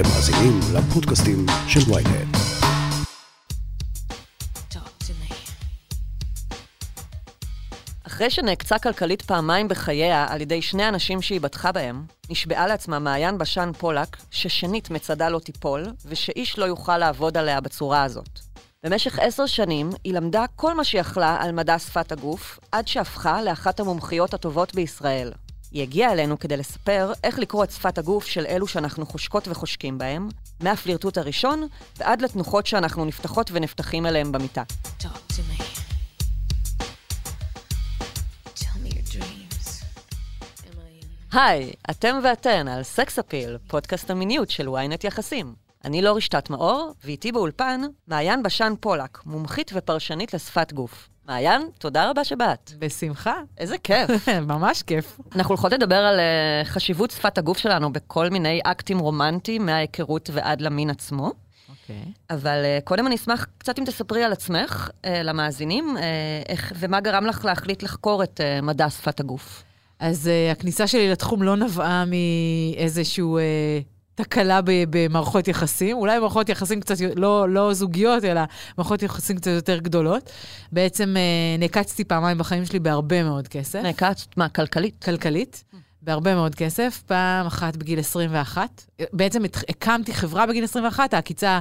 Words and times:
אתם 0.00 0.08
מאזינים 0.08 0.60
לפודקאסטים 0.74 1.46
של 1.68 1.92
ויינט. 1.92 2.36
אחרי 8.06 8.30
שנעקצה 8.30 8.78
כלכלית 8.78 9.22
פעמיים 9.22 9.68
בחייה 9.68 10.26
על 10.28 10.40
ידי 10.40 10.62
שני 10.62 10.88
אנשים 10.88 11.22
שהיא 11.22 11.40
בטחה 11.40 11.72
בהם, 11.72 12.04
נשבעה 12.30 12.66
לעצמה 12.66 12.98
מעיין 12.98 13.38
בשן 13.38 13.70
פולק 13.78 14.16
ששנית 14.30 14.90
מצדה 14.90 15.28
לא 15.28 15.38
תיפול, 15.38 15.86
ושאיש 16.06 16.58
לא 16.58 16.64
יוכל 16.64 16.98
לעבוד 16.98 17.36
עליה 17.36 17.60
בצורה 17.60 18.02
הזאת. 18.02 18.40
במשך 18.84 19.18
עשר 19.18 19.46
שנים 19.46 19.90
היא 20.04 20.14
למדה 20.14 20.44
כל 20.56 20.74
מה 20.74 20.84
שיכלה 20.84 21.36
על 21.40 21.52
מדע 21.52 21.78
שפת 21.78 22.12
הגוף, 22.12 22.58
עד 22.72 22.88
שהפכה 22.88 23.42
לאחת 23.42 23.80
המומחיות 23.80 24.34
הטובות 24.34 24.74
בישראל. 24.74 25.32
היא 25.72 25.82
הגיעה 25.82 26.12
אלינו 26.12 26.38
כדי 26.38 26.56
לספר 26.56 27.12
איך 27.24 27.38
לקרוא 27.38 27.64
את 27.64 27.70
שפת 27.70 27.98
הגוף 27.98 28.26
של 28.26 28.46
אלו 28.46 28.66
שאנחנו 28.66 29.06
חושקות 29.06 29.48
וחושקים 29.48 29.98
בהם, 29.98 30.28
מהפלירטוט 30.60 31.18
הראשון 31.18 31.66
ועד 31.96 32.22
לתנוחות 32.22 32.66
שאנחנו 32.66 33.04
נפתחות 33.04 33.50
ונפתחים 33.52 34.06
אליהם 34.06 34.32
במיטה. 34.32 34.62
היי, 41.32 41.72
אתם 41.90 42.16
ואתן 42.24 42.68
על 42.68 42.82
סקס 42.82 43.18
אפיל, 43.18 43.58
פודקאסט 43.68 44.10
המיניות 44.10 44.50
של 44.50 44.68
ynet 44.68 45.06
יחסים. 45.06 45.54
אני 45.84 46.02
לא 46.02 46.16
רשתת 46.16 46.50
מאור, 46.50 46.94
ואיתי 47.04 47.32
באולפן, 47.32 47.80
מעיין 48.06 48.42
בשן 48.42 48.72
פולק, 48.80 49.18
מומחית 49.26 49.70
ופרשנית 49.74 50.34
לשפת 50.34 50.72
גוף. 50.72 51.09
מעיין, 51.28 51.62
תודה 51.78 52.10
רבה 52.10 52.24
שבאת. 52.24 52.72
בשמחה. 52.78 53.34
איזה 53.58 53.78
כיף. 53.78 54.28
ממש 54.52 54.82
כיף. 54.82 55.20
אנחנו 55.34 55.52
הולכות 55.52 55.72
לדבר 55.72 55.96
על 55.96 56.18
uh, 56.18 56.66
חשיבות 56.66 57.10
שפת 57.10 57.38
הגוף 57.38 57.58
שלנו 57.58 57.92
בכל 57.92 58.28
מיני 58.28 58.60
אקטים 58.64 58.98
רומנטיים, 58.98 59.66
מההיכרות 59.66 60.30
ועד 60.32 60.60
למין 60.60 60.90
עצמו. 60.90 61.32
אוקיי. 61.68 62.12
אבל 62.30 62.62
uh, 62.64 62.84
קודם 62.84 63.06
אני 63.06 63.14
אשמח 63.14 63.46
קצת 63.58 63.78
אם 63.78 63.84
תספרי 63.84 64.24
על 64.24 64.32
עצמך, 64.32 64.88
uh, 64.88 65.08
למאזינים, 65.24 65.96
uh, 65.96 66.00
איך, 66.48 66.72
ומה 66.76 67.00
גרם 67.00 67.24
לך 67.24 67.44
להחליט 67.44 67.82
לחקור 67.82 68.22
את 68.22 68.40
uh, 68.40 68.64
מדע 68.64 68.90
שפת 68.90 69.20
הגוף. 69.20 69.62
אז 69.98 70.30
uh, 70.30 70.52
הכניסה 70.52 70.86
שלי 70.86 71.10
לתחום 71.10 71.42
לא 71.42 71.56
נבעה 71.56 72.04
מאיזשהו 72.04 73.38
uh, 73.38 73.42
תקלה 74.24 74.60
במערכות 74.64 75.48
יחסים, 75.48 75.96
אולי 75.96 76.18
מערכות 76.18 76.48
יחסים 76.48 76.80
קצת, 76.80 76.94
לא, 77.16 77.48
לא 77.48 77.74
זוגיות, 77.74 78.24
אלא 78.24 78.40
מערכות 78.78 79.02
יחסים 79.02 79.36
קצת 79.36 79.50
יותר 79.50 79.78
גדולות. 79.78 80.30
בעצם 80.72 81.14
uh, 81.16 81.60
נעקצתי 81.60 82.04
פעמיים 82.04 82.38
בחיים 82.38 82.64
שלי 82.66 82.78
בהרבה 82.78 83.22
מאוד 83.22 83.48
כסף. 83.48 83.78
נעקצת, 83.82 84.36
מה, 84.36 84.48
כלכלית? 84.48 85.04
כלכלית, 85.04 85.64
בהרבה 86.02 86.34
מאוד 86.34 86.54
כסף, 86.54 87.02
פעם 87.06 87.46
אחת 87.46 87.76
בגיל 87.76 87.98
21. 87.98 88.82
בעצם 89.12 89.44
הת- 89.44 89.64
הקמתי 89.68 90.14
חברה 90.14 90.46
בגיל 90.46 90.64
21, 90.64 91.14
העקיצה 91.14 91.58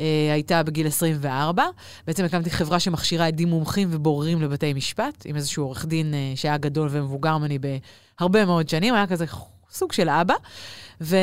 אה, 0.00 0.04
הייתה 0.32 0.62
בגיל 0.62 0.86
24. 0.86 1.64
בעצם 2.06 2.24
הקמתי 2.24 2.50
חברה 2.50 2.80
שמכשירה 2.80 3.26
עדים 3.26 3.48
מומחים 3.48 3.88
ובוררים 3.92 4.42
לבתי 4.42 4.74
משפט, 4.74 5.22
עם 5.24 5.36
איזשהו 5.36 5.64
עורך 5.64 5.86
דין 5.86 6.14
אה, 6.14 6.32
שהיה 6.36 6.56
גדול 6.56 6.88
ומבוגר 6.90 7.38
ממני 7.38 7.58
בהרבה 8.18 8.44
מאוד 8.44 8.68
שנים, 8.68 8.94
היה 8.94 9.06
כזה 9.06 9.24
סוג 9.70 9.92
של 9.92 10.08
אבא. 10.08 10.34
ו... 11.00 11.16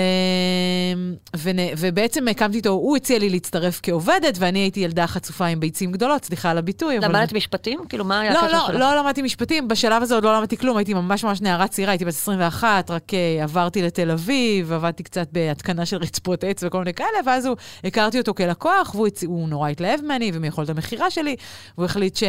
ו... 1.35 1.49
ובעצם 1.77 2.27
הקמתי 2.27 2.57
איתו, 2.57 2.69
הוא 2.69 2.97
הציע 2.97 3.19
לי 3.19 3.29
להצטרף 3.29 3.79
כעובדת, 3.83 4.35
ואני 4.39 4.59
הייתי 4.59 4.79
ילדה 4.79 5.07
חצופה 5.07 5.45
עם 5.45 5.59
ביצים 5.59 5.91
גדולות, 5.91 6.25
סליחה 6.25 6.51
על 6.51 6.57
הביטוי. 6.57 6.97
אבל- 6.97 7.07
למדת 7.07 7.33
משפטים? 7.33 7.79
כאילו, 7.89 8.05
מה 8.05 8.19
היה 8.19 8.33
לא, 8.33 8.39
הקשר 8.39 8.57
לא, 8.57 8.67
שלך? 8.67 8.79
לא 8.79 8.95
למדתי 8.95 9.21
משפטים, 9.21 9.67
בשלב 9.67 10.03
הזה 10.03 10.15
עוד 10.15 10.23
לא 10.23 10.37
למדתי 10.37 10.57
כלום, 10.57 10.77
הייתי 10.77 10.93
ממש 10.93 11.23
ממש 11.23 11.41
נערה 11.41 11.67
צעירה, 11.67 11.91
הייתי 11.91 12.05
בת 12.05 12.13
21, 12.13 12.91
רק 12.91 13.03
uh, 13.09 13.43
עברתי 13.43 13.81
לתל 13.81 14.11
אביב, 14.11 14.71
עבדתי 14.71 15.03
קצת 15.03 15.27
בהתקנה 15.31 15.85
של 15.85 15.97
רצפות 15.97 16.43
עץ 16.43 16.63
וכל 16.63 16.79
מיני 16.79 16.93
כאלה, 16.93 17.17
ואז 17.25 17.45
הוא, 17.45 17.55
הכרתי 17.83 18.17
אותו 18.17 18.33
כלקוח, 18.33 18.95
והוא 18.95 19.07
הצ... 19.07 19.23
נורא 19.23 19.69
התלהב 19.69 20.01
ממני 20.01 20.31
ומיכולת 20.33 20.69
המכירה 20.69 21.11
שלי, 21.11 21.35
והוא 21.77 21.85
החליט 21.85 22.15
ש... 22.15 22.23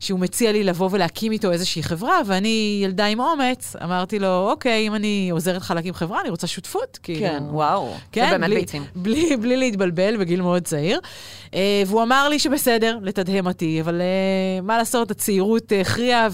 שהוא 0.00 0.20
מציע 0.20 0.52
לי 0.52 0.64
לבוא 0.64 0.88
ולהקים 0.92 1.32
איתו 1.32 1.50
איזושהי 1.52 1.82
חברה, 1.82 2.20
ואני 2.26 2.80
ילדה 2.84 3.06
עם 3.06 3.20
אומץ, 3.20 3.76
אמרתי 3.84 4.18
לו, 4.18 4.50
אוקיי, 4.50 4.86
אם 4.86 4.94
אני 4.94 5.28
עוזרת 5.32 5.56
לך 5.56 5.70
להקים 5.76 5.94
חברה, 5.94 6.20
אני 6.20 6.30
רוצה 6.30 6.41
שותפות, 6.46 6.98
כאילו. 7.02 7.20
כן, 7.20 7.42
וואו. 7.50 7.94
כן, 8.12 8.24
זה 8.24 8.38
באמת 8.38 8.50
בלי, 8.50 8.60
ביצים. 8.60 8.84
בלי, 8.96 9.36
בלי 9.36 9.56
להתבלבל, 9.56 10.16
בגיל 10.16 10.42
מאוד 10.42 10.62
צעיר. 10.62 11.00
Uh, 11.46 11.54
והוא 11.86 12.02
אמר 12.02 12.28
לי 12.28 12.38
שבסדר, 12.38 12.98
לתדהם 13.02 13.46
אותי, 13.46 13.80
אבל 13.80 14.00
uh, 14.00 14.64
מה 14.64 14.78
לעשות, 14.78 15.10
הצעירות 15.10 15.72
uh, 15.72 15.74
הכריעה, 15.74 16.28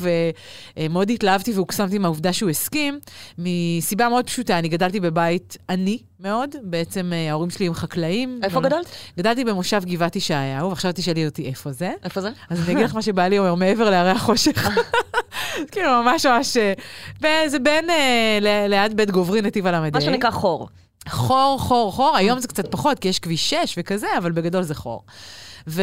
ומאוד 0.77 1.11
התלהבתי 1.11 1.53
והוקסמתי 1.53 1.99
מהעובדה 1.99 2.33
שהוא 2.33 2.51
הסכים, 2.51 2.99
מסיבה 3.39 4.09
מאוד 4.09 4.27
פשוטה, 4.27 4.59
אני 4.59 4.69
גדלתי 4.69 5.01
בבית 5.01 5.57
עני 5.71 5.99
מאוד, 6.21 6.55
בעצם 6.63 7.13
uh, 7.13 7.31
ההורים 7.31 7.51
שלי 7.51 7.67
הם 7.67 7.75
חקלאים. 7.75 8.41
איפה 8.43 8.61
גדלת? 8.61 8.87
גדלתי 9.19 9.45
במושב 9.45 9.83
גבעת 9.85 10.17
ישעיהו, 10.17 10.69
ועכשיו 10.71 10.93
תשאלי 10.95 11.27
אותי 11.27 11.47
איפה 11.49 11.73
זה. 11.73 11.93
איפה 12.05 12.21
זה? 12.21 12.31
אז 12.51 12.61
אני 12.65 12.73
אגיד 12.73 12.85
לך 12.85 12.95
מה 12.95 13.03
שבעלי 13.03 13.39
אומר, 13.39 13.55
מעבר 13.55 13.91
להרי 13.91 14.11
החושך. 14.11 14.69
כאילו, 15.73 16.03
ממש 16.03 16.27
ממש... 16.27 16.57
אה, 17.25 17.49
זה 17.49 17.59
בין 17.59 17.91
אה, 17.91 18.39
ל- 18.41 18.67
ליד 18.69 18.97
בית 18.97 19.11
גוברין, 19.11 19.47
נתיב 19.47 19.67
הל"ה. 19.67 19.91
מה 19.93 20.01
שנקרא 20.01 20.31
חור. 20.31 20.69
חור, 21.09 21.59
חור, 21.61 21.93
חור, 21.93 22.17
היום 22.17 22.39
זה 22.41 22.49
קצת 22.49 22.71
פחות, 22.73 22.99
כי 22.99 23.09
יש 23.09 23.19
כביש 23.19 23.51
6 23.51 23.75
וכזה, 23.79 24.07
אבל 24.19 24.33
בגדול 24.33 24.63
זה 24.63 24.75
חור. 24.75 25.03
ו... 25.69 25.83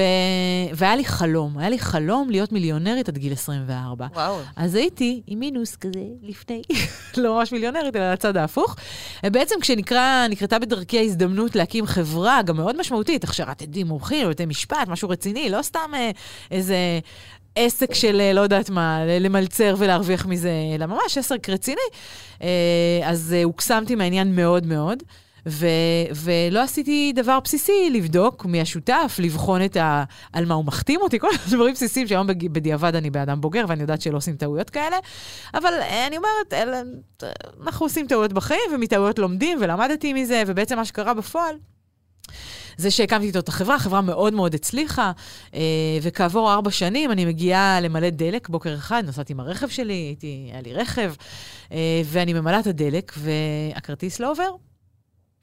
והיה 0.73 0.96
לי 0.96 1.06
חלום, 1.06 1.57
היה 1.57 1.69
לי 1.69 1.79
חלום 1.79 2.29
להיות 2.29 2.51
מיליונרית 2.51 3.09
עד 3.09 3.18
גיל 3.18 3.34
24. 3.34 4.07
וואו. 4.13 4.40
אז 4.56 4.75
הייתי 4.75 5.22
עם 5.28 5.40
מינוס 5.40 5.75
כזה 5.75 6.03
לפני, 6.23 6.62
לא 7.18 7.38
ממש 7.38 7.51
מיליונרית, 7.51 7.95
אלא 7.95 8.13
לצד 8.13 8.38
ההפוך. 8.38 8.75
בעצם 9.24 9.56
כשנקרתה 9.62 10.59
בדרכי 10.59 11.00
ההזדמנות 11.00 11.56
להקים 11.56 11.85
חברה, 11.85 12.41
גם 12.41 12.57
מאוד 12.57 12.79
משמעותית, 12.79 13.24
הכשרת 13.24 13.62
עדים 13.62 13.88
מומחים, 13.88 14.28
בבתי 14.28 14.45
משפט, 14.45 14.88
משהו 14.88 15.09
רציני, 15.09 15.50
לא 15.50 15.62
סתם 15.62 15.91
אה, 15.94 16.12
איזה 16.51 16.78
עסק 17.56 17.94
של 17.94 18.22
אה, 18.22 18.34
לא 18.34 18.41
יודעת 18.41 18.69
מה, 18.69 19.00
למלצר 19.19 19.75
ולהרוויח 19.78 20.25
מזה, 20.25 20.51
אלא 20.75 20.85
ממש 20.85 21.18
עסק 21.18 21.50
רציני. 21.50 21.81
אה, 22.41 22.47
אז 23.03 23.35
הוקסמתי 23.44 23.95
מהעניין 23.95 24.35
מאוד 24.35 24.66
מאוד. 24.66 25.03
ו- 25.47 26.06
ולא 26.16 26.59
עשיתי 26.63 27.13
דבר 27.16 27.39
בסיסי, 27.39 27.89
לבדוק 27.91 28.45
מי 28.45 28.61
השותף, 28.61 29.17
לבחון 29.19 29.66
את 29.66 29.78
ה... 29.78 30.03
על 30.33 30.45
מה 30.45 30.53
הוא 30.53 30.66
מחתים 30.66 31.01
אותי, 31.01 31.19
כל 31.19 31.28
הדברים 31.45 31.73
בסיסיים 31.73 32.07
שהיום 32.07 32.28
בדיעבד 32.28 32.95
אני 32.95 33.09
באדם 33.09 33.41
בוגר 33.41 33.66
ואני 33.67 33.81
יודעת 33.81 34.01
שלא 34.01 34.17
עושים 34.17 34.35
טעויות 34.35 34.69
כאלה. 34.69 34.97
אבל 35.53 35.73
אה, 35.81 36.07
אני 36.07 36.17
אומרת, 36.17 36.53
אלה, 36.53 36.81
אנחנו 37.63 37.85
עושים 37.85 38.07
טעויות 38.07 38.33
בחיים 38.33 38.72
ומטעויות 38.73 39.19
לומדים 39.19 39.57
ולמדתי 39.61 40.13
מזה, 40.13 40.44
ובעצם 40.47 40.75
מה 40.75 40.85
שקרה 40.85 41.13
בפועל 41.13 41.56
זה 42.77 42.91
שהקמתי 42.91 43.27
איתו 43.27 43.39
את 43.39 43.47
החברה, 43.47 43.79
חברה 43.79 44.01
מאוד 44.01 44.33
מאוד 44.33 44.56
הצליחה, 44.56 45.12
אה, 45.53 45.59
וכעבור 46.01 46.53
ארבע 46.53 46.72
שנים 46.72 47.12
אני 47.12 47.25
מגיעה 47.25 47.81
למלא 47.81 48.09
דלק 48.09 48.50
בוקר 48.50 48.75
אחד, 48.75 49.03
נסעתי 49.07 49.33
עם 49.33 49.39
הרכב 49.39 49.67
שלי, 49.67 49.94
הייתי, 49.94 50.50
היה 50.51 50.62
לי 50.62 50.73
רכב, 50.73 51.13
אה, 51.72 52.01
ואני 52.06 52.33
ממלאה 52.33 52.59
את 52.59 52.67
הדלק, 52.67 53.13
והכרטיס 53.17 54.19
לא 54.19 54.31
עובר. 54.31 54.50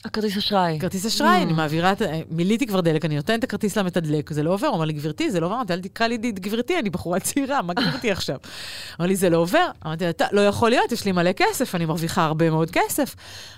הכרטיס 0.05 0.37
אשראי. 0.37 0.79
כרטיס 0.81 1.07
אשראי, 1.07 1.39
Mm. 1.39 1.43
אני 1.43 1.53
מעבירה, 1.53 1.93
את- 1.93 2.03
מילאתי 2.31 2.67
כבר 2.67 2.81
דלק, 2.81 3.05
אני 3.05 3.17
נותנת 3.17 3.39
את 3.39 3.45
הכרטיס 3.45 3.77
למתדלק, 3.79 4.33
זה 4.33 4.43
לא 4.43 4.51
עובר. 4.53 4.67
הוא 4.67 4.75
אומר 4.75 4.85
לי, 4.85 4.93
גברתי, 4.93 5.31
זה 5.31 5.41
לא 5.41 5.47
עובר. 5.47 5.57
אמרתי, 5.57 5.73
אל 5.73 5.81
תקרא 5.81 6.07
לי 6.07 6.17
גברתי, 6.17 6.79
אני 6.79 6.91
בחורה 6.91 7.21
צעירה, 7.21 7.63
מה 7.63 7.75
גברתי 7.75 8.11
עכשיו? 8.11 8.37
אמר 9.01 9.07
לי, 9.09 9.17
זה 9.17 9.31
לא 9.31 9.37
עובר. 9.37 9.67
אמרתי 9.87 10.05
לה, 10.05 10.11
"אתה- 10.11 10.27
לא 10.33 10.41
יכול 10.41 10.71
להיות, 10.71 10.93
יש 10.93 11.05
לי 11.05 11.13
מלא 11.13 11.33
כסף, 11.33 11.75
אני 11.75 11.85
מרוויחה 11.85 12.25
הרבה 12.25 12.51
מאוד 12.51 12.71
כסף. 12.71 13.15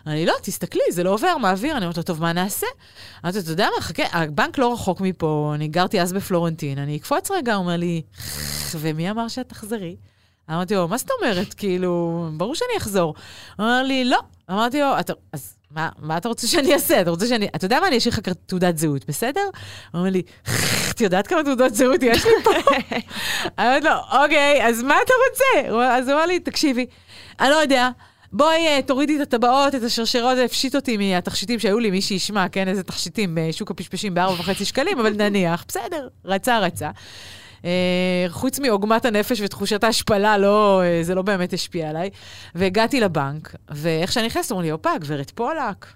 אמר 0.07 0.15
לי, 0.15 0.27
לא, 0.27 0.35
תסתכלי, 0.43 0.83
זה 0.91 1.03
לא 1.03 1.11
עובר, 1.11 1.37
מעביר. 1.39 1.77
אני 1.77 1.85
אומרת 1.85 1.97
לו, 1.97 2.03
טוב, 2.03 2.21
מה 2.21 2.33
נעשה? 2.33 2.67
אמרתי 3.25 3.39
אתה 3.39 3.51
יודע 3.51 3.69
מה, 3.77 3.83
חכה, 3.83 4.03
הבנק 4.13 4.59
לא 4.59 4.73
רחוק 4.73 5.01
מפה, 5.01 5.53
אני 5.55 5.69
גרתי 5.69 6.01
אז 6.01 6.13
בפלורנטין, 6.13 6.79
אני 6.79 6.97
אקפוץ 6.97 7.31
רגע, 7.31 7.55
הוא 7.55 7.63
אומר 7.63 7.77
לי, 7.77 8.03
ומי 8.77 9.11
אמר 9.11 9.29
שאת 9.29 9.49
תחזרי? 9.49 9.97
אמרתי 10.51 10.75
לו, 10.75 10.89
מה 10.89 10.97
זאת 10.99 11.09
אומרת? 11.21 11.55
כאילו, 11.55 12.25
ברור 12.37 12.55
שאני 12.55 12.79
אחזור. 12.79 13.15
הוא 13.59 13.67
אמר 13.67 13.83
לי, 13.83 14.05
לא. 14.05 14.19
אמרתי 14.51 14.81
לו, 14.81 15.01
"אתה- 15.01 15.13
אז 15.33 15.55
מה, 15.75 15.89
מה 15.99 16.17
אתה 16.17 16.29
רוצה 16.29 16.47
שאני 16.47 16.75
אעשה? 16.75 17.01
אתה 17.01 17.11
רוצה 17.11 17.27
שאני... 17.27 17.49
אתה 17.57 17.65
יודע 17.65 17.81
מה, 17.81 17.89
אני 17.89 17.99
אשאיר 17.99 18.15
לך 18.15 18.29
תעודת 18.47 18.79
זהות, 18.79 19.05
בסדר? 19.09 19.41
הוא 19.41 19.99
אומר 19.99 20.11
לי, 20.11 20.23
את 20.91 21.01
יודעת 21.01 21.27
כמה 21.27 21.45
תעודות 21.45 21.75
זהות 21.75 22.03
יש 22.03 22.25
לי 22.25 22.33
פה? 22.45 22.51
אמרתי 23.61 23.87
לו, 23.87 24.23
אוקיי, 24.23 24.67
אז 24.69 24.83
מה 24.83 24.95
אתה 25.05 25.13
רוצה? 25.31 25.77
אז 25.87 26.09
הוא 26.09 26.17
אמר 26.17 26.27
לי, 26.27 26.41
תקשיבי, 26.41 26.87
אני 27.41 27.51
לא 27.51 27.55
יודע. 27.55 27.89
בואי, 28.33 28.67
אה, 28.67 28.81
תורידי 28.87 29.17
את 29.17 29.21
הטבעות, 29.21 29.75
את 29.75 29.83
השרשרות, 29.83 30.39
הפשיט 30.45 30.75
אותי 30.75 30.97
מהתכשיטים 30.97 31.59
שהיו 31.59 31.79
לי, 31.79 31.91
מי 31.91 32.03
שישמע, 32.03 32.49
כן, 32.49 32.69
איזה 32.69 32.83
תכשיטים 32.83 33.39
בשוק 33.41 33.71
הפשפשים 33.71 34.15
בארבע 34.15 34.41
וחצי 34.41 34.65
שקלים, 34.65 35.01
אבל 35.01 35.13
נניח, 35.13 35.65
בסדר, 35.69 36.09
רצה, 36.25 36.59
רצה. 36.59 36.91
אה, 37.65 38.27
חוץ 38.29 38.59
מעוגמת 38.59 39.05
הנפש 39.05 39.41
ותחושת 39.41 39.85
ההשפלה, 39.85 40.39
לא, 40.39 40.83
אה, 40.83 41.03
זה 41.03 41.15
לא 41.15 41.23
באמת 41.23 41.53
השפיע 41.53 41.91
עליי. 41.91 42.11
והגעתי 42.55 43.01
לבנק, 43.01 43.55
ואיך 43.69 44.13
שאני 44.13 44.27
נכנסת, 44.27 44.53
אמרו 44.53 44.63
לי, 44.63 44.71
הופה, 44.71 44.99
גברת 44.99 45.31
פולק, 45.31 45.87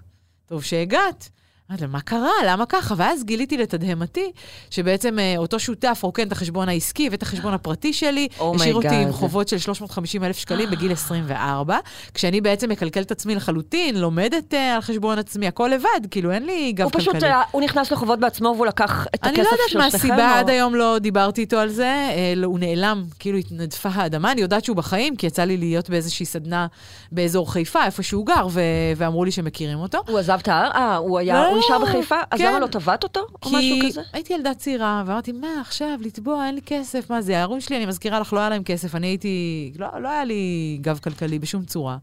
טוב 0.45 0.63
שהגעת. 0.63 1.29
אמרתי 1.69 1.83
לה, 1.83 1.89
מה 1.89 2.01
קרה? 2.01 2.29
למה 2.47 2.65
ככה? 2.65 2.95
ואז 2.97 3.23
גיליתי 3.23 3.57
לתדהמתי, 3.57 4.31
שבעצם 4.69 5.19
אה, 5.19 5.33
אותו 5.37 5.59
שותף 5.59 5.99
רוקן 6.03 6.27
את 6.27 6.31
החשבון 6.31 6.69
העסקי 6.69 7.09
ואת 7.09 7.21
החשבון 7.21 7.53
הפרטי 7.53 7.93
שלי, 7.93 8.27
Oh 8.39 8.43
השאיר 8.55 8.75
אותי 8.75 8.87
עם. 8.95 9.11
חובות 9.11 9.47
של 9.47 9.57
350 9.57 10.23
אלף 10.23 10.37
שקלים 10.37 10.69
בגיל 10.71 10.91
24, 10.91 11.77
כשאני 12.13 12.41
בעצם 12.41 12.69
מקלקלת 12.69 13.05
את 13.05 13.11
עצמי 13.11 13.35
לחלוטין, 13.35 13.97
לומדת 13.97 14.53
אה, 14.53 14.75
על 14.75 14.81
חשבון 14.81 15.19
עצמי, 15.19 15.47
הכל 15.47 15.71
לבד, 15.73 16.07
כאילו 16.11 16.31
אין 16.31 16.45
לי 16.45 16.71
גב 16.71 16.83
הוא 16.83 16.91
כלכלי. 16.91 17.09
פשוט, 17.09 17.23
אה, 17.23 17.41
הוא 17.51 17.61
נכנס 17.61 17.91
לחובות 17.91 18.19
בעצמו 18.19 18.53
והוא 18.55 18.65
לקח 18.65 19.07
את 19.15 19.23
אני 19.23 19.31
הכסף 19.41 19.51
לא 19.51 19.57
של 19.67 19.77
יודעת 19.77 19.91
מה 19.91 19.97
הסיבה, 19.97 20.31
או- 20.33 20.37
עד 20.37 20.49
היום 20.49 20.75
לא 20.75 20.97
דיברתי 20.99 21.41
איתו 21.41 21.57
על 21.57 21.69
זה, 21.69 21.85
אה, 22.15 22.33
לא, 22.35 22.47
הוא 22.47 22.59
נעלם, 22.59 23.03
כאילו 23.19 23.37
התנדפה 23.37 23.89
האדמה, 23.93 24.31
אני 24.31 24.41
יודעת 24.41 24.65
שהוא 24.65 24.75
בחיים, 24.77 25.15
כי 25.15 25.27
יצא 25.27 25.43
לי 25.43 25.57
להיות 25.57 25.89
באיזושהי 25.89 26.25
סדנה 26.25 26.67
באזור 27.11 27.51
חיפה, 27.53 27.85
איפה 27.85 28.03
שהוא 28.03 28.25
גר, 28.25 28.47
ו- 28.51 28.61
ואמרו 28.97 29.25
לי 29.25 29.31
שמכירים 29.31 29.79
אותו. 29.79 29.97
הוא 30.07 30.19
עזב 30.19 30.37
את 30.41 30.47
ההר? 30.47 30.71
אה, 30.75 30.95
הוא 30.95 31.19
היה, 31.19 31.33
לא, 31.33 31.47
הוא 31.49 31.58
נשאר 31.59 31.79
בחיפה? 31.79 32.15
אז 32.31 32.39
כן. 32.39 32.47
למה 32.47 32.59
לא 32.59 32.67
תבעת 32.67 33.03
אותו? 33.03 33.19
או 33.19 33.49
משהו 33.49 33.59
כי 33.81 33.89
כזה? 33.89 34.01
הייתי 34.13 34.33
ילדה 34.33 34.53
צעירה, 34.53 35.03
ואמרתי, 35.05 35.31
מה 35.31 35.47
עכשיו, 35.61 35.99
לתבוע, 36.01 36.45
אין 36.45 36.55
לי 36.55 36.61
כסף, 36.65 37.09
מה 37.09 37.21
זה, 37.21 37.39
ההורים 37.39 37.61
שלי, 37.61 37.77
אני 37.77 37.85
מזכירה 37.85 38.19
לך, 38.19 38.33
לא 38.33 38.39
היה 38.39 38.49
להם 38.49 38.63
כסף, 38.63 38.95
אני 38.95 39.07
הייתי, 39.07 39.71
לא, 39.79 39.87
לא 40.01 40.09
היה 40.09 40.25
לי 40.25 40.77
גב 40.81 40.99
כלכלי 41.03 41.39
בשום 41.39 41.65
צורה. 41.65 41.97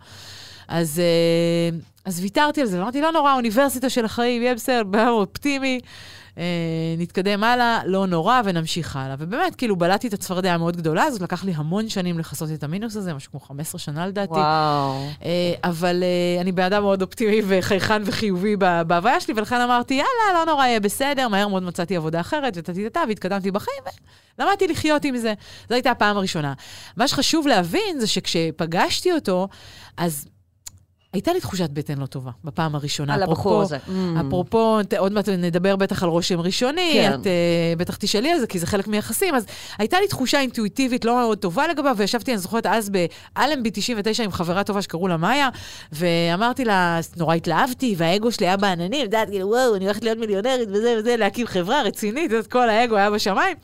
אז, 0.68 0.98
אה, 0.98 1.78
אז 2.06 2.20
ויתרתי 2.20 2.60
על 2.60 2.66
זה, 2.66 2.78
ואמרתי, 2.78 3.00
לא 3.00 3.12
נורא, 3.12 3.34
אוניברסיטה 3.34 3.90
של 3.90 4.04
החיים, 4.04 4.42
יהיה 4.42 4.54
בסדר, 4.54 4.82
בהר 4.84 5.10
אופטימי, 5.10 5.80
אה, 6.38 6.44
נתקדם 6.98 7.44
הלאה, 7.44 7.80
לא 7.86 8.06
נורא, 8.06 8.40
ונמשיך 8.44 8.96
הלאה. 8.96 9.14
ובאמת, 9.18 9.54
כאילו, 9.54 9.76
בלעתי 9.76 10.08
את 10.08 10.12
הצפרדע 10.12 10.54
המאוד 10.54 10.76
גדולה 10.76 11.04
הזאת, 11.04 11.20
לקח 11.20 11.44
לי 11.44 11.52
המון 11.56 11.88
שנים 11.88 12.18
לכסות 12.18 12.50
את 12.54 12.64
המינוס 12.64 12.96
הזה, 12.96 13.14
משהו 13.14 13.30
כמו 13.30 13.40
15 13.40 13.78
שנה 13.78 14.06
לדעתי. 14.06 14.32
וואו. 14.32 15.08
אה, 15.24 15.54
אבל 15.64 16.02
אה, 16.02 16.40
אני 16.40 16.52
בן 16.52 16.62
אדם 16.62 16.82
מאוד 16.82 17.02
אופטימי 17.02 17.42
וחייכן 17.46 18.02
וחיובי 18.04 18.56
בהוויה 18.86 19.20
שלי, 19.20 19.34
ולכן 19.36 19.60
אמרתי, 19.60 19.94
יאללה, 19.94 20.38
לא 20.38 20.52
נורא, 20.52 20.66
יהיה 20.66 20.80
בסדר, 20.80 21.28
מהר 21.28 21.48
מאוד 21.48 21.62
מצאתי 21.62 21.96
עבודה 21.96 22.20
אחרת, 22.20 22.52
וטטטטה, 22.56 23.04
והתקדמתי 23.08 23.50
בחיים, 23.50 23.82
ולמדתי 24.38 24.68
לחיות 24.68 25.04
עם 25.04 25.16
זה. 25.16 25.34
זו 25.68 25.74
הייתה 25.74 25.90
הפעם 25.90 26.16
הראשונה. 26.16 26.52
מה 26.96 27.08
שחשוב 27.08 27.46
להבין 27.46 28.00
זה 28.00 28.06
שכשפגשתי 28.06 29.12
אותו, 29.12 29.48
אז 29.96 30.28
הייתה 31.12 31.32
לי 31.32 31.40
תחושת 31.40 31.70
בטן 31.70 31.98
לא 31.98 32.06
טובה 32.06 32.30
בפעם 32.44 32.74
הראשונה. 32.74 33.14
על 33.14 33.22
הבחור 33.22 33.62
הזה. 33.62 33.76
אפרופו- 33.76 33.90
Mm. 34.16 34.20
אפרופו, 34.28 34.78
עוד 34.98 35.12
מעט 35.12 35.28
נדבר 35.28 35.76
בטח 35.76 36.02
על 36.02 36.08
רושם 36.08 36.40
ראשוני, 36.40 36.90
כן. 36.94 37.12
את 37.14 37.24
uh, 37.26 37.28
בטח 37.78 37.96
תשאלי 37.96 38.30
על 38.32 38.38
זה, 38.40 38.46
כי 38.46 38.58
זה 38.58 38.66
חלק 38.66 38.88
מיחסים, 38.88 39.34
אז 39.34 39.46
הייתה 39.78 40.00
לי 40.00 40.08
תחושה 40.08 40.40
אינטואיטיבית 40.40 41.04
לא 41.04 41.14
מאוד 41.16 41.38
טובה 41.38 41.68
לגביו, 41.68 41.94
וישבתי, 41.98 42.30
אני 42.30 42.38
זוכרת, 42.38 42.66
אז 42.66 42.90
באלנבי 42.90 43.70
99 43.72 44.22
עם 44.24 44.32
חברה 44.32 44.64
טובה 44.64 44.82
שקראו 44.82 45.08
לה 45.08 45.16
מאיה, 45.16 45.48
ואמרתי 45.92 46.64
לה, 46.64 47.00
נורא 47.16 47.34
התלהבתי, 47.34 47.94
והאגו 47.98 48.32
שלי 48.32 48.46
היה 48.46 48.56
בעננים, 48.56 49.00
את 49.00 49.04
יודעת, 49.04 49.30
כאילו, 49.30 49.48
וואו, 49.48 49.74
אני 49.76 49.84
הולכת 49.84 50.04
להיות 50.04 50.18
מיליונרית 50.18 50.68
וזה 50.72 50.94
וזה, 50.98 51.16
להקים 51.16 51.46
חברה 51.46 51.82
רצינית, 51.82 52.30
את 52.40 52.46
כל 52.46 52.68
האגו 52.68 52.96
היה 52.96 53.10
בשמיים. 53.10 53.56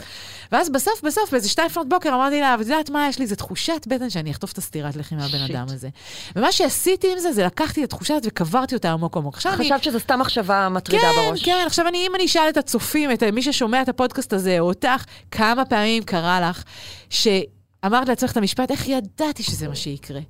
ואז 0.53 0.71
בסוף, 0.71 1.03
בסוף, 1.05 1.31
באיזה 1.33 1.49
שתיים 1.49 1.67
לפנות 1.67 1.89
בוקר, 1.89 2.15
אמרתי 2.15 2.41
לה, 2.41 2.57
ואת 2.59 2.67
יודעת 2.67 2.91
מה, 2.91 3.09
יש 3.09 3.19
לי 3.19 3.23
איזה 3.23 3.37
תחושת 3.37 3.87
בטן 3.87 4.11
שאני 4.11 4.31
אחטוף 4.31 4.53
את 4.53 4.59
הסטירת 4.59 4.97
לחי 4.97 5.15
מהבן. 5.15 5.41
אדם 5.51 5.67
הזה. 5.69 5.89
ומה 6.37 6.53
שעשיתי 6.53 7.13
עם 7.13 7.19
זה, 7.19 7.33
זה 7.33 7.47
לקחתי 7.47 7.81
את 7.81 7.85
התחושה 7.85 8.15
הזאת 8.15 8.27
וקברתי 8.27 8.75
אותה 8.75 8.93
עמוק 8.93 9.17
עמוק. 9.17 9.35
עכשיו 9.35 9.53
אני... 9.55 9.71
שזו 9.83 10.01
סתם 10.01 10.19
מחשבה 10.19 10.69
מטרידה 10.69 11.03
כן, 11.03 11.29
בראש. 11.29 11.45
כן, 11.45 11.65
עכשיו 11.67 11.89
אני, 11.89 12.07
אם 12.07 12.15
אני 12.15 12.25
אשאל 12.25 12.49
את 12.49 12.57
הצופים, 12.57 13.13
את 13.13 13.23
מי 13.23 13.43
ששומע 13.43 13.83
את 13.83 13.89
הפודקאסט 13.89 14.33
הזה, 14.33 14.61
או 14.61 14.67
אותך, 14.67 15.05
כמה 15.31 15.65
פעמים 15.65 16.03
קרה 16.03 16.41
לך 16.41 16.63
שאמרת 17.11 18.09
לעצמך 18.09 18.33
את 18.33 18.37
המשפט, 18.37 18.71
איך 18.71 18.89
ידעתי 18.89 19.43
שזה 19.43 19.69
מה 19.69 19.75
שיקרה? 19.75 20.21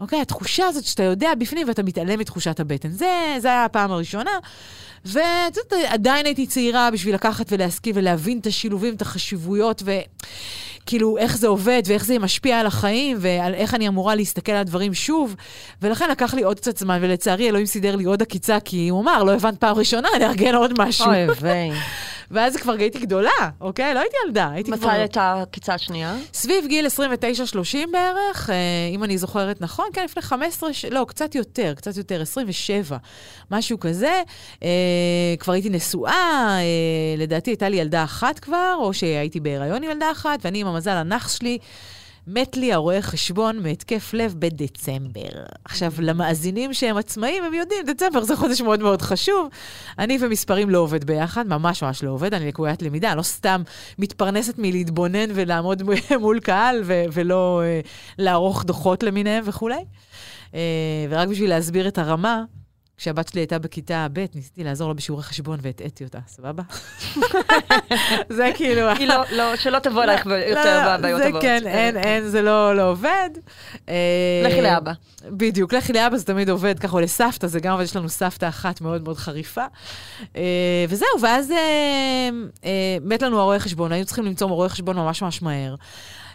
אוקיי, 0.00 0.20
התחושה 0.20 0.66
הזאת 0.66 0.84
שאתה 0.84 1.02
יודע 1.02 1.34
בפנים 1.38 1.68
ואתה 1.68 1.82
מתעלם 1.82 2.18
מתחושת 2.18 2.60
הבטן. 2.60 2.90
זה, 2.90 3.36
זה 3.38 3.48
היה 3.48 3.64
הפעם 3.64 3.92
הראשונה. 3.92 4.30
ואת 5.04 5.56
יודעת, 5.56 5.92
עדיין 5.92 6.26
הייתי 6.26 6.46
צעירה 6.46 6.90
בשביל 6.90 7.14
לקחת 7.14 7.46
ולהשכיל 7.52 7.92
ולהבין 7.94 8.38
את 8.38 8.46
השילובים, 8.46 8.94
את 8.94 9.02
החשיבויות, 9.02 9.82
וכאילו 9.82 11.18
איך 11.18 11.38
זה 11.38 11.48
עובד 11.48 11.82
ואיך 11.86 12.04
זה 12.04 12.18
משפיע 12.18 12.60
על 12.60 12.66
החיים, 12.66 13.16
ועל 13.20 13.54
איך 13.54 13.74
אני 13.74 13.88
אמורה 13.88 14.14
להסתכל 14.14 14.52
על 14.52 14.58
הדברים 14.58 14.94
שוב. 14.94 15.34
ולכן 15.82 16.10
לקח 16.10 16.34
לי 16.34 16.42
עוד 16.42 16.60
קצת 16.60 16.76
זמן, 16.76 16.98
ולצערי 17.02 17.48
אלוהים 17.48 17.66
סידר 17.66 17.96
לי 17.96 18.04
עוד 18.04 18.22
עקיצה, 18.22 18.60
כי 18.60 18.88
הוא 18.88 19.00
אמר, 19.00 19.22
לא 19.22 19.32
הבנת 19.32 19.58
פעם 19.58 19.76
ראשונה, 19.76 20.08
נארגן 20.20 20.54
עוד 20.54 20.72
משהו. 20.78 21.06
אוי. 21.06 21.70
ואז 22.32 22.56
כבר 22.56 22.72
הייתי 22.72 22.98
גדולה, 22.98 23.30
אוקיי? 23.60 23.94
לא 23.94 24.00
הייתי 24.00 24.16
ילדה, 24.26 24.50
הייתי 24.50 24.70
מתי 24.70 24.80
כבר... 24.80 24.90
הייתה 24.90 25.22
העקיצה 25.22 25.74
השנייה? 25.74 26.16
סביב 26.34 26.66
גיל 26.66 26.86
29-30 26.86 26.90
בערך, 27.92 28.50
אה, 28.50 28.54
אם 28.94 29.04
אני 29.04 29.18
זוכרת 29.18 29.60
נכון, 29.60 29.86
כן, 29.92 30.04
לפני 30.04 30.22
15, 30.22 30.72
ש... 30.72 30.84
לא, 30.84 31.04
קצת 31.08 31.34
יותר, 31.34 31.74
קצת 31.76 31.96
יותר, 31.96 32.22
27, 32.22 32.96
משהו 33.50 33.80
כזה. 33.80 34.22
אה, 34.62 34.68
כבר 35.38 35.52
הייתי 35.52 35.70
נשואה, 35.70 36.48
אה, 36.48 36.62
לדעתי 37.18 37.50
הייתה 37.50 37.68
לי 37.68 37.76
ילדה 37.76 38.04
אחת 38.04 38.38
כבר, 38.38 38.74
או 38.78 38.94
שהייתי 38.94 39.40
בהיריון 39.40 39.82
עם 39.82 39.90
ילדה 39.90 40.10
אחת, 40.12 40.38
ואני 40.44 40.60
עם 40.60 40.66
המזל 40.66 40.90
הנח 40.90 41.28
שלי. 41.28 41.58
מת 42.26 42.56
לי 42.56 42.72
הרואה 42.72 43.02
חשבון 43.02 43.58
מהתקף 43.62 44.14
לב 44.14 44.34
בדצמבר. 44.38 45.44
עכשיו, 45.64 45.92
למאזינים 45.98 46.74
שהם 46.74 46.96
עצמאים, 46.96 47.44
הם 47.44 47.54
יודעים, 47.54 47.86
דצמבר 47.86 48.22
זה 48.22 48.36
חודש 48.36 48.60
מאוד 48.60 48.80
מאוד 48.80 49.02
חשוב. 49.02 49.48
אני 49.98 50.18
ומספרים 50.20 50.70
לא 50.70 50.78
עובד 50.78 51.04
ביחד, 51.04 51.46
ממש 51.46 51.82
ממש 51.82 52.02
לא 52.02 52.10
עובד, 52.10 52.34
אני 52.34 52.48
לקוית 52.48 52.82
למידה, 52.82 53.14
לא 53.14 53.22
סתם 53.22 53.62
מתפרנסת 53.98 54.54
מלהתבונן 54.58 55.30
ולעמוד 55.34 55.82
מול 56.20 56.40
קהל 56.40 56.82
ו- 56.84 57.04
ולא 57.12 57.62
אה, 57.64 57.80
לערוך 58.18 58.64
דוחות 58.64 59.02
למיניהם 59.02 59.44
וכולי. 59.46 59.84
אה, 60.54 60.60
ורק 61.10 61.28
בשביל 61.28 61.50
להסביר 61.50 61.88
את 61.88 61.98
הרמה, 61.98 62.44
כשהבת 63.02 63.28
שלי 63.28 63.40
הייתה 63.40 63.58
בכיתה 63.58 64.06
ב', 64.12 64.24
ניסיתי 64.34 64.64
לעזור 64.64 64.88
לה 64.88 64.94
בשיעורי 64.94 65.22
חשבון 65.22 65.58
והטעיתי 65.62 66.04
אותה, 66.04 66.18
סבבה? 66.26 66.62
זה 68.36 68.50
כאילו... 68.54 68.88
היא 68.88 69.08
לא, 69.08 69.22
לא, 69.32 69.56
שלא 69.56 69.78
תבוא 69.78 70.02
אלייך 70.02 70.26
יותר 70.26 70.80
לא, 70.84 70.96
בבעיות 70.96 71.22
זה 71.22 71.28
הבאות. 71.28 71.42
כן, 71.42 71.66
אין, 71.66 71.96
אין, 71.96 72.28
זה 72.28 72.42
לא, 72.42 72.76
לא 72.76 72.90
עובד. 72.90 73.30
אה, 73.88 73.94
לכי 74.44 74.60
לאבא. 74.60 74.92
בדיוק, 75.24 75.74
לכי 75.74 75.92
לאבא 75.92 76.16
זה 76.16 76.24
תמיד 76.24 76.50
עובד, 76.50 76.78
ככה, 76.78 76.96
או 76.96 77.00
לסבתא, 77.00 77.46
זה 77.46 77.60
גם 77.60 77.72
עובד, 77.72 77.84
יש 77.84 77.96
לנו 77.96 78.08
סבתא 78.08 78.48
אחת 78.48 78.80
מאוד 78.80 79.04
מאוד 79.04 79.16
חריפה. 79.16 79.64
אה, 80.36 80.84
וזהו, 80.88 81.20
ואז 81.22 81.50
אה, 82.64 82.98
מת 83.02 83.22
לנו 83.22 83.40
הרואה 83.40 83.58
חשבון, 83.58 83.92
היינו 83.92 84.06
צריכים 84.06 84.24
למצוא 84.24 84.48
רואה 84.48 84.68
חשבון 84.68 84.96
ממש 84.96 85.22
ממש 85.22 85.42
מהר. 85.42 85.74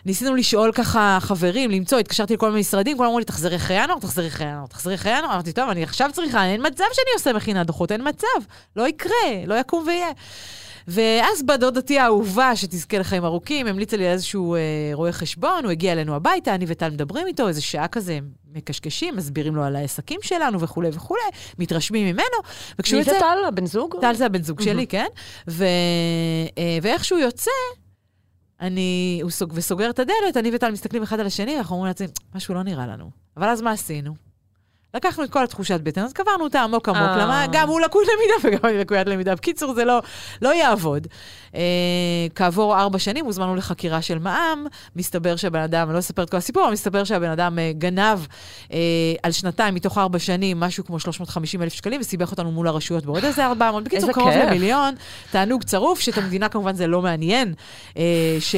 ניסינו 0.05 0.35
לשאול 0.35 0.71
ככה 0.71 1.17
חברים, 1.21 1.71
למצוא, 1.71 1.99
התקשרתי 1.99 2.33
לכל 2.33 2.49
מיני 2.49 2.59
משרדים, 2.59 2.97
כולם 2.97 3.07
אמרו 3.07 3.19
לי, 3.19 3.25
תחזרי 3.25 3.55
אחרי 3.55 3.83
ינואר, 3.83 3.99
תחזרי 3.99 4.27
אחרי 4.27 4.47
ינואר, 4.47 4.67
תחזרי 4.67 4.95
אחרי 4.95 5.17
ינואר. 5.17 5.33
אמרתי, 5.33 5.53
טוב, 5.53 5.69
אני 5.69 5.83
עכשיו 5.83 6.09
צריכה, 6.13 6.45
אין 6.45 6.67
מצב 6.67 6.85
שאני 6.93 7.13
עושה 7.13 7.33
מכינת 7.33 7.67
דוחות, 7.67 7.91
אין 7.91 8.07
מצב, 8.07 8.27
לא 8.75 8.87
יקרה, 8.87 9.45
לא 9.45 9.55
יקום 9.55 9.83
ויהיה. 9.87 10.11
ואז 10.87 11.43
בת 11.43 11.59
דודתי 11.59 11.99
האהובה, 11.99 12.55
שתזכה 12.55 12.97
לחיים 12.97 13.25
ארוכים, 13.25 13.67
המליצה 13.67 13.97
לי 13.97 14.07
על 14.07 14.13
איזשהו 14.13 14.55
אה, 14.55 14.59
רואה 14.93 15.11
חשבון, 15.11 15.63
הוא 15.63 15.71
הגיע 15.71 15.91
אלינו 15.91 16.15
הביתה, 16.15 16.55
אני 16.55 16.65
וטל 16.67 16.89
מדברים 16.89 17.27
איתו, 17.27 17.47
איזה 17.47 17.61
שעה 17.61 17.87
כזה 17.87 18.19
מקשקשים, 18.55 19.15
מסבירים 19.15 19.55
לו 19.55 19.63
על 19.63 19.75
העסקים 19.75 20.19
שלנו 20.23 20.59
וכולי 20.59 20.89
וכולי, 20.93 21.21
מתרשמים 21.59 22.05
ממנו, 22.07 22.37
וכשהוא 22.79 22.97
מי 22.97 23.03
זה 23.03 23.11
יוצא... 23.11 23.21
טל, 23.21 23.37
הבן 23.47 23.65
זוג? 23.65 23.95
טל 24.01 24.13
זה 24.13 24.25
הבן 24.25 24.43
זוג 24.43 24.61
שלי, 24.61 24.87
כן? 24.87 25.05
ו... 25.47 25.65
אה, 26.57 26.77
ואיך 26.81 27.05
שהוא 27.05 27.19
יוצא, 27.19 27.51
אני, 28.61 29.19
הוא 29.23 29.31
סוג, 29.31 29.51
וסוגר 29.55 29.89
את 29.89 29.99
הדלת, 29.99 30.37
אני 30.37 30.51
וטל 30.55 30.71
מסתכלים 30.71 31.03
אחד 31.03 31.19
על 31.19 31.25
השני, 31.27 31.55
ואנחנו 31.55 31.75
אומרים 31.75 31.87
לעצמי, 31.87 32.07
משהו 32.35 32.53
לא 32.53 32.63
נראה 32.63 32.87
לנו. 32.87 33.09
אבל 33.37 33.49
אז 33.49 33.61
מה 33.61 33.71
עשינו? 33.71 34.26
לקחנו 34.97 35.23
את 35.23 35.29
כל 35.29 35.43
התחושת 35.43 35.79
בטן, 35.81 36.01
אז 36.01 36.13
קברנו 36.13 36.43
אותה 36.43 36.61
עמוק 36.61 36.89
עמוק, 36.89 37.01
אה. 37.01 37.17
למה 37.17 37.45
גם 37.51 37.69
הוא 37.69 37.79
לקוי 37.79 38.05
למידה 38.05 38.33
וגם 38.57 38.69
אני 38.69 38.77
לקוית 38.77 39.07
למידה. 39.07 39.35
בקיצור, 39.35 39.73
זה 39.73 39.85
לא, 39.85 40.01
לא 40.41 40.53
יעבוד. 40.53 41.07
אה, 41.55 41.61
כעבור 42.35 42.79
ארבע 42.79 42.99
שנים 42.99 43.25
הוזמנו 43.25 43.55
לחקירה 43.55 44.01
של 44.01 44.19
מע"מ, 44.19 44.65
מסתבר 44.95 45.35
שהבן 45.35 45.59
אדם, 45.59 45.87
אני 45.87 45.93
לא 45.93 45.99
אספר 45.99 46.23
את 46.23 46.29
כל 46.29 46.37
הסיפור, 46.37 46.63
אבל 46.63 46.73
מסתבר 46.73 47.03
שהבן 47.03 47.29
אדם 47.29 47.59
אה, 47.59 47.71
גנב 47.77 48.19
אה, 48.73 48.77
על 49.23 49.31
שנתיים 49.31 49.75
מתוך 49.75 49.97
ארבע 49.97 50.19
שנים, 50.19 50.59
משהו 50.59 50.85
כמו 50.85 50.99
350 50.99 51.61
אלף 51.61 51.73
שקלים, 51.73 52.01
וסיבך 52.01 52.31
אותנו 52.31 52.51
מול 52.51 52.67
הרשויות 52.67 53.05
בעוד 53.05 53.25
איזה 53.25 53.45
400. 53.45 53.83
בקיצור, 53.83 54.11
קרוב 54.11 54.31
כיף. 54.31 54.43
למיליון, 54.45 54.95
תענוג 55.31 55.63
צרוף, 55.63 55.99
שאת 55.99 56.17
המדינה 56.17 56.49
כמובן 56.49 56.75
זה 56.75 56.87
לא 56.87 57.01
מעניין, 57.01 57.53
אה, 57.97 58.03
ש, 58.39 58.55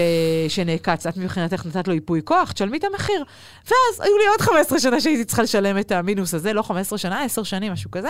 שנעקץ. 0.48 1.08
את 1.08 1.18
מבחינתך 1.18 1.66
נתת 1.66 1.88
לו 1.88 1.94
ייפוי 1.94 2.22
כוח, 2.24 2.52
תשלמי 2.52 2.78
את 2.78 2.84
המחיר. 2.84 3.24
ואז 3.66 4.00
היו 4.00 4.18
לי 4.18 4.28
עוד 4.28 4.42
15 4.42 4.80
שנה 4.80 5.02
שהייתי 5.02 5.26
צריכה 5.26 5.44
לשלם 5.44 5.78
את 5.78 5.92
המינוס 5.92 6.29
הזה, 6.34 6.54
לא 6.54 6.62
15 6.62 6.98
שנה, 6.98 7.24
10 7.24 7.44
שנים, 7.44 7.74
משהו 7.74 7.92
כזה. 7.92 8.10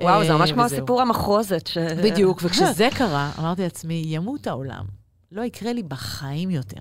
וואו, 0.00 0.24
זה 0.24 0.32
אה, 0.32 0.36
ממש 0.38 0.52
כמו 0.52 0.62
וזהו. 0.62 0.76
הסיפור 0.78 1.00
המחרוזת. 1.02 1.70
בדיוק, 2.02 2.40
וכשזה 2.42 2.88
קרה, 2.98 3.30
אמרתי 3.38 3.62
לעצמי, 3.62 4.02
ימות 4.06 4.46
העולם. 4.46 5.03
לא 5.34 5.42
יקרה 5.42 5.72
לי 5.72 5.82
בחיים 5.82 6.50
יותר. 6.50 6.80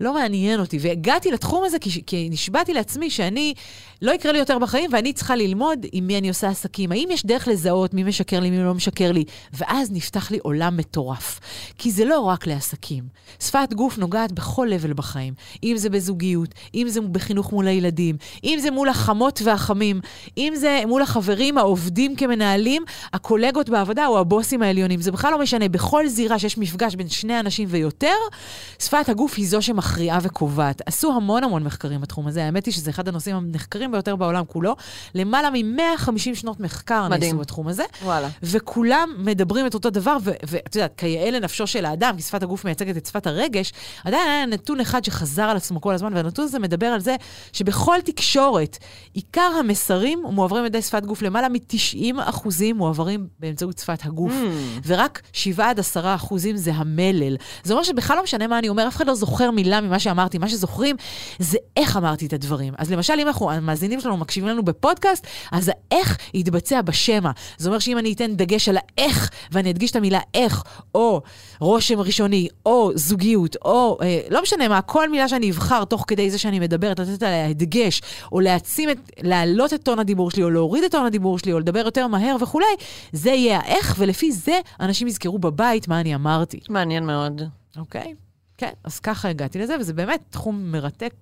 לא 0.00 0.14
מעניין 0.14 0.60
אותי. 0.60 0.78
והגעתי 0.80 1.30
לתחום 1.30 1.64
הזה 1.64 1.78
כי, 1.78 2.02
כי 2.06 2.28
נשבעתי 2.30 2.74
לעצמי 2.74 3.10
שאני, 3.10 3.54
לא 4.02 4.12
יקרה 4.12 4.32
לי 4.32 4.38
יותר 4.38 4.58
בחיים, 4.58 4.90
ואני 4.92 5.12
צריכה 5.12 5.36
ללמוד 5.36 5.86
עם 5.92 6.06
מי 6.06 6.18
אני 6.18 6.28
עושה 6.28 6.48
עסקים. 6.48 6.92
האם 6.92 7.08
יש 7.10 7.26
דרך 7.26 7.48
לזהות 7.48 7.94
מי 7.94 8.02
משקר 8.02 8.40
לי, 8.40 8.50
מי 8.50 8.62
לא 8.62 8.74
משקר 8.74 9.12
לי? 9.12 9.24
ואז 9.52 9.92
נפתח 9.92 10.30
לי 10.30 10.38
עולם 10.42 10.76
מטורף. 10.76 11.40
כי 11.78 11.90
זה 11.90 12.04
לא 12.04 12.20
רק 12.20 12.46
לעסקים. 12.46 13.04
שפת 13.40 13.72
גוף 13.74 13.98
נוגעת 13.98 14.32
בכל 14.32 14.68
לבל 14.70 14.92
בחיים. 14.92 15.34
אם 15.64 15.76
זה 15.76 15.90
בזוגיות, 15.90 16.54
אם 16.74 16.86
זה 16.88 17.00
בחינוך 17.00 17.52
מול 17.52 17.66
הילדים, 17.66 18.16
אם 18.44 18.58
זה 18.62 18.70
מול 18.70 18.88
החמות 18.88 19.40
והחמים, 19.44 20.00
אם 20.38 20.52
זה 20.56 20.82
מול 20.86 21.02
החברים, 21.02 21.58
העובדים 21.58 22.16
כמנהלים, 22.16 22.82
הקולגות 23.12 23.68
בעבודה 23.68 24.06
או 24.06 24.18
הבוסים 24.18 24.62
העליונים. 24.62 25.00
זה 25.00 25.12
בכלל 25.12 25.32
לא 25.32 25.38
משנה. 25.38 25.68
בכל 25.68 26.08
זירה 26.08 26.38
שיש 26.38 26.58
מפגש 26.58 26.94
בין 26.94 27.08
שני 27.08 27.40
אנשים 27.40 27.69
ויותר, 27.70 28.14
שפת 28.78 29.08
הגוף 29.08 29.34
היא 29.36 29.48
זו 29.48 29.62
שמכריעה 29.62 30.18
וקובעת. 30.22 30.82
עשו 30.86 31.12
המון 31.16 31.44
המון 31.44 31.62
מחקרים 31.64 32.00
בתחום 32.00 32.26
הזה. 32.26 32.44
האמת 32.44 32.66
היא 32.66 32.74
שזה 32.74 32.90
אחד 32.90 33.08
הנושאים 33.08 33.36
הנחקרים 33.36 33.92
ביותר 33.92 34.16
בעולם 34.16 34.44
כולו. 34.44 34.76
למעלה 35.14 35.50
מ-150 35.50 36.34
שנות 36.34 36.60
מחקר 36.60 37.08
מדהים. 37.08 37.22
נעשו 37.22 37.38
בתחום 37.38 37.68
הזה. 37.68 37.84
וואלה. 38.04 38.28
וכולם 38.42 39.14
מדברים 39.18 39.66
את 39.66 39.74
אותו 39.74 39.90
דבר, 39.90 40.16
ואת 40.46 40.74
יודעת, 40.76 40.92
כיאה 40.96 41.30
לנפשו 41.30 41.66
של 41.66 41.84
האדם, 41.84 42.16
כי 42.16 42.22
שפת 42.22 42.42
הגוף 42.42 42.64
מייצגת 42.64 42.96
את 42.96 43.06
שפת 43.06 43.26
הרגש, 43.26 43.72
עדיין 44.04 44.28
היה 44.30 44.46
נתון 44.46 44.80
אחד 44.80 45.04
שחזר 45.04 45.42
על 45.42 45.56
עצמו 45.56 45.80
כל 45.80 45.94
הזמן, 45.94 46.14
והנתון 46.14 46.44
הזה 46.44 46.58
מדבר 46.58 46.86
על 46.86 47.00
זה 47.00 47.16
שבכל 47.52 47.96
תקשורת, 48.04 48.78
עיקר 49.14 49.50
המסרים 49.58 50.22
מועברים 50.30 50.60
על 50.62 50.66
ידי 50.66 50.82
שפת 50.82 51.04
גוף, 51.04 51.22
למעלה 51.22 51.48
מ-90 51.48 51.96
אחוזים 52.20 52.76
מועברים 52.76 53.26
באמצעות 53.40 53.78
שפת 53.78 54.06
הגוף, 54.06 54.32
Mm. 54.32 54.80
ורק 54.86 55.20
7 55.32 55.68
עד 55.70 55.78
10 55.80 56.14
אחוזים 56.14 56.56
זה 56.56 56.72
המלל. 56.74 57.36
זה 57.64 57.72
אומר 57.72 57.82
שבכלל 57.82 58.16
לא 58.16 58.22
משנה 58.22 58.46
מה 58.46 58.58
אני 58.58 58.68
אומר, 58.68 58.88
אף 58.88 58.96
אחד 58.96 59.06
לא 59.06 59.14
זוכר 59.14 59.50
מילה 59.50 59.80
ממה 59.80 59.98
שאמרתי, 59.98 60.38
מה 60.38 60.48
שזוכרים 60.48 60.96
זה 61.38 61.58
איך 61.76 61.96
אמרתי 61.96 62.26
את 62.26 62.32
הדברים. 62.32 62.74
אז 62.78 62.92
למשל, 62.92 63.14
אם 63.18 63.26
אנחנו, 63.26 63.50
המאזינים 63.50 64.00
שלנו 64.00 64.16
מקשיבים 64.16 64.48
לנו 64.48 64.62
בפודקאסט, 64.62 65.26
אז 65.52 65.70
האיך 65.90 66.18
יתבצע 66.34 66.82
בשמע. 66.82 67.30
זה 67.58 67.68
אומר 67.68 67.78
שאם 67.78 67.98
אני 67.98 68.12
אתן 68.12 68.36
דגש 68.36 68.68
על 68.68 68.76
האיך, 68.76 69.30
ואני 69.52 69.70
אדגיש 69.70 69.90
את 69.90 69.96
המילה 69.96 70.20
איך, 70.34 70.62
או 70.94 71.22
רושם 71.60 72.00
ראשוני, 72.00 72.48
או 72.66 72.90
זוגיות, 72.94 73.56
או 73.64 73.98
אה, 74.02 74.20
לא 74.30 74.42
משנה 74.42 74.68
מה, 74.68 74.82
כל 74.82 75.10
מילה 75.10 75.28
שאני 75.28 75.50
אבחר 75.50 75.84
תוך 75.84 76.04
כדי 76.06 76.30
זה 76.30 76.38
שאני 76.38 76.60
מדברת, 76.60 76.98
לתת 76.98 77.22
עליה 77.22 77.52
דגש, 77.52 78.02
או 78.32 78.40
להעצים 78.40 78.90
את, 78.90 78.98
להעלות 79.22 79.74
את 79.74 79.82
טון 79.82 79.98
הדיבור 79.98 80.30
שלי, 80.30 80.42
או 80.42 80.50
להוריד 80.50 80.84
את 80.84 80.90
טון 80.90 81.06
הדיבור 81.06 81.38
שלי, 81.38 81.52
או 81.52 81.58
לדבר 81.58 81.78
יותר 81.84 82.06
מהר 82.06 82.36
וכולי, 82.40 82.66
זה 83.12 83.30
יהיה 83.30 83.58
האיך, 83.58 83.94
ולפי 83.98 84.32
זה 84.32 84.60
אנשים 84.80 85.08
יזכרו 85.08 85.38
בבית 85.38 85.88
מה 85.88 86.00
אני 86.00 86.14
אמרתי, 86.14 86.60
מעניין 86.68 87.06
מאוד. 87.06 87.39
אוקיי? 87.76 88.14
כן, 88.58 88.70
אז 88.84 89.00
ככה 89.00 89.28
הגעתי 89.28 89.58
לזה, 89.58 89.76
וזה 89.80 89.92
באמת 89.92 90.20
תחום 90.30 90.72
מרתק 90.72 91.12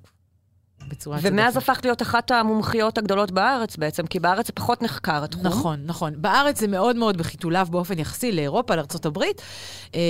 בצורה 0.89 1.19
ומאז. 1.23 1.57
הפכת 1.57 1.85
להיות 1.85 2.03
אחת 2.03 2.31
המומחיות 2.31 2.99
הגדולות 2.99 3.31
בארץ 3.31 3.77
בעצם, 3.77 4.07
כי 4.07 4.21
בארץ 4.21 4.47
זה 4.47 4.53
פחות 4.53 4.83
נחקר 4.83 5.25
התחום. 5.25 5.47
נכון, 5.47 5.81
נכון. 5.87 6.15
בארץ 6.17 6.61
זה 6.61 6.67
מאוד 6.69 6.97
מאוד 6.97 7.17
בחיתוליו 7.17 7.67
באופן 7.71 7.99
יחסי 7.99 8.33
לאירופה, 8.33 8.75
לארה"ב. 8.75 9.19
אה, 9.95 10.01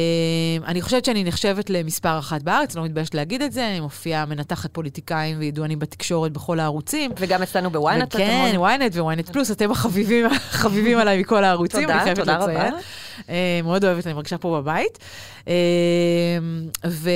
אני 0.66 0.82
חושבת 0.82 1.04
שאני 1.04 1.24
נחשבת 1.24 1.70
למספר 1.70 2.18
אחת 2.18 2.42
בארץ, 2.42 2.76
לא 2.76 2.84
מתביישת 2.84 3.14
להגיד 3.14 3.42
את 3.42 3.52
זה. 3.52 3.68
אני 3.68 3.80
מופיעה 3.80 4.26
מנתחת 4.26 4.72
פוליטיקאים 4.72 5.38
וידוענים 5.38 5.78
בתקשורת 5.78 6.32
בכל 6.32 6.60
הערוצים. 6.60 7.10
וגם 7.18 7.42
אצלנו 7.42 7.70
בוויינט. 7.70 8.14
המון- 8.14 8.80
ynet 8.80 8.98
וויינט 9.00 9.28
פלוס, 9.30 9.50
אתם 9.50 9.70
החביבים, 9.70 10.26
החביבים 10.50 10.98
עליי 10.98 11.20
מכל 11.20 11.44
הערוצים, 11.44 11.80
תודה, 11.82 11.94
אני 11.94 12.02
חייבת 12.02 12.18
תודה 12.18 12.36
רבה. 12.36 12.68
אה, 13.28 13.60
מאוד 13.64 13.84
אוהבת, 13.84 14.06
אני 14.06 14.14
מרגישה 14.14 14.38
פה 14.38 14.60
בבית. 14.60 14.98
אה, 15.48 15.54
ו, 16.86 17.10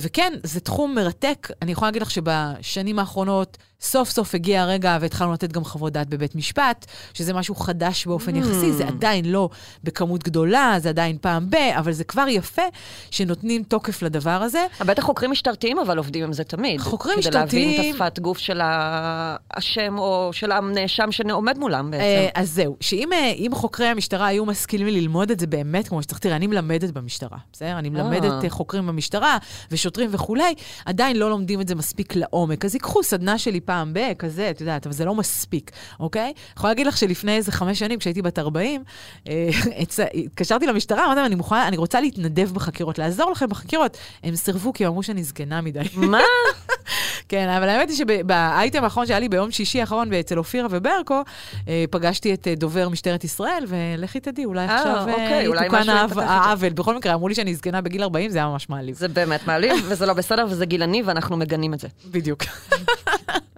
וכן, 0.00 0.32
זה 0.42 0.60
תחום 0.60 0.94
מרתק. 0.94 1.48
אני 1.62 1.72
יכולה 1.72 1.88
להגיד 1.88 2.02
לך 2.02 2.10
שבשנים 2.10 2.98
האחרונות, 2.98 3.58
סוף 3.80 4.10
סוף 4.10 4.34
הגיע 4.34 4.62
הרגע 4.62 4.98
והתחלנו 5.00 5.32
לתת 5.32 5.52
גם 5.52 5.64
חוות 5.64 5.92
דעת 5.92 6.08
בבית 6.08 6.34
משפט, 6.34 6.86
שזה 7.14 7.32
משהו 7.34 7.54
חדש 7.54 8.06
באופן 8.06 8.34
Mm. 8.34 8.38
יחסי, 8.38 8.72
זה 8.72 8.86
עדיין 8.88 9.24
לא 9.24 9.48
בכמות 9.84 10.22
גדולה, 10.24 10.74
זה 10.78 10.88
עדיין 10.88 11.18
פעם 11.20 11.50
ב, 11.50 11.54
אבל 11.54 11.92
זה 11.92 12.04
כבר 12.04 12.28
יפה 12.28 12.62
שנותנים 13.10 13.62
תוקף 13.62 14.02
לדבר 14.02 14.30
הזה. 14.42 14.66
בטח 14.86 15.02
חוקרים 15.02 15.30
משטרתיים 15.30 15.78
אבל 15.78 15.98
עובדים 15.98 16.24
עם 16.24 16.32
זה 16.32 16.44
תמיד. 16.44 16.80
חוקרים 16.80 17.20
כדי 17.22 17.30
להבין 17.30 17.68
משטרתיים- 17.68 17.94
את 17.94 18.10
השפת 18.10 18.18
גוף 18.18 18.38
של 18.38 18.60
האשם 18.62 19.98
או 19.98 20.30
של 20.32 20.52
הנאשם 20.52 21.12
שעומד 21.12 21.58
מולם 21.58 21.90
בעצם. 21.90 22.02
אה, 22.04 22.28
אז 22.34 22.50
זהו, 22.50 22.76
שאם 22.80 23.08
אה, 23.12 23.32
חוקרי 23.58 23.86
המשטרה 23.86 24.26
היו 24.26 24.46
משכילים 24.46 24.86
ללמוד 24.86 25.30
את 25.30 25.40
זה 25.40 25.46
באמת 25.46 25.88
כמו 25.88 26.02
שצריך, 26.02 26.18
תראה, 26.20 26.36
אני 26.36 26.46
מלמדת 26.46 26.90
במשטרה, 26.90 27.38
בסדר? 27.52 27.78
אני 27.78 27.88
מלמדת 27.88 28.44
אה, 28.44 28.50
חוקרים 28.50 28.86
במשטרה 28.86 29.38
ושוטרים 29.70 30.08
וכולי, 30.12 30.54
עדיין 30.86 31.16
לא 31.16 31.30
לומדים 31.30 31.60
את 31.60 31.68
זה 31.68 31.74
מספיק 31.74 32.16
לעומק. 32.16 32.64
אז 32.64 32.74
ייקחו 32.74 33.02
סדנה 33.02 33.38
שלי 33.38 33.60
פעם 33.68 33.94
ב, 33.94 33.98
כזה, 34.18 34.50
את 34.50 34.60
יודעת, 34.60 34.86
אבל 34.86 34.94
זה 34.94 35.04
לא 35.04 35.14
מספיק, 35.14 35.70
אוקיי? 36.00 36.22
אני 36.22 36.32
יכולה 36.56 36.70
להגיד 36.70 36.86
לך 36.86 36.96
שלפני 36.96 37.36
איזה 37.36 37.52
חמש 37.52 37.78
שנים, 37.78 37.98
כשהייתי 37.98 38.22
בת 38.22 38.38
40, 38.38 38.84
אה, 39.28 39.48
התקשרתי 40.14 40.66
למשטרה, 40.66 41.04
אמרתי 41.04 41.16
להם, 41.16 41.26
אני 41.26 41.34
מוכנה, 41.34 41.68
אני 41.68 41.76
רוצה 41.76 42.00
להתנדב 42.00 42.50
בחקירות, 42.52 42.98
לעזור 42.98 43.30
לכם 43.30 43.48
בחקירות. 43.48 43.96
הם 44.22 44.36
סירבו 44.36 44.72
כי 44.72 44.84
הם 44.84 44.90
אמרו 44.90 45.02
שאני 45.02 45.24
זקנה 45.24 45.60
מדי. 45.60 45.80
מה? 45.94 46.20
כן, 47.28 47.48
אבל 47.48 47.68
האמת 47.68 47.88
היא 47.88 47.96
שבאייטם 47.96 48.84
האחרון 48.84 49.06
שהיה 49.06 49.20
לי 49.20 49.28
ביום 49.28 49.50
שישי 49.50 49.80
האחרון 49.80 50.12
אצל 50.12 50.38
אופירה 50.38 50.68
וברקו, 50.70 51.22
אה, 51.68 51.84
פגשתי 51.90 52.34
את 52.34 52.48
אה, 52.48 52.54
דובר 52.54 52.88
משטרת 52.88 53.24
ישראל, 53.24 53.64
ולכי 53.68 54.20
תדעי, 54.20 54.44
אולי 54.44 54.64
עכשיו 54.64 55.06
אוקיי, 55.08 55.46
יתוקן. 55.46 55.88
העוול. 56.16 56.72
בכל 56.72 56.96
מקרה, 56.96 57.14
אמרו 57.14 57.28
לי 57.28 57.34
שאני 57.34 57.54
זקנה 57.54 57.80
בגיל 57.80 58.02
40, 58.02 58.30
זה 58.30 58.38
היה 58.38 58.46
ממש 58.46 58.68
מעליב. 58.68 58.96
זה 58.96 59.08
באמת 59.08 59.46
מעליב, 59.46 59.86
וזה 59.88 60.06
לא 60.06 60.12
בסדר, 60.12 60.46
וזה 60.50 60.66
גילני, 60.66 61.02
ואנחנו 61.02 61.36
מגנים 61.36 61.74
את 61.74 61.80
זה. 61.80 61.88
בדיוק. 62.10 62.44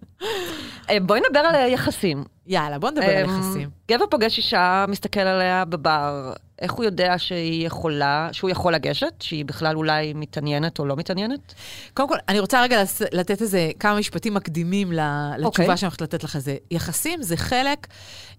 אה, 0.91 1.01
בואי 1.03 1.21
נדבר 1.21 1.41
על 1.41 1.55
אה, 1.55 1.67
יחסים. 1.67 2.25
יאללה, 2.47 2.79
בוא 2.79 2.91
נדבר 2.91 3.05
על 3.17 3.25
אמ, 3.25 3.39
יחסים. 3.39 3.71
גבר 3.91 4.05
פוגש 4.11 4.39
אישה, 4.39 4.85
מסתכל 4.89 5.21
עליה 5.21 5.65
בבר, 5.65 6.33
איך 6.61 6.73
הוא 6.73 6.85
יודע 6.85 7.15
שהיא 7.19 7.67
יכולה, 7.67 8.29
שהוא 8.33 8.51
יכול 8.51 8.75
לגשת? 8.75 9.13
שהיא 9.21 9.45
בכלל 9.45 9.77
אולי 9.77 10.13
מתעניינת 10.13 10.79
או 10.79 10.87
לא 10.87 10.97
מתעניינת? 10.97 11.55
קודם 11.95 12.09
כל, 12.09 12.17
אני 12.29 12.41
רוצה 12.41 12.63
רגע 12.63 12.83
לתת 13.13 13.43
איזה 13.43 13.71
כמה 13.81 13.99
משפטים 13.99 14.35
מקדימים 14.35 14.93
ל- 14.93 15.01
לתשובה 15.33 15.47
אוקיי. 15.47 15.77
שאני 15.77 15.87
הולכת 15.89 16.01
לתת 16.03 16.25
לך. 16.25 16.39
זה 16.39 16.57
יחסים 16.71 17.23
זה 17.23 17.37
חלק, 17.37 17.87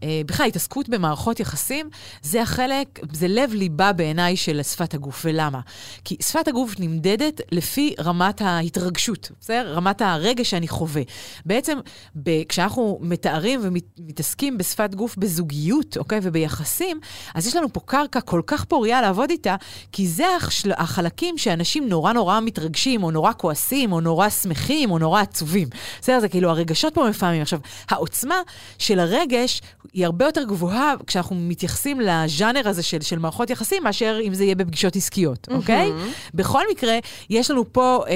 אה, 0.03 0.22
בכלל 0.25 0.46
התעסקות 0.48 0.89
במערכות 0.89 1.39
יחסים, 1.39 1.89
זה 2.22 2.41
החלק, 2.41 3.00
זה 3.13 3.27
לב 3.27 3.53
ליבה 3.53 3.93
בעיניי 3.93 4.36
של 4.36 4.63
שפת 4.63 4.93
הגוף. 4.93 5.22
ולמה? 5.25 5.60
כי 6.03 6.17
שפת 6.22 6.48
הגוף 6.48 6.75
נמדדת 6.79 7.41
לפי 7.51 7.96
רמת 8.00 8.41
ההתרגשות, 8.41 9.31
בסדר? 9.41 9.74
רמת 9.74 10.01
הרגש 10.01 10.50
שאני 10.50 10.67
חווה. 10.67 11.01
בעצם, 11.46 11.79
ב- 12.15 12.43
כשאנחנו 12.50 13.00
מתארים 13.01 13.60
ומתעסקים 14.00 14.57
בשפת 14.57 14.95
גוף 14.95 15.17
בזוגיות, 15.17 15.98
אוקיי? 15.98 16.19
וביחסים, 16.24 17.00
אז 17.36 17.48
יש 17.48 17.55
לנו 17.55 17.74
פה 17.74 17.79
קרקע 17.86 18.21
כל 18.21 18.41
כך 18.48 18.65
פוריה 18.65 19.01
לעבוד 19.01 19.29
איתה, 19.29 19.55
כי 19.91 20.07
זה 20.07 20.25
החשל- 20.38 20.71
החלקים 20.77 21.38
שאנשים 21.38 21.89
נורא 21.89 22.13
נורא 22.13 22.39
מתרגשים, 22.39 23.03
או 23.03 23.12
נורא 23.12 23.31
כועסים, 23.38 23.91
או 23.91 24.01
נורא 24.01 24.29
שמחים, 24.29 24.91
או 24.91 24.98
נורא 25.00 25.21
עצובים. 25.21 25.67
בסדר? 26.01 26.19
זה 26.19 26.29
כאילו 26.29 26.50
הרגשות 26.50 26.93
פה 26.93 27.10
מפעמים. 27.10 27.41
עכשיו, 27.41 27.60
העוצמה 27.89 28.36
של 28.77 29.00
הרגש 29.00 29.62
היא 29.93 30.05
הרבה 30.05 30.25
יותר 30.25 30.43
גבוהה 30.43 30.93
כשאנחנו 31.07 31.36
מתייחסים 31.36 32.00
לז'אנר 32.00 32.67
הזה 32.69 32.83
של, 32.83 33.01
של 33.01 33.19
מערכות 33.19 33.50
יחסים, 33.50 33.83
מאשר 33.83 34.17
אם 34.27 34.33
זה 34.33 34.43
יהיה 34.43 34.55
בפגישות 34.55 34.95
עסקיות, 34.95 35.48
אוקיי? 35.51 35.89
בכל 36.33 36.62
מקרה, 36.71 36.98
יש 37.29 37.51
לנו 37.51 37.74
פה, 37.74 38.03
אה, 38.07 38.12
אה, 38.12 38.15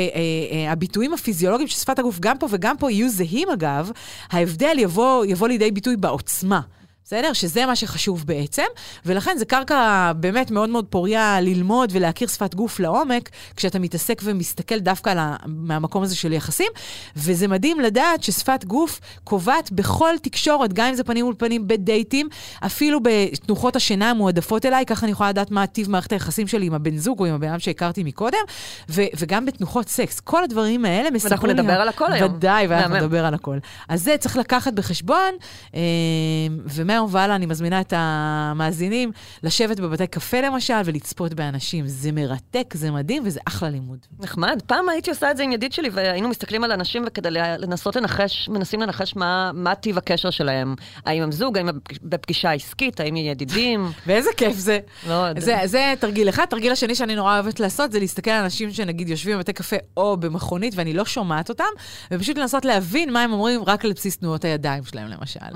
אה, 0.65 0.71
הביטויים 0.71 1.13
הפיזיולוגיים 1.13 1.67
של 1.67 1.75
שפת 1.77 1.99
הגוף, 1.99 2.19
גם 2.19 2.37
פה 2.37 2.47
וגם 2.49 2.77
פה 2.77 2.91
יהיו 2.91 3.09
זהים 3.09 3.49
אגב, 3.49 3.91
ההבדל 4.31 4.75
יבוא, 4.79 5.25
יבוא 5.25 5.47
לידי 5.47 5.64
ביטוי 5.71 5.97
בעוצמה. 5.97 6.61
בסדר? 7.05 7.33
שזה 7.33 7.65
מה 7.65 7.75
שחשוב 7.75 8.23
בעצם, 8.27 8.63
ולכן 9.05 9.37
זה 9.37 9.45
קרקע 9.45 10.11
באמת 10.15 10.51
מאוד 10.51 10.69
מאוד 10.69 10.85
פוריה 10.89 11.41
ללמוד 11.41 11.89
ולהכיר 11.93 12.27
שפת 12.27 12.55
גוף 12.55 12.79
לעומק, 12.79 13.29
כשאתה 13.55 13.79
מתעסק 13.79 14.21
ומסתכל 14.23 14.79
דווקא 14.79 15.09
ה... 15.09 15.35
מהמקום 15.45 16.03
הזה 16.03 16.15
של 16.15 16.33
יחסים, 16.33 16.71
וזה 17.15 17.47
מדהים 17.47 17.79
לדעת 17.79 18.23
ששפת 18.23 18.65
גוף 18.65 18.99
קובעת 19.23 19.71
בכל 19.71 20.13
תקשורת, 20.21 20.73
גם 20.73 20.87
אם 20.87 20.95
זה 20.95 21.03
פנים 21.03 21.25
מול 21.25 21.35
פנים 21.37 21.67
בדייטים, 21.67 22.29
אפילו 22.65 22.99
בתנוחות 23.03 23.75
השינה 23.75 24.09
המועדפות 24.09 24.65
אליי, 24.65 24.85
ככה 24.85 25.05
אני 25.05 25.11
יכולה 25.11 25.29
לדעת 25.29 25.51
מה 25.51 25.67
טיב 25.67 25.89
מערכת 25.89 26.11
היחסים 26.11 26.47
שלי 26.47 26.65
עם 26.65 26.73
הבן 26.73 26.97
זוג 26.97 27.19
או 27.19 27.25
עם 27.25 27.33
הבן 27.33 27.49
אדם 27.49 27.59
שהכרתי 27.59 28.03
מקודם, 28.03 28.37
ו- 28.89 29.01
וגם 29.17 29.45
בתנוחות 29.45 29.89
סקס. 29.89 30.19
כל 30.19 30.43
הדברים 30.43 30.85
האלה 30.85 31.11
מספרים 31.11 31.55
לי... 31.55 31.61
נדבר 31.61 31.81
על 31.81 31.87
הכל 31.87 32.11
היום. 32.11 32.33
ודאי, 32.33 32.67
ואנחנו. 32.67 32.95
נדבר 32.95 33.25
על 33.25 33.33
הכל. 33.33 33.57
אז 33.89 34.03
זה 34.03 34.15
צריך 34.19 34.37
לקחת 34.37 34.73
בחשבון, 34.73 35.33
אה, 35.75 35.79
ומה... 36.65 36.94
מהיום 36.95 37.07
והלאה 37.11 37.35
אני 37.35 37.45
מזמינה 37.45 37.81
את 37.81 37.93
המאזינים 37.95 39.11
לשבת 39.43 39.79
בבתי 39.79 40.07
קפה 40.07 40.41
למשל 40.41 40.73
ולצפות 40.85 41.33
באנשים. 41.33 41.87
זה 41.87 42.11
מרתק, 42.11 42.73
זה 42.73 42.91
מדהים 42.91 43.23
וזה 43.25 43.39
אחלה 43.47 43.69
לימוד. 43.69 43.99
נחמד. 44.19 44.61
פעם 44.67 44.89
הייתי 44.89 45.09
עושה 45.09 45.31
את 45.31 45.37
זה 45.37 45.43
עם 45.43 45.51
ידיד 45.51 45.73
שלי, 45.73 45.89
והיינו 45.93 46.29
מסתכלים 46.29 46.63
על 46.63 46.71
אנשים 46.71 47.03
וכדי 47.07 47.29
לנסות 47.31 47.95
לנחש, 47.95 48.49
מנסים 48.49 48.81
לנחש 48.81 49.15
מה, 49.15 49.51
מה 49.53 49.75
טיב 49.75 49.97
הקשר 49.97 50.29
שלהם. 50.29 50.75
האם 51.05 51.23
הם 51.23 51.31
זוג, 51.31 51.57
האם 51.57 51.69
הם 51.69 51.79
בפגישה 52.03 52.51
עסקית, 52.51 52.99
האם 52.99 53.15
הם 53.15 53.25
ידידים. 53.25 53.91
ואיזה 54.07 54.29
כיף 54.37 54.57
זה. 54.57 54.79
לא, 55.07 55.39
זה, 55.39 55.57
זה 55.65 55.93
תרגיל 55.99 56.29
אחד. 56.29 56.45
תרגיל 56.45 56.71
השני 56.71 56.95
שאני 56.95 57.15
נורא 57.15 57.33
אוהבת 57.33 57.59
לעשות, 57.59 57.91
זה 57.91 57.99
להסתכל 57.99 58.31
על 58.31 58.43
אנשים 58.43 58.71
שנגיד 58.71 59.09
יושבים 59.09 59.37
בבתי 59.37 59.53
קפה 59.53 59.75
או 59.97 60.17
במכונית 60.17 60.73
ואני 60.77 60.93
לא 60.93 61.05
שומעת 61.05 61.49
אותם, 61.49 61.63
ופשוט 62.11 62.37
לנסות 62.37 62.65
להבין 62.65 63.13
מה 63.13 63.23
הם 63.23 63.33
אומרים 63.33 63.63
רק 63.67 63.85
על 63.85 63.93
בסיס 63.93 64.17
תנועות 64.17 64.45
הידיים 64.45 64.83
שלהם, 64.83 65.07
למשל. 65.07 65.39
Mm. 65.39 65.55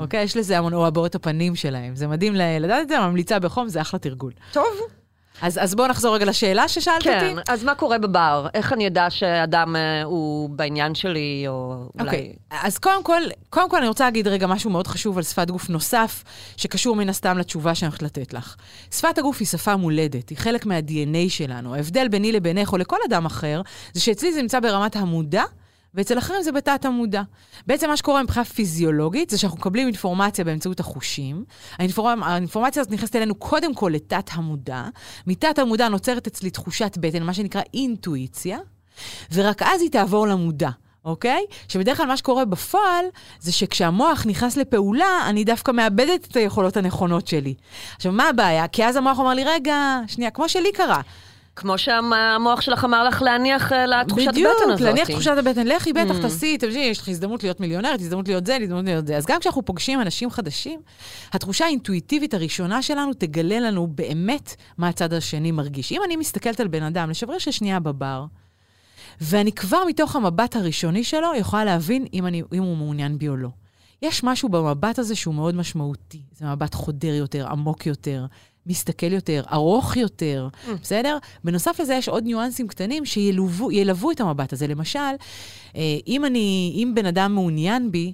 אוקיי? 0.00 0.22
יש 0.22 0.36
לזה 0.36 0.58
המון, 0.58 0.72
או 0.78 0.86
הבעות 0.86 1.14
הפנים 1.14 1.56
שלהם. 1.56 1.96
זה 1.96 2.06
מדהים 2.06 2.34
לדעת 2.34 2.82
את 2.82 2.88
זה, 2.88 3.00
ממליצה 3.00 3.38
בחום, 3.38 3.68
זה 3.68 3.80
אחלה 3.80 4.00
תרגול. 4.00 4.32
טוב. 4.52 4.66
אז, 5.42 5.58
אז 5.62 5.74
בואו 5.74 5.88
נחזור 5.88 6.14
רגע 6.14 6.24
לשאלה 6.24 6.68
ששאלת 6.68 7.02
כן, 7.02 7.36
אותי. 7.36 7.52
אז 7.52 7.64
מה 7.64 7.74
קורה 7.74 7.98
בבר? 7.98 8.46
איך 8.54 8.72
אני 8.72 8.86
אדע 8.86 9.10
שאדם 9.10 9.76
אה, 9.76 10.02
הוא 10.02 10.50
בעניין 10.50 10.94
שלי, 10.94 11.44
או 11.48 11.84
אולי... 11.94 12.06
אוקיי, 12.06 12.32
אז 12.50 12.78
קודם 12.78 13.04
כל, 13.04 13.22
קודם 13.50 13.70
כל 13.70 13.76
אני 13.76 13.88
רוצה 13.88 14.04
להגיד 14.04 14.28
רגע 14.28 14.46
משהו 14.46 14.70
מאוד 14.70 14.86
חשוב 14.86 15.16
על 15.16 15.24
שפת 15.24 15.50
גוף 15.50 15.68
נוסף, 15.68 16.24
שקשור 16.56 16.96
מן 16.96 17.08
הסתם 17.08 17.38
לתשובה 17.38 17.74
שאני 17.74 17.88
הולכת 17.88 18.02
לתת 18.02 18.34
לך. 18.34 18.56
שפת 18.90 19.18
הגוף 19.18 19.36
היא 19.40 19.48
שפה 19.48 19.76
מולדת, 19.76 20.28
היא 20.28 20.38
חלק 20.38 20.66
מה-DNA 20.66 21.28
שלנו. 21.30 21.74
ההבדל 21.74 22.08
ביני 22.08 22.32
לבינך 22.32 22.72
או 22.72 22.78
לכל 22.78 22.98
אדם 23.08 23.26
אחר, 23.26 23.62
זה 23.92 24.00
שאצלי 24.00 24.32
זה 24.32 24.42
נמצא 24.42 24.60
ברמת 24.60 24.96
המודע, 24.96 25.42
ואצל 25.98 26.18
אחרים 26.18 26.42
זה 26.42 26.52
בתת 26.52 26.84
המודע. 26.84 27.22
בעצם 27.66 27.88
מה 27.88 27.96
שקורה 27.96 28.22
מבחינה 28.22 28.44
פיזיולוגית, 28.44 29.30
זה 29.30 29.38
שאנחנו 29.38 29.58
מקבלים 29.58 29.86
אינפורמציה 29.86 30.44
באמצעות 30.44 30.80
החושים. 30.80 31.44
האינפורמציה, 31.78 32.26
האינפורמציה 32.26 32.80
הזאת 32.80 32.92
נכנסת 32.92 33.16
אלינו 33.16 33.34
קודם 33.34 33.74
כל 33.74 33.90
לתת 33.94 34.30
המודע. 34.32 34.84
מתת 35.26 35.58
המודע 35.58 35.88
נוצרת 35.88 36.26
אצלי 36.26 36.50
תחושת 36.50 36.98
בטן, 37.00 37.22
מה 37.22 37.34
שנקרא 37.34 37.62
אינטואיציה, 37.74 38.58
ורק 39.32 39.62
אז 39.62 39.82
היא 39.82 39.90
תעבור 39.90 40.26
למודע. 40.26 40.70
אוקיי? 41.04 41.44
שבדרך 41.68 41.96
כלל 41.96 42.06
מה 42.06 42.16
שקורה 42.16 42.44
בפועל, 42.44 43.04
זה 43.40 43.52
שכשהמוח 43.52 44.26
נכנס 44.26 44.56
לפעולה, 44.56 45.26
אני 45.28 45.44
דווקא 45.44 45.70
מאבדת 45.70 46.26
את 46.26 46.36
היכולות 46.36 46.76
הנכונות 46.76 47.26
שלי. 47.26 47.54
עכשיו, 47.96 48.12
מה 48.12 48.28
הבעיה? 48.28 48.68
כי 48.68 48.84
אז 48.84 48.96
המוח 48.96 49.18
אומר 49.18 49.34
לי, 49.34 49.44
רגע, 49.44 50.00
שנייה, 50.06 50.30
כמו 50.30 50.48
שלי 50.48 50.72
קרה. 50.72 51.00
כמו 51.58 51.78
שהמוח 51.78 52.60
שלך 52.60 52.84
אמר 52.84 53.04
לך 53.04 53.22
להניח 53.22 53.72
אה, 53.72 53.86
לתחושת 53.86 54.28
בדיוק, 54.28 54.52
בטן 54.62 54.70
הזאת. 54.70 54.80
להניח 54.80 55.10
תחושת 55.10 55.34
הבטן. 55.38 55.66
לכי, 55.66 55.92
בטח, 55.92 56.18
Mm. 56.18 56.22
תעשי, 56.22 56.58
תמשיכי, 56.58 56.78
יש 56.78 56.98
לך 56.98 57.08
הזדמנות 57.08 57.42
להיות 57.42 57.60
מיליונרית, 57.60 58.00
הזדמנות 58.00 58.28
להיות 58.28 58.46
זה, 58.46 58.56
הזדמנות 58.56 58.84
להיות 58.84 59.06
זה. 59.06 59.16
אז 59.16 59.26
גם 59.26 59.40
כשאנחנו 59.40 59.64
פוגשים 59.64 60.00
אנשים 60.00 60.30
חדשים, 60.30 60.80
התחושה 61.32 61.64
האינטואיטיבית 61.64 62.34
הראשונה 62.34 62.82
שלנו 62.82 63.14
תגלה 63.14 63.60
לנו 63.60 63.86
באמת 63.86 64.54
מה 64.78 64.88
הצד 64.88 65.12
השני 65.12 65.52
מרגיש. 65.52 65.92
אם 65.92 66.00
אני 66.04 66.16
מסתכלת 66.16 66.60
על 66.60 66.68
בן 66.68 66.82
אדם, 66.82 67.10
לשברר 67.10 67.38
של 67.38 67.50
שנייה 67.50 67.80
בבר, 67.80 68.24
ואני 69.20 69.52
כבר 69.52 69.82
מתוך 69.88 70.16
המבט 70.16 70.56
הראשוני 70.56 71.04
שלו 71.04 71.28
יכולה 71.36 71.64
להבין 71.64 72.06
אם, 72.14 72.26
אני, 72.26 72.42
אם 72.54 72.62
הוא 72.62 72.76
מעוניין 72.76 73.18
בי 73.18 73.28
או 73.28 73.36
לא. 73.36 73.48
יש 74.02 74.24
משהו 74.24 74.48
במבט 74.48 74.98
הזה 74.98 75.14
שהוא 75.14 75.34
מאוד 75.34 75.54
משמעותי. 75.54 76.22
זה 76.32 76.46
מבט 76.46 76.74
חודר 76.74 77.14
יותר, 77.14 77.46
עמוק 77.50 77.86
יותר, 77.86 78.26
מסתכל 78.68 79.12
יותר, 79.12 79.42
ארוך 79.52 79.96
יותר, 79.96 80.48
Mm. 80.52 80.70
בסדר? 80.82 81.18
בנוסף 81.44 81.80
לזה 81.80 81.94
יש 81.94 82.08
עוד 82.08 82.24
ניואנסים 82.24 82.68
קטנים 82.68 83.04
שילוו 83.04 83.72
ילוו 83.72 84.10
את 84.10 84.20
המבט 84.20 84.52
הזה. 84.52 84.66
למשל, 84.66 84.98
אה, 85.76 85.82
אם, 86.06 86.24
אני, 86.24 86.72
אם 86.82 86.92
בן 86.94 87.06
אדם 87.06 87.34
מעוניין 87.34 87.90
בי, 87.92 88.12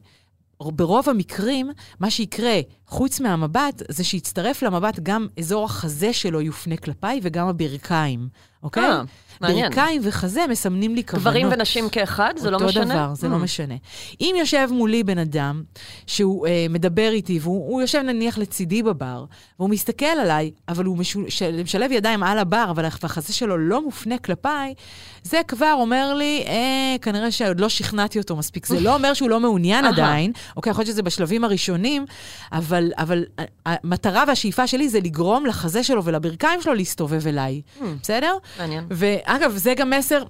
ברוב 0.63 1.09
המקרים, 1.09 1.71
מה 2.01 2.11
שיקרה, 2.11 2.61
חוץ 2.87 3.21
מהמבט, 3.21 3.83
זה 3.89 4.05
שיצטרף 4.05 4.63
למבט 4.63 5.01
גם 5.03 5.27
אזור 5.39 5.65
החזה 5.65 6.13
שלו 6.13 6.41
יופנה 6.41 6.77
כלפיי 6.77 7.21
וגם 7.23 7.49
הברכיים, 7.49 8.29
אוקיי? 8.63 8.85
אה, 8.85 9.03
מעניין. 9.41 9.69
ברכיים 9.71 10.03
וחזה 10.05 10.45
מסמנים 10.51 10.95
לי 10.95 11.05
כוונות. 11.05 11.23
גברים 11.23 11.49
ונשים 11.53 11.89
כאחד, 11.89 12.35
זה 12.37 12.51
לא 12.51 12.59
משנה? 12.59 12.83
אותו 12.83 12.93
דבר, 12.95 13.15
זה 13.15 13.27
Mm. 13.27 13.31
לא 13.31 13.39
משנה. 13.39 13.75
אם 14.21 14.35
יושב 14.39 14.69
מולי 14.73 15.03
בן 15.05 15.19
אדם 15.19 15.63
שהוא 16.07 16.47
אה, 16.47 16.67
מדבר 16.71 17.09
איתי, 17.13 17.39
והוא 17.43 17.71
הוא 17.73 17.81
יושב 17.81 17.99
נניח 17.99 18.39
לצידי 18.39 18.83
בבר, 18.83 19.25
והוא 19.59 19.71
מסתכל 19.71 20.05
עליי, 20.07 20.51
אבל 20.69 20.85
הוא 20.85 20.99
משול, 20.99 21.25
של, 21.29 21.61
משלב 21.65 21.93
ידיים 21.93 22.23
על 22.23 22.39
הבר, 22.39 22.67
אבל 22.71 22.85
החזה 22.85 23.33
שלו 23.33 23.59
לא 23.59 23.83
מופנה 23.85 24.19
כלפיי, 24.19 24.75
זה 25.23 25.41
כבר 25.49 25.73
אומר 25.81 26.15
לי, 26.15 26.45
אה, 26.47 26.55
כנראה 27.03 27.31
שעוד 27.31 27.61
לא 27.61 27.69
שכנעתי 27.69 28.19
אותו 28.19 28.37
מספיק. 28.37 28.67
זה 28.67 28.81
לא 28.81 28.95
אומר 28.95 29.15
שהוא 29.15 29.31
לא 29.31 29.41
מעוניין. 29.41 29.85
עדיין, 29.85 30.33
אוקיי, 30.57 30.71
יכול 30.71 30.83
להיות 30.83 30.93
שזה 30.93 31.03
בשלבים 31.03 31.45
הראשונים, 31.45 32.05
אבל, 32.53 32.93
אבל 32.99 33.25
ה- 33.39 33.43
המטרה 33.67 34.25
והשאיפה 34.29 34.67
שלי 34.67 34.89
זה 34.89 35.01
לגרום 35.01 35.47
לחזה 35.47 35.83
שלו 35.85 36.05
ולברכיים 36.05 36.63
שלו 36.63 36.75
להסתובב 36.75 37.27
אליי, 37.27 37.63
Mm. 37.81 37.83
בסדר? 38.03 38.33
מעניין. 38.59 38.85
ואגב, 39.27 39.57
זה 39.57 39.75
גם 39.75 39.91
מסר... 39.91 40.23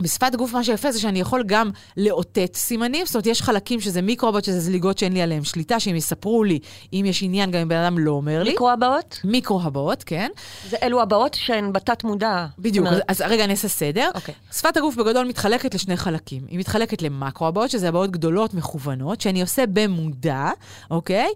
בשפת 0.00 0.34
הגוף 0.34 0.52
מה 0.52 0.64
שיפה 0.64 0.92
זה 0.92 1.00
שאני 1.00 1.20
יכול 1.20 1.42
גם 1.46 1.70
לאותת 1.96 2.56
סימנים, 2.56 3.06
זאת 3.06 3.14
אומרת, 3.14 3.26
יש 3.26 3.42
חלקים 3.42 3.80
שזה 3.80 4.02
מיקרובוט, 4.02 4.44
שזה 4.44 4.60
זליגות 4.60 4.98
שאין 4.98 5.12
לי 5.12 5.22
עליהם 5.22 5.44
שליטה, 5.44 5.80
שהם 5.80 5.96
יספרו 5.96 6.44
לי 6.44 6.58
אם 6.92 7.04
יש 7.06 7.22
עניין, 7.22 7.50
גם 7.50 7.60
אם 7.60 7.68
בן 7.68 7.76
אדם 7.76 7.98
לא 7.98 8.10
אומר 8.10 8.42
לי. 8.42 8.50
מיקרו 8.50 8.70
הבאות? 8.70 9.20
מיקרו-הבעות, 9.24 10.04
כן. 10.04 10.28
זה 10.68 10.76
אלו 10.82 11.02
הבאות 11.02 11.34
שהן 11.34 11.72
בתת 11.72 12.04
מודע. 12.04 12.46
בדיוק, 12.58 12.86
אומרת, 12.86 13.02
אז, 13.08 13.22
אז 13.22 13.30
רגע, 13.30 13.44
אני 13.44 13.52
אעשה 13.52 13.68
סדר. 13.68 14.10
אוקיי. 14.14 14.34
שפת 14.52 14.76
הגוף 14.76 14.96
בגדול 14.96 15.26
מתחלקת 15.26 15.74
לשני 15.74 15.96
חלקים. 15.96 16.42
היא 16.48 16.58
מתחלקת 16.58 17.02
למקרו-הבעות, 17.02 17.70
שזה 17.70 17.88
הבעות 17.88 18.10
גדולות 18.10 18.54
מכוונות, 18.54 19.20
שאני 19.20 19.40
עושה 19.40 19.64
במודע, 19.72 20.50
אוקיי? 20.90 21.28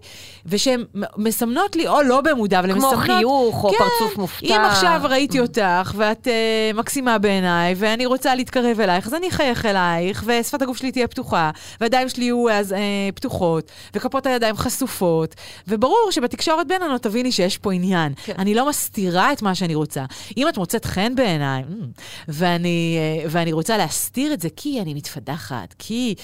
ושהן 0.45 0.83
מסמנות 1.17 1.75
לי, 1.75 1.87
או 1.87 2.01
לא 2.01 2.21
במודע, 2.21 2.59
אבל 2.59 2.71
הן 2.71 2.79
כמו 2.79 2.87
מסמנות... 2.87 3.05
חיוך 3.05 3.63
או 3.63 3.69
כן, 3.69 3.77
פרצוף 3.77 4.17
מופתע. 4.17 4.47
אם 4.47 4.61
עכשיו 4.61 5.01
ראיתי 5.03 5.39
אותך, 5.39 5.93
ואת 5.97 6.27
uh, 6.27 6.77
מקסימה 6.77 7.17
בעיניי, 7.17 7.75
ואני 7.77 8.05
רוצה 8.05 8.35
להתקרב 8.55 8.79
אלייך, 8.79 9.07
אז 9.07 9.13
אני 9.13 9.29
אחייך 9.29 9.65
אלייך, 9.65 10.23
ושפת 10.27 10.61
הגוף 10.61 10.77
שלי 10.77 10.91
תהיה 10.91 11.07
פתוחה, 11.07 11.51
והידיים 11.81 12.09
שלי 12.09 12.23
יהיו 12.23 12.49
אז 12.49 12.71
uh, 12.71 12.75
פתוחות, 13.15 13.71
וכפות 13.93 14.25
הידיים 14.25 14.55
חשופות, 14.55 15.35
וברור 15.67 16.09
שבתקשורת 16.11 16.67
בינינו 16.67 16.97
תביני 16.97 17.31
שיש 17.31 17.57
פה 17.57 17.73
עניין. 17.73 18.13
כן. 18.23 18.33
אני 18.37 18.55
לא 18.55 18.69
מסתירה 18.69 19.33
את 19.33 19.41
מה 19.41 19.55
שאני 19.55 19.75
רוצה. 19.75 20.05
אם 20.37 20.49
את 20.49 20.57
מוצאת 20.57 20.85
חן 20.85 21.15
בעיניי, 21.15 21.61
mm, 21.61 22.01
ואני, 22.27 22.97
אה, 22.97 23.25
ואני 23.29 23.53
רוצה 23.53 23.77
להסתיר 23.77 24.33
את 24.33 24.41
זה 24.41 24.49
כי 24.55 24.81
אני 24.81 24.93
מתפדחת, 24.93 25.75
כי... 25.79 26.15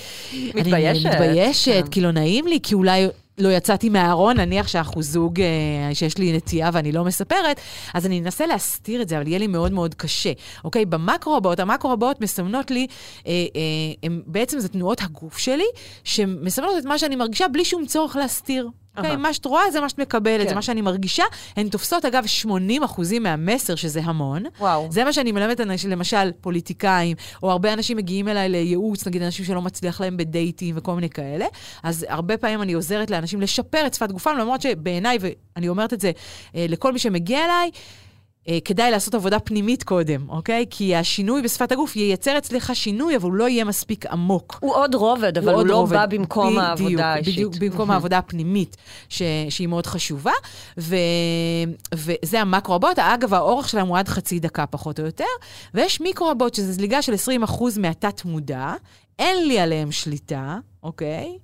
מתביישת, 0.56 1.06
אני 1.06 1.16
מתביישת, 1.16 1.84
כן. 1.84 1.88
כי 1.92 2.02
לא 2.02 2.12
נעים 2.12 2.48
לי, 2.48 2.60
כי 2.64 2.76
אולי... 2.76 3.08
לא 3.38 3.50
יצאתי 3.50 3.90
מהארון, 3.90 4.40
נניח 4.40 4.68
שאנחנו 4.68 5.02
זוג, 5.02 5.42
אה, 5.42 5.96
שיש 5.96 6.18
לי 6.18 6.34
נטייה 6.34 6.70
ואני 6.74 6.92
לא 6.92 7.04
מספרת, 7.04 7.60
אז 7.94 8.06
אני 8.06 8.20
אנסה 8.20 8.46
להסתיר 8.46 9.02
את 9.02 9.10
זה, 9.10 9.18
אבל 9.18 9.28
יהיה 9.28 9.40
לי 9.40 9.48
מאוד 9.48 9.72
מאוד 9.72 9.96
קשה. 9.96 10.32
אוקיי? 10.64 10.86
במקרו 10.86 11.38
הבאות, 11.38 11.60
המקרו 11.60 11.92
הבאות 11.92 12.22
מסמנות 12.22 12.72
לי, 12.72 12.88
אה, 13.28 13.32
אה, 13.32 13.62
הם, 14.04 14.22
בעצם 14.26 14.60
זה 14.60 14.70
תנועות 14.70 15.02
הגוף 15.02 15.38
שלי, 15.38 15.66
שמסמנות 16.04 16.78
את 16.78 16.86
מה 16.86 16.98
שאני 16.98 17.16
מרגישה 17.16 17.48
בלי 17.48 17.66
שום 17.66 17.86
צורך 17.86 18.16
להסתיר. 18.16 18.70
אוקיי? 18.98 19.12
אהה. 19.12 19.18
מה 19.18 19.34
שאת 19.34 19.46
רואה 19.46 19.72
זה 19.72 19.82
מה 19.82 19.90
שאת 19.90 20.00
מקבלת, 20.00 20.44
כן. 20.44 20.50
זה 20.50 20.56
מה 20.56 20.62
שאני 20.62 20.82
מרגישה. 20.82 21.24
הן 21.56 21.70
תופסות, 21.70 22.06
אגב, 22.06 22.26
80 22.26 22.84
אחוזים 22.84 23.24
מהמסר, 23.24 23.76
שזה 23.76 24.00
המון. 24.04 24.44
וואו. 24.60 24.88
זה 24.92 25.04
מה 25.04 25.14
שאני 25.14 25.32
מלמדת 25.32 25.60
למשל 25.90 26.32
פוליטיקאים, 26.42 27.18
או 27.44 27.52
הרבה 27.52 27.74
אנשים 27.74 27.98
מגיעים 27.98 28.28
אליי 28.28 28.50
לייעוץ, 28.50 29.08
נגיד 29.08 29.22
אנשים 29.22 29.46
שלא 29.46 29.62
מצליח 29.62 30.02
להם 30.02 30.18
בדייטים 30.18 30.76
וכל 30.78 30.96
מיני 30.96 31.10
כאלה. 31.10 31.46
אז 31.84 32.06
הרבה 32.10 32.38
פעמים 32.38 32.62
אני 32.62 32.74
עוזרת 32.74 33.12
לאנשים 33.12 33.42
לשפר 33.42 33.88
את 33.88 33.94
שפת 33.94 34.12
גופם, 34.12 34.36
למרות 34.40 34.62
שבעיניי, 34.62 35.18
ואני 35.22 35.70
אומרת 35.70 35.94
את 35.94 36.02
זה 36.02 36.12
אה, 36.56 36.66
לכל 36.70 36.94
מי 36.94 37.00
שמגיע 37.00 37.46
אליי, 37.46 37.72
אה, 38.48 38.58
כדאי 38.66 38.92
לעשות 38.92 39.16
עבודה 39.16 39.40
פנימית 39.40 39.84
קודם, 39.84 40.30
אוקיי? 40.30 40.66
כי 40.70 40.96
השינוי 40.96 41.42
בשפת 41.42 41.72
הגוף 41.72 41.96
ייצר 41.96 42.38
אצלך 42.38 42.76
שינוי, 42.76 43.16
אבל 43.16 43.26
הוא 43.26 43.34
לא 43.34 43.50
יהיה 43.50 43.66
מספיק 43.66 44.06
עמוק. 44.06 44.60
הוא 44.62 44.76
עוד 44.76 44.96
רובד, 44.96 45.38
אבל 45.38 45.48
הוא 45.48 45.60
עוד 45.60 45.68
לא 45.68 45.76
רובד. 45.76 45.96
בא 45.96 46.06
במקום 46.06 46.48
בדיוק, 46.48 46.64
העבודה 46.64 47.06
האישית. 47.06 47.34
בדיוק, 47.34 47.56
במקום 47.56 47.92
העבודה 47.92 48.18
הפנימית, 48.18 48.78
ש, 49.10 49.22
שהיא 49.50 49.68
מאוד 49.68 49.86
חשובה, 49.86 50.32
ו, 50.78 50.96
וזה 51.94 52.42
המקרו 52.42 52.76
הבוט. 52.76 53.00
אגב, 53.00 53.34
האורך 53.34 53.70
שלהם 53.70 53.88
הוא 53.88 53.98
עד 53.98 54.08
חצי 54.08 54.40
דקה 54.40 54.66
פחות 54.66 55.00
או 55.00 55.06
יותר, 55.06 55.24
ויש 55.74 56.02
מיקרו 56.02 56.32
הבוט, 56.32 56.54
שזה 56.54 56.72
זליגה 56.72 57.02
של 57.02 57.14
20% 57.46 57.80
מהתת-מודע, 57.80 58.74
אין 59.20 59.48
לי 59.48 59.60
עליהם 59.60 59.92
שליטה, 59.92 60.58
אוקיי? 60.84 61.38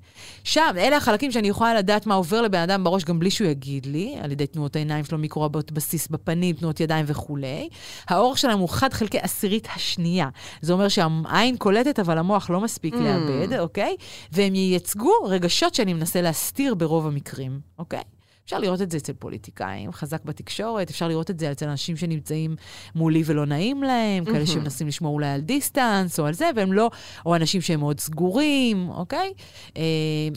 שם, 0.44 0.74
אלה 0.78 0.98
החלקים 0.98 1.32
שאני 1.32 1.48
יכולה 1.48 1.74
לדעת 1.76 2.06
מה 2.08 2.16
עובר 2.16 2.42
לבן 2.42 2.60
אדם 2.60 2.84
בראש 2.84 3.04
גם 3.04 3.20
בלי 3.20 3.32
שהוא 3.32 3.48
יגיד 3.48 3.86
לי, 3.86 4.16
על 4.22 4.32
ידי 4.32 4.48
תנועות 4.48 4.76
העיניים 4.76 5.06
שלו, 5.06 5.18
מיקרו-רבות 5.18 5.72
בסיס 5.72 6.08
בפנים, 6.08 6.56
תנועות 6.56 6.80
ידיים 6.80 7.06
וכולי. 7.08 7.70
האורך 8.08 8.38
שלהם 8.38 8.60
הוא 8.60 8.70
חד 8.70 8.94
חלקי 8.94 9.18
עשירית 9.22 9.68
השנייה. 9.76 10.30
זה 10.62 10.74
אומר 10.74 10.88
שהעין 10.88 11.58
קולטת, 11.58 12.00
אבל 12.00 12.18
המוח 12.18 12.50
לא 12.50 12.62
מספיק 12.62 12.94
Mm. 12.94 12.98
לאבד, 12.98 13.60
אוקיי? 13.60 13.96
והם 14.32 14.56
ייצגו 14.56 15.12
רגשות 15.26 15.76
שאני 15.76 15.94
מנסה 15.94 16.22
להסתיר 16.22 16.76
ברוב 16.76 17.08
המקרים, 17.08 17.60
אוקיי? 17.80 18.02
אפשר 18.48 18.60
לראות 18.60 18.82
את 18.82 18.92
זה 18.92 18.98
אצל 18.98 19.14
פוליטיקאים, 19.14 19.92
חזק 19.92 20.26
בתקשורת, 20.26 20.90
אפשר 20.90 21.08
לראות 21.08 21.30
את 21.32 21.40
זה 21.40 21.52
אצל 21.52 21.70
אנשים 21.70 21.98
שנמצאים 21.98 22.56
מולי 22.96 23.24
ולא 23.26 23.46
נעים 23.46 23.84
להם, 23.84 24.26
כאלה 24.26 24.46
שמנסים 24.48 24.88
לשמור 24.88 25.14
אולי 25.14 25.28
על 25.28 25.42
דיסטנס 25.42 26.20
או 26.20 26.26
על 26.26 26.34
זה, 26.34 26.50
והם 26.56 26.74
לא, 26.74 26.90
או 27.26 27.36
אנשים 27.36 27.62
שהם 27.62 27.80
מאוד 27.80 28.00
סגורים, 28.00 28.90
אוקיי? 28.90 29.34
אה, 29.78 29.82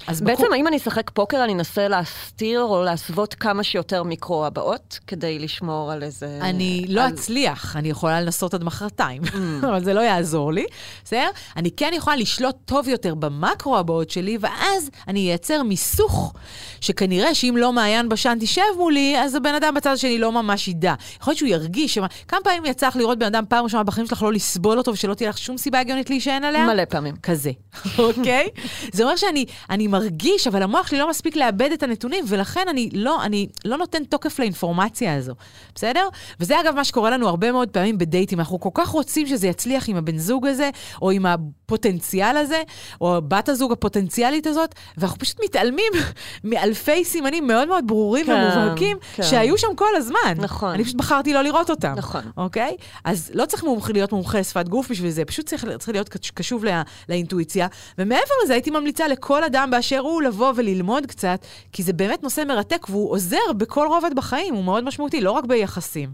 אז 0.07 0.21
בעצם, 0.21 0.43
בחור- 0.43 0.57
אם 0.57 0.67
אני 0.67 0.77
אשחק 0.77 1.11
פוקר, 1.15 1.45
אני 1.45 1.53
אנסה 1.53 1.89
להסתיר 1.89 2.63
או 2.63 2.83
להסוות 2.83 3.35
כמה 3.35 3.63
שיותר 3.63 4.03
מיקרו 4.03 4.47
הבאות, 4.47 4.99
כדי 5.07 5.39
לשמור 5.39 5.93
על 5.93 6.03
איזה... 6.03 6.39
אני 6.43 6.85
לא 6.89 7.01
על- 7.03 7.09
אצליח, 7.15 7.77
אני 7.77 7.89
יכולה 7.91 8.21
לנסות 8.21 8.55
עד 8.55 8.65
מחרתיים, 8.65 9.23
אבל 9.69 9.85
זה 9.85 9.95
לא 9.95 10.01
יעזור 10.01 10.53
לי, 10.53 10.65
בסדר? 11.05 11.29
אני 11.57 11.71
כן 11.71 11.91
יכולה 11.97 12.17
לשלוט 12.17 12.57
טוב 12.65 12.89
יותר 12.89 13.15
במקרו 13.15 13.79
הבאות 13.79 14.11
שלי, 14.11 14.39
ואז 14.41 14.91
אני 15.09 15.21
אייצר 15.21 15.63
מיסוך, 15.63 16.33
שכנראה 16.81 17.35
שאם 17.35 17.55
לא 17.59 17.73
מעיין 17.73 18.00
בשן 18.09 18.39
תשב 18.41 18.63
מולי, 18.79 19.19
אז 19.19 19.35
הבן 19.35 19.55
אדם 19.55 19.75
בצד 19.75 19.93
השני 19.93 20.19
לא 20.19 20.33
ממש 20.33 20.69
ידע. 20.69 20.95
יכול 21.21 21.31
להיות 21.31 21.39
שהוא 21.39 21.49
ירגיש, 21.49 21.95
שמה, 21.95 22.07
כמה 22.29 22.41
פעמים 22.45 22.65
יצא 22.65 22.89
לך 22.89 22.97
לראות 22.97 23.19
בן 23.19 23.27
אדם 23.27 23.45
פעם 23.49 23.65
ראשונה 23.65 23.83
בחיים 23.83 24.07
שלך 24.07 24.23
לא 24.23 24.33
לסבול 24.33 24.79
אותו, 24.79 24.93
ושלא 24.93 25.15
תהיה 25.15 25.31
לך 25.31 25.39
שום 25.39 25.59
סיבה 25.59 25.81
הגיונית 25.81 26.11
להישען 26.11 26.45
עליה? 26.45 26.67
מלא 26.67 26.85
פעמים. 26.85 27.17
כזה, 27.17 27.51
אוקיי? 27.99 28.49
זה 28.93 29.03
אומר 29.03 29.17
שאני 29.17 29.45
אני 29.71 29.87
מרגיש, 29.87 30.47
אבל 30.47 30.63
המוח 30.63 30.87
שלי 30.87 30.99
לא 30.99 31.11
מספיק 31.11 31.37
לאבד 31.37 31.73
את 31.73 31.83
הנתונים, 31.83 32.25
ולכן 32.29 32.69
אני 32.71 32.91
לא, 32.93 33.25
אני 33.25 33.47
לא 33.65 33.77
נותן 33.77 34.05
תוקף 34.05 34.39
לאינפורמציה 34.39 35.17
הזו, 35.17 35.35
בסדר? 35.75 36.09
וזה 36.41 36.61
אגב 36.61 36.75
מה 36.75 36.85
שקורה 36.85 37.11
לנו 37.11 37.29
הרבה 37.29 37.53
מאוד 37.53 37.69
פעמים 37.69 37.99
בדייטים. 37.99 38.41
אנחנו 38.41 38.61
כל 38.61 38.71
כך 38.75 38.89
רוצים 38.89 39.27
שזה 39.27 39.47
יצליח 39.47 39.89
עם 39.89 39.97
הבן 39.97 40.19
זוג 40.19 40.47
הזה, 40.47 40.71
או 41.03 41.11
עם 41.11 41.27
הפוטנציאל 41.27 42.37
הזה, 42.37 42.63
או 43.01 43.23
בת 43.29 43.49
הזוג 43.49 43.73
הפוטנציאלית 43.73 44.47
הזאת, 44.47 44.75
ואנחנו 44.97 45.19
פשוט 45.19 45.41
מתעלמים 45.45 45.93
מאלפי 46.45 47.05
סימנים 47.05 47.47
מאוד 47.47 47.69
מאוד 47.69 47.87
ברורים 47.91 48.27
כן, 48.27 48.33
ומובהקים, 48.57 48.97
כן. 49.15 49.23
שהיו 49.23 49.59
שם 49.59 49.75
כל 49.77 49.97
הזמן. 49.97 50.35
נכון. 50.37 50.73
אני 50.75 50.85
פשוט 50.85 50.97
בחרתי 50.97 51.33
לא 51.33 51.43
לראות 51.43 51.71
אותם. 51.71 51.93
נכון. 51.97 52.21
אוקיי? 52.37 52.77
אז 53.05 53.31
לא 53.35 53.47
צריך 53.47 53.65
מומח, 53.65 53.91
להיות 53.91 54.13
מומחה 54.13 54.45
שפת 54.45 54.69
גוף 54.69 54.91
בשביל 54.91 55.11
זה, 55.11 55.25
פשוט 55.25 55.47
צריך, 55.47 55.65
צריך 55.79 55.89
להיות 55.89 56.09
קש- 56.09 56.31
קשוב 56.31 56.65
לה, 56.65 56.83
לאינטואיציה. 57.09 57.67
ומעבר 57.99 58.21
לזה, 58.45 58.53
הייתי 58.53 58.71
ממליצה 58.71 59.09
לכל 59.09 59.45
אדם 59.45 59.69
באשר 59.71 59.99
הוא 59.99 60.23
לבוא 60.23 60.53
וללמוד 60.57 61.07
קצת, 61.07 61.41
כי 61.73 61.83
זה 61.83 61.93
באמת 61.93 62.23
נושא 62.23 62.43
מרתק, 62.49 62.87
והוא 62.91 63.11
עוזר 63.13 63.53
בכל 63.57 63.87
רובד 63.87 64.11
בחיים, 64.17 64.55
הוא 64.55 64.65
מאוד 64.65 64.85
משמעותי, 64.85 65.21
לא 65.21 65.31
רק 65.31 65.45
ביחסים. 65.45 66.11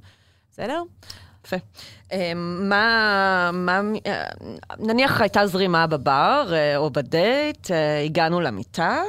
בסדר? 0.52 0.82
יפה. 1.46 1.56
אה, 2.12 2.32
מה, 2.36 3.50
מה, 3.52 3.80
אה, 4.06 4.24
נניח 4.78 5.20
הייתה 5.20 5.46
זרימה 5.46 5.86
בבר 5.86 6.50
אה, 6.52 6.76
או 6.76 6.90
בדייט, 6.90 7.70
אה, 7.70 8.02
הגענו 8.04 8.40
למיטה. 8.40 9.02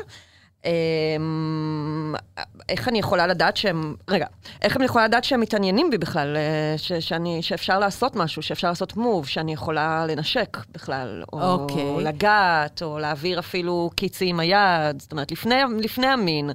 אה, 0.68 2.44
איך 2.70 2.88
אני 2.88 3.00
יכולה 3.00 3.28
לדעת 3.28 3.58
שהם, 3.58 3.96
רגע, 4.08 4.26
איך 4.62 4.78
אני 4.78 4.86
יכולה 4.86 5.06
לדעת 5.06 5.24
שהם 5.24 5.42
מתעניינים 5.42 5.90
בי 5.90 5.98
בכלל, 5.98 6.38
אה, 6.38 6.78
ש, 6.78 6.94
שאני, 6.94 7.42
שאפשר 7.42 7.80
לעשות 7.80 8.16
משהו, 8.16 8.42
שאפשר 8.42 8.70
לעשות 8.70 8.98
מוב, 8.98 9.28
שאני 9.28 9.54
יכולה 9.54 10.06
לנשק 10.06 10.58
בכלל, 10.72 11.24
או 11.34 11.52
אוקיי. 11.52 12.04
לגעת, 12.04 12.84
או 12.84 13.00
להעביר 13.00 13.40
אפילו 13.40 13.90
קיצי 13.96 14.26
עם 14.26 14.40
היד, 14.40 15.02
זאת 15.02 15.12
אומרת, 15.12 15.32
לפני, 15.32 15.56
לפני 15.80 16.08
המין. 16.08 16.52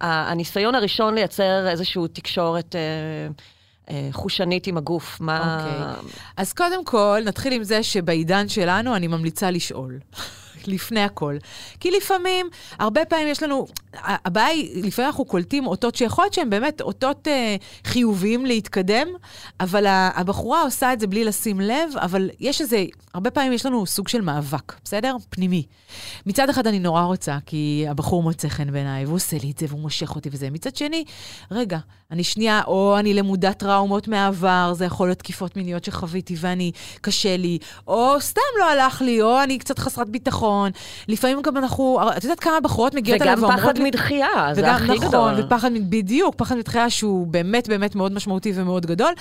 הניסיון 0.00 0.74
הראשון 0.74 1.14
לייצר 1.14 1.68
איזושהי 1.68 2.02
תקשורת 2.12 2.76
אה, 2.76 2.80
אה, 3.90 4.08
חושנית 4.12 4.66
עם 4.66 4.76
הגוף, 4.76 5.20
מה... 5.20 5.56
אוקיי. 5.58 6.10
אז 6.36 6.52
קודם 6.52 6.84
כל, 6.84 7.20
נתחיל 7.24 7.52
עם 7.52 7.64
זה 7.64 7.82
שבעידן 7.82 8.48
שלנו 8.48 8.96
אני 8.96 9.06
ממליצה 9.06 9.50
לשאול. 9.50 9.98
לפני 10.68 11.00
הכל. 11.00 11.36
כי 11.80 11.90
לפעמים, 11.90 12.48
הרבה 12.78 13.04
פעמים 13.04 13.28
יש 13.28 13.42
לנו, 13.42 13.66
הבעיה 13.94 14.46
היא, 14.46 14.84
לפעמים 14.84 15.06
אנחנו 15.10 15.24
קולטים 15.24 15.66
אותות 15.66 15.94
שיכול 15.94 16.24
להיות 16.24 16.34
שהם 16.34 16.50
באמת 16.50 16.80
אותות 16.80 17.28
אה, 17.28 17.56
חיוביים 17.84 18.46
להתקדם, 18.46 19.08
אבל 19.60 19.84
הבחורה 19.88 20.62
עושה 20.62 20.92
את 20.92 21.00
זה 21.00 21.06
בלי 21.06 21.24
לשים 21.24 21.60
לב, 21.60 21.92
אבל 21.96 22.30
יש 22.40 22.60
איזה, 22.60 22.84
הרבה 23.14 23.30
פעמים 23.30 23.52
יש 23.52 23.66
לנו 23.66 23.86
סוג 23.86 24.08
של 24.08 24.20
מאבק, 24.20 24.72
בסדר? 24.84 25.16
פנימי. 25.30 25.62
מצד 26.26 26.48
אחד 26.48 26.66
אני 26.66 26.78
נורא 26.78 27.02
רוצה, 27.02 27.38
כי 27.46 27.84
הבחור 27.88 28.22
מוצא 28.22 28.48
חן 28.48 28.72
בעיניי, 28.72 29.04
והוא 29.04 29.16
עושה 29.16 29.36
לי 29.42 29.50
את 29.50 29.58
זה, 29.58 29.66
והוא 29.68 29.80
מושך 29.80 30.16
אותי 30.16 30.28
וזה. 30.32 30.50
מצד 30.50 30.76
שני, 30.76 31.04
רגע, 31.50 31.78
אני 32.10 32.24
שנייה, 32.24 32.60
או 32.66 32.98
אני 32.98 33.14
למודת 33.14 33.58
טראומות 33.58 34.08
מהעבר, 34.08 34.72
זה 34.76 34.84
יכול 34.84 35.08
להיות 35.08 35.18
תקיפות 35.18 35.56
מיניות 35.56 35.84
שחוויתי 35.84 36.34
ואני, 36.38 36.72
קשה 37.00 37.36
לי, 37.36 37.58
או 37.86 38.20
סתם 38.20 38.40
לא 38.58 38.70
הלך 38.70 39.02
לי, 39.02 39.22
או 39.22 39.42
אני 39.42 39.58
קצת 39.58 39.78
חסרת 39.78 40.08
ביטחון. 40.08 40.53
לפעמים 41.08 41.42
גם 41.42 41.56
אנחנו, 41.56 41.98
את 42.16 42.24
יודעת 42.24 42.40
כמה 42.40 42.60
בחורות 42.60 42.94
מגיעות 42.94 43.22
אליי 43.22 43.32
וגם 43.32 43.42
ואומרות 43.42 43.60
פחד 43.60 43.78
לי... 43.78 43.84
מדחייה, 43.84 44.50
זה 44.52 44.60
וגם, 44.60 44.74
הכי 44.74 44.92
נכון, 44.92 45.08
גדול. 45.08 45.34
ופחד, 45.38 45.72
מ- 45.72 45.90
בדיוק, 45.90 46.34
פחד 46.34 46.56
מתחייה 46.56 46.90
שהוא 46.90 47.26
באמת 47.26 47.68
באמת 47.68 47.94
מאוד 47.94 48.12
משמעותי 48.12 48.52
ומאוד 48.54 48.86
גדול. 48.86 49.12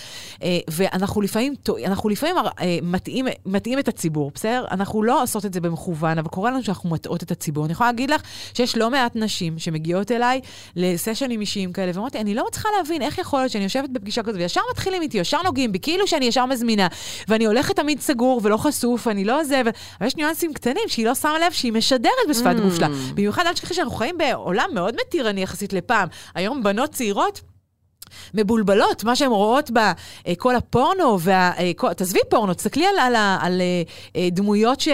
אה, 0.43 0.58
ואנחנו 0.69 1.22
לפעמים, 1.22 1.54
אנחנו 1.86 2.10
לפעמים 2.10 2.36
אה, 2.38 2.78
מטעים, 2.82 3.26
מטעים 3.46 3.80
את 3.80 3.88
הציבור, 3.88 4.32
בסדר? 4.36 4.65
אנחנו 4.72 5.04
לא 5.04 5.24
עושות 5.24 5.46
את 5.46 5.54
זה 5.54 5.62
במכוון, 5.62 6.17
אבל 6.17 6.28
קורה 6.28 6.52
לנו 6.52 6.63
שאנחנו 6.63 6.89
מטעות 6.89 7.24
את 7.24 7.32
הציבור. 7.32 7.65
אני 7.65 7.74
יכולה 7.74 7.89
להגיד 7.89 8.10
לך 8.10 8.22
שיש 8.54 8.78
לא 8.78 8.89
מעט 8.89 9.15
נשים 9.15 9.60
שמגיעות 9.60 10.12
אליי 10.12 10.41
לסשנים 10.76 11.41
אישיים 11.41 11.74
כאלה, 11.74 11.91
ואומרות 11.93 12.15
אני 12.15 12.36
לא 12.36 12.46
מצליחה 12.48 12.69
להבין 12.78 13.02
איך 13.02 13.17
יכול 13.17 13.39
להיות 13.39 13.52
שאני 13.52 13.63
יושבת 13.63 13.89
בפגישה 13.89 14.24
כזאת, 14.24 14.36
וישר 14.36 14.62
מתחילים 14.72 15.02
איתי, 15.02 15.17
ישר 15.17 15.41
נוגעים 15.43 15.72
בי, 15.72 15.80
כאילו 15.80 16.08
שאני 16.08 16.26
ישר 16.26 16.46
מזמינה, 16.46 16.88
ואני 17.28 17.46
הולכת 17.46 17.76
תמיד 17.76 18.00
סגור 18.02 18.41
ולא 18.43 18.58
חשוף, 18.58 19.08
אני 19.08 19.26
לא 19.26 19.43
זה, 19.43 19.62
ו... 19.65 19.69
אבל 20.00 20.08
יש 20.08 20.15
ניואנסים 20.15 20.54
קטנים 20.54 20.84
שהיא 20.88 21.06
לא 21.06 21.13
שמה 21.23 21.39
לב 21.39 21.51
שהיא 21.51 21.73
משדרת 21.73 22.12
בשפת 22.29 22.55
גוף 22.63 22.75
שלה. 22.75 22.88
במיוחד 23.13 23.45
אל 23.47 23.53
תשכחי 23.53 23.73
שאנחנו 23.73 23.95
חיים 23.95 24.17
בעולם 24.17 24.69
מאוד 24.73 24.95
מתירני 25.01 25.43
יחסית 25.43 25.73
לפעם. 25.73 26.07
היום 26.36 26.63
בנות 26.63 26.91
צעירות... 26.91 27.52
מבולבלות, 28.34 29.04
מה 29.04 29.15
שהן 29.15 29.32
רואות 29.32 29.71
בכל 30.28 30.56
הפורנו, 30.56 31.19
וה, 31.19 31.52
אה, 31.58 31.71
כל- 31.76 31.93
תעזבי 31.93 32.19
פורנו, 32.30 32.54
תסתכלי 32.54 32.86
על, 32.86 32.95
על, 32.99 33.15
על 33.41 33.62
אה, 33.62 33.82
אה, 34.15 34.28
דמויות, 34.32 34.80
ש, 34.80 34.88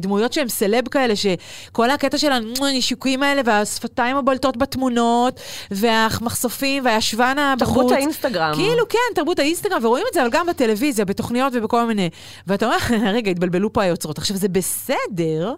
דמויות 0.00 0.32
שהן 0.32 0.48
סלב 0.48 0.88
כאלה, 0.88 1.14
שכל 1.16 1.90
הקטע 1.90 2.18
של 2.18 2.32
הנישוקים 2.32 3.22
האלה, 3.22 3.42
והשפתיים 3.44 4.16
הבולטות 4.16 4.56
בתמונות, 4.56 5.40
והמחשופים, 5.70 6.84
והישבן 6.84 7.36
הבחוץ. 7.38 7.74
תרבות 7.76 7.92
האינסטגרם. 7.92 8.54
כאילו, 8.54 8.88
כן, 8.88 8.98
תרבות 9.14 9.38
האינסטגרם, 9.38 9.84
ורואים 9.84 10.04
את 10.08 10.14
זה, 10.14 10.22
אבל 10.22 10.30
גם 10.30 10.46
בטלוויזיה, 10.46 11.04
בתוכניות 11.04 11.52
ובכל 11.56 11.84
מיני. 11.84 12.10
ואתה 12.46 12.66
אומר, 12.66 12.76
רגע, 13.16 13.30
התבלבלו 13.30 13.72
פה 13.72 13.82
היוצרות. 13.82 14.18
עכשיו, 14.18 14.36
זה 14.36 14.48
בסדר, 14.48 15.54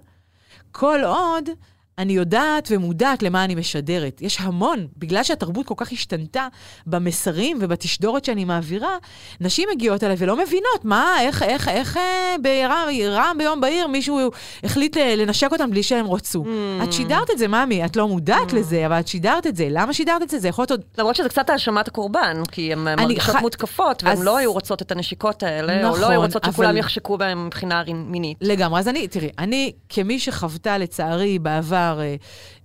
כל 0.73 1.01
עוד 1.05 1.49
אני 1.98 2.12
יודעת 2.12 2.68
ומודעת 2.70 3.22
למה 3.22 3.44
אני 3.44 3.54
משדרת. 3.54 4.20
יש 4.22 4.38
המון, 4.40 4.87
בגלל 4.96 5.22
שהתרבות 5.22 5.66
כל 5.66 5.74
כך 5.76 5.92
השתנתה 5.92 6.46
במסרים 6.87 7.58
ובתשדורת 7.61 8.24
שאני 8.24 8.44
מעבירה, 8.44 8.96
נשים 9.40 9.68
מגיעות 9.74 10.04
אליי 10.04 10.16
ולא 10.18 10.37
מבינות 10.37 10.84
מה, 10.84 11.16
איך, 11.20 11.42
איך, 11.42 11.68
איך 11.68 11.96
אה, 11.96 12.02
ברעם, 12.42 12.88
רעם 13.08 13.38
ביום 13.38 13.61
בהיר 13.61 13.87
מישהו 13.87 14.30
החליט 14.64 14.96
ל- 14.96 15.14
לנשק 15.22 15.48
אותם 15.52 15.70
בלי 15.70 15.82
שהם 15.82 16.06
רצו. 16.11 16.44
Mm. 16.44 16.84
את 16.84 16.92
שידרת 16.92 17.30
את 17.30 17.38
זה, 17.38 17.48
ממי, 17.48 17.84
את 17.84 17.96
לא 17.96 18.08
מודעת 18.08 18.52
לזה, 18.52 18.87
אבל 18.87 19.00
את 19.00 19.08
שידרת 19.08 19.46
את 19.46 19.56
זה. 19.56 19.68
למה 19.70 19.92
שידרת 19.92 20.22
את 20.22 20.30
זה? 20.30 20.38
זה 20.38 20.48
יכול 20.48 20.62
להיות 20.62 20.70
עוד... 20.70 20.80
למרות 20.98 21.16
שזה 21.16 21.28
קצת 21.28 21.50
האשמת 21.50 21.88
הקורבן, 21.88 22.42
כי 22.52 22.72
הן 22.72 22.78
מרגישות 22.78 23.34
ח- 23.37 23.40
מותקפות, 23.40 24.02
והן 24.04 24.12
אז- 24.12 24.24
לא 24.24 24.37
היו 24.37 24.52
רוצות 24.52 24.82
את 24.82 24.92
הנשיקות 24.92 25.42
האלה, 25.42 25.76
או 25.76 25.82
לא 25.82 25.98
נכון, 25.98 26.11
היו 26.11 26.20
רוצות 26.20 26.44
שכולם 26.44 26.68
אבל- 26.68 26.78
יחשקו 26.78 27.18
בהן 27.18 27.38
מבחינה 27.46 27.82
מינית. 27.94 28.38
לגמרי. 28.40 28.80
אז 28.80 28.88
אני, 28.88 29.08
תראי, 29.08 29.28
אני, 29.38 29.72
כמי 29.88 30.18
שחוותה 30.18 30.78
לצערי 30.78 31.38
בעבר 31.38 31.88
אה, 31.98 32.16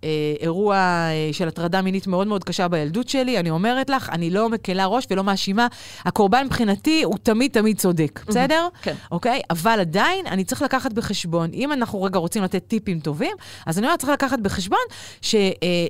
אה, 0.03 0.09
אירוע 0.39 0.75
אה, 0.75 1.29
של 1.31 1.47
הטרדה 1.47 1.81
מינית 1.81 2.07
מאוד 2.07 2.27
מאוד 2.27 2.43
קשה 2.43 2.67
בילדות 2.67 3.09
שלי, 3.09 3.39
אני 3.39 3.49
אומרת 3.49 3.89
לך, 3.89 4.09
אני 4.09 4.29
לא 4.29 4.49
מקלה 4.49 4.85
ראש 4.85 5.07
ולא 5.11 5.23
מאשימה. 5.23 5.67
הקורבן 6.05 6.45
מבחינתי 6.45 7.03
הוא 7.03 7.17
תמיד 7.23 7.51
תמיד 7.51 7.77
צודק, 7.77 8.19
בסדר? 8.27 8.67
כן. 8.81 8.95
אוקיי? 9.11 9.41
אבל 9.49 9.79
עדיין, 9.79 10.27
אני 10.27 10.43
צריך 10.43 10.61
לקחת 10.61 10.93
בחשבון, 10.93 11.49
אם 11.53 11.73
אנחנו 11.73 12.03
רגע 12.03 12.19
רוצים 12.19 12.43
לתת 12.43 12.63
טיפים 12.67 12.99
טובים, 12.99 13.35
אז 13.65 13.77
אני 13.77 13.87
אומרת, 13.87 13.99
צריך 13.99 14.11
לקחת 14.11 14.39
בחשבון 14.39 14.79
ש... 15.21 15.35
אה, 15.35 15.87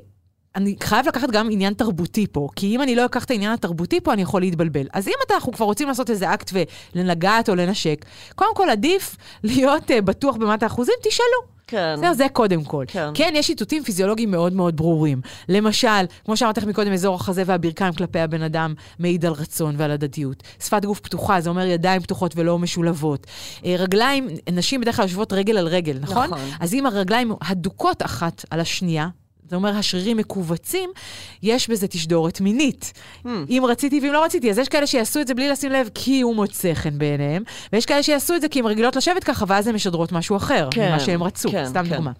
אני 0.56 0.76
חייב 0.84 1.08
לקחת 1.08 1.32
גם 1.32 1.50
עניין 1.52 1.74
תרבותי 1.74 2.28
פה, 2.32 2.48
כי 2.56 2.76
אם 2.76 2.82
אני 2.82 2.96
לא 2.96 3.06
אקח 3.06 3.24
את 3.24 3.32
העניין 3.32 3.52
התרבותי 3.52 4.02
פה, 4.02 4.14
אני 4.14 4.22
יכול 4.22 4.42
להתבלבל. 4.42 4.88
אז 4.94 5.08
אם 5.08 5.14
אתה, 5.26 5.34
אנחנו 5.34 5.52
כבר 5.52 5.66
רוצים 5.66 5.88
לעשות 5.88 6.10
איזה 6.10 6.34
אקט 6.34 6.52
ולגעת 6.96 7.50
או 7.50 7.56
לנשק, 7.56 8.06
קודם 8.36 8.56
כל 8.56 8.70
עדיף 8.70 9.16
להיות 9.44 9.92
uh, 9.92 10.02
בטוח 10.02 10.36
במאת 10.36 10.64
האחוזים, 10.64 10.96
תשאלו. 11.04 11.53
כן. 11.74 11.96
זהו, 12.00 12.14
זה 12.14 12.26
קודם 12.34 12.64
כל. 12.64 12.86
כן. 12.88 13.10
כן, 13.14 13.34
יש 13.36 13.50
איתותים 13.50 13.84
פיזיולוגיים 13.84 14.32
מאוד 14.32 14.54
מאוד 14.54 14.78
ברורים. 14.78 15.22
למשל, 15.50 16.06
כמו 16.26 16.38
שאמרתי 16.38 16.62
לך 16.62 16.68
מקודם, 16.68 16.92
אזור 16.92 17.16
החזה 17.16 17.44
והברכיים 17.46 17.94
כלפי 17.94 18.20
הבן 18.20 18.42
אדם 18.42 18.74
מעיד 19.00 19.26
על 19.26 19.34
רצון 19.34 19.76
ועל 19.78 19.92
הדדיות. 19.92 20.44
שפת 20.64 20.86
גוף 20.86 21.00
פתוחה, 21.00 21.42
זה 21.42 21.50
אומר 21.50 21.66
ידיים 21.66 22.02
פתוחות 22.02 22.34
ולא 22.36 22.60
משולבות. 22.60 23.28
אה, 23.66 23.76
רגליים, 23.80 24.28
נשים 24.52 24.82
בדרך 24.82 24.96
כלל 24.96 25.06
יושבות 25.06 25.34
רגל 25.34 25.58
על 25.58 25.68
רגל, 25.68 25.98
נכון? 26.02 26.26
נכון. 26.26 26.40
אז 26.60 26.74
אם 26.74 26.86
הרגליים 26.86 27.34
הדוקות 27.42 28.02
אחת 28.02 28.46
על 28.50 28.60
השנייה, 28.60 29.08
זה 29.50 29.56
אומר 29.56 29.78
השרירים 29.78 30.18
מכווצים, 30.18 30.90
יש 31.44 31.70
בזה 31.70 31.88
תשדורת 31.88 32.42
מינית. 32.42 32.94
Hmm. 33.26 33.30
אם 33.50 33.64
רציתי 33.68 34.00
ואם 34.04 34.14
לא 34.14 34.24
רציתי, 34.24 34.50
אז 34.50 34.58
יש 34.58 34.70
כאלה 34.70 34.88
שיעשו 34.88 35.22
את 35.22 35.28
זה 35.28 35.34
בלי 35.34 35.50
לשים 35.50 35.72
לב 35.72 35.90
כי 35.96 36.22
הוא 36.22 36.36
מוצא 36.36 36.74
חן 36.74 36.98
בעיניהם, 36.98 37.44
ויש 37.74 37.86
כאלה 37.86 38.04
שיעשו 38.04 38.36
את 38.36 38.42
זה 38.42 38.50
כי 38.50 38.60
הן 38.60 38.66
רגילות 38.66 38.96
לשבת 38.96 39.24
ככה, 39.24 39.46
ואז 39.48 39.68
הן 39.68 39.76
משדרות 39.76 40.12
משהו 40.12 40.36
אחר, 40.36 40.68
כן, 40.72 40.90
ממה 40.90 41.00
שהם 41.00 41.24
רצו, 41.24 41.52
כן, 41.52 41.66
סתם 41.66 41.84
כן. 41.84 41.96
דוגמה. 41.96 42.12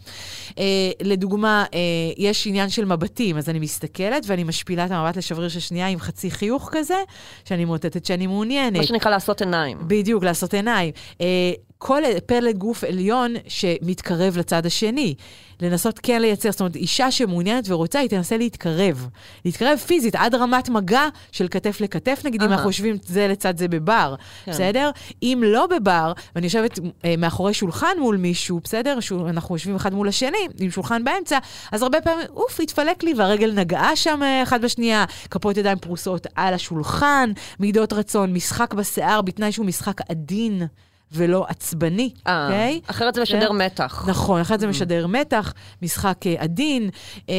אה, 0.58 0.92
לדוגמה, 1.02 1.66
אה, 1.74 1.80
יש 2.18 2.48
עניין 2.48 2.70
של 2.70 2.86
מבטים, 2.86 3.38
אז 3.38 3.50
אני 3.50 3.60
מסתכלת 3.60 4.24
ואני 4.28 4.44
משפילה 4.44 4.86
את 4.86 4.92
המבט 4.92 5.18
לשבריר 5.18 5.50
של 5.50 5.60
שנייה 5.60 5.88
עם 5.88 6.00
חצי 6.00 6.32
חיוך 6.32 6.70
כזה, 6.72 6.98
שאני 7.46 7.66
מאותתת 7.66 8.06
שאני 8.06 8.28
מעוניינת. 8.28 8.78
מה 8.78 8.84
שנקרא 8.84 9.12
לעשות 9.12 9.42
עיניים. 9.42 9.78
בדיוק, 9.88 10.24
לעשות 10.24 10.54
עיניים. 10.54 10.92
אה, 11.22 11.52
כל 11.86 12.02
פלג 12.26 12.58
גוף 12.58 12.84
עליון 12.84 13.34
שמתקרב 13.48 14.38
לצד 14.38 14.66
השני. 14.66 15.16
לנסות 15.62 16.00
כן 16.04 16.22
לייצר, 16.22 16.52
זאת 16.52 16.60
אומרת, 16.60 16.76
אישה 16.76 17.12
שמעוניינת 17.12 17.64
ורוצה, 17.68 18.00
היא 18.00 18.10
תנסה 18.10 18.38
להתקרב. 18.38 19.08
להתקרב 19.46 19.78
פיזית, 19.78 20.16
עד 20.16 20.36
רמת 20.36 20.70
מגע 20.70 21.08
של 21.32 21.48
כתף 21.52 21.82
לכתף, 21.82 22.22
נגיד, 22.26 22.44
אם. 22.44 22.52
אנחנו 22.52 22.70
יושבים 22.70 22.98
זה 23.06 23.28
לצד 23.28 23.58
זה 23.58 23.68
בבר, 23.68 24.16
כן. 24.46 24.52
בסדר? 24.52 24.92
אם 25.24 25.44
לא 25.46 25.68
בבר, 25.68 26.14
ואני 26.36 26.46
יושבת 26.46 26.80
אה, 27.06 27.16
מאחורי 27.18 27.54
שולחן 27.54 27.98
מול 28.00 28.18
מישהו, 28.18 28.60
בסדר? 28.64 28.98
אנחנו 29.30 29.56
יושבים 29.56 29.76
אחד 29.76 29.94
מול 29.94 30.08
השני, 30.08 30.48
עם 30.60 30.72
שולחן 30.72 31.04
באמצע, 31.04 31.38
אז 31.72 31.82
הרבה 31.82 32.02
פעמים, 32.02 32.26
אוף, 32.30 32.60
התפלק 32.60 33.04
לי, 33.04 33.14
והרגל 33.14 33.52
נגעה 33.52 33.96
שם 33.96 34.20
אה, 34.24 34.44
אחד 34.44 34.62
בשנייה, 34.62 35.06
כפות 35.32 35.58
ידיים 35.58 35.78
פרוסות 35.78 36.28
על 36.36 36.54
השולחן, 36.54 37.32
מידות 37.60 37.94
רצון, 37.94 38.34
משחק 38.34 38.74
בשיער, 38.74 39.22
בתנאי 39.22 39.52
שהוא 39.52 39.66
משחק 39.66 40.02
עדין. 40.10 40.68
ולא 41.16 41.46
עצבני, 41.48 42.10
אה, 42.28 42.46
אוקיי? 42.46 42.80
אחרת 42.88 43.16
זה 43.16 43.22
משדר 43.22 43.52
מתח. 43.52 44.06
נכון, 44.08 44.42
אחת 44.42 44.60
זה 44.60 44.68
משדר 44.68 45.08
מתח, 45.08 45.54
משחק 45.82 46.28
אה, 46.28 46.36
עדין, 46.38 46.90
אה, 47.30 47.36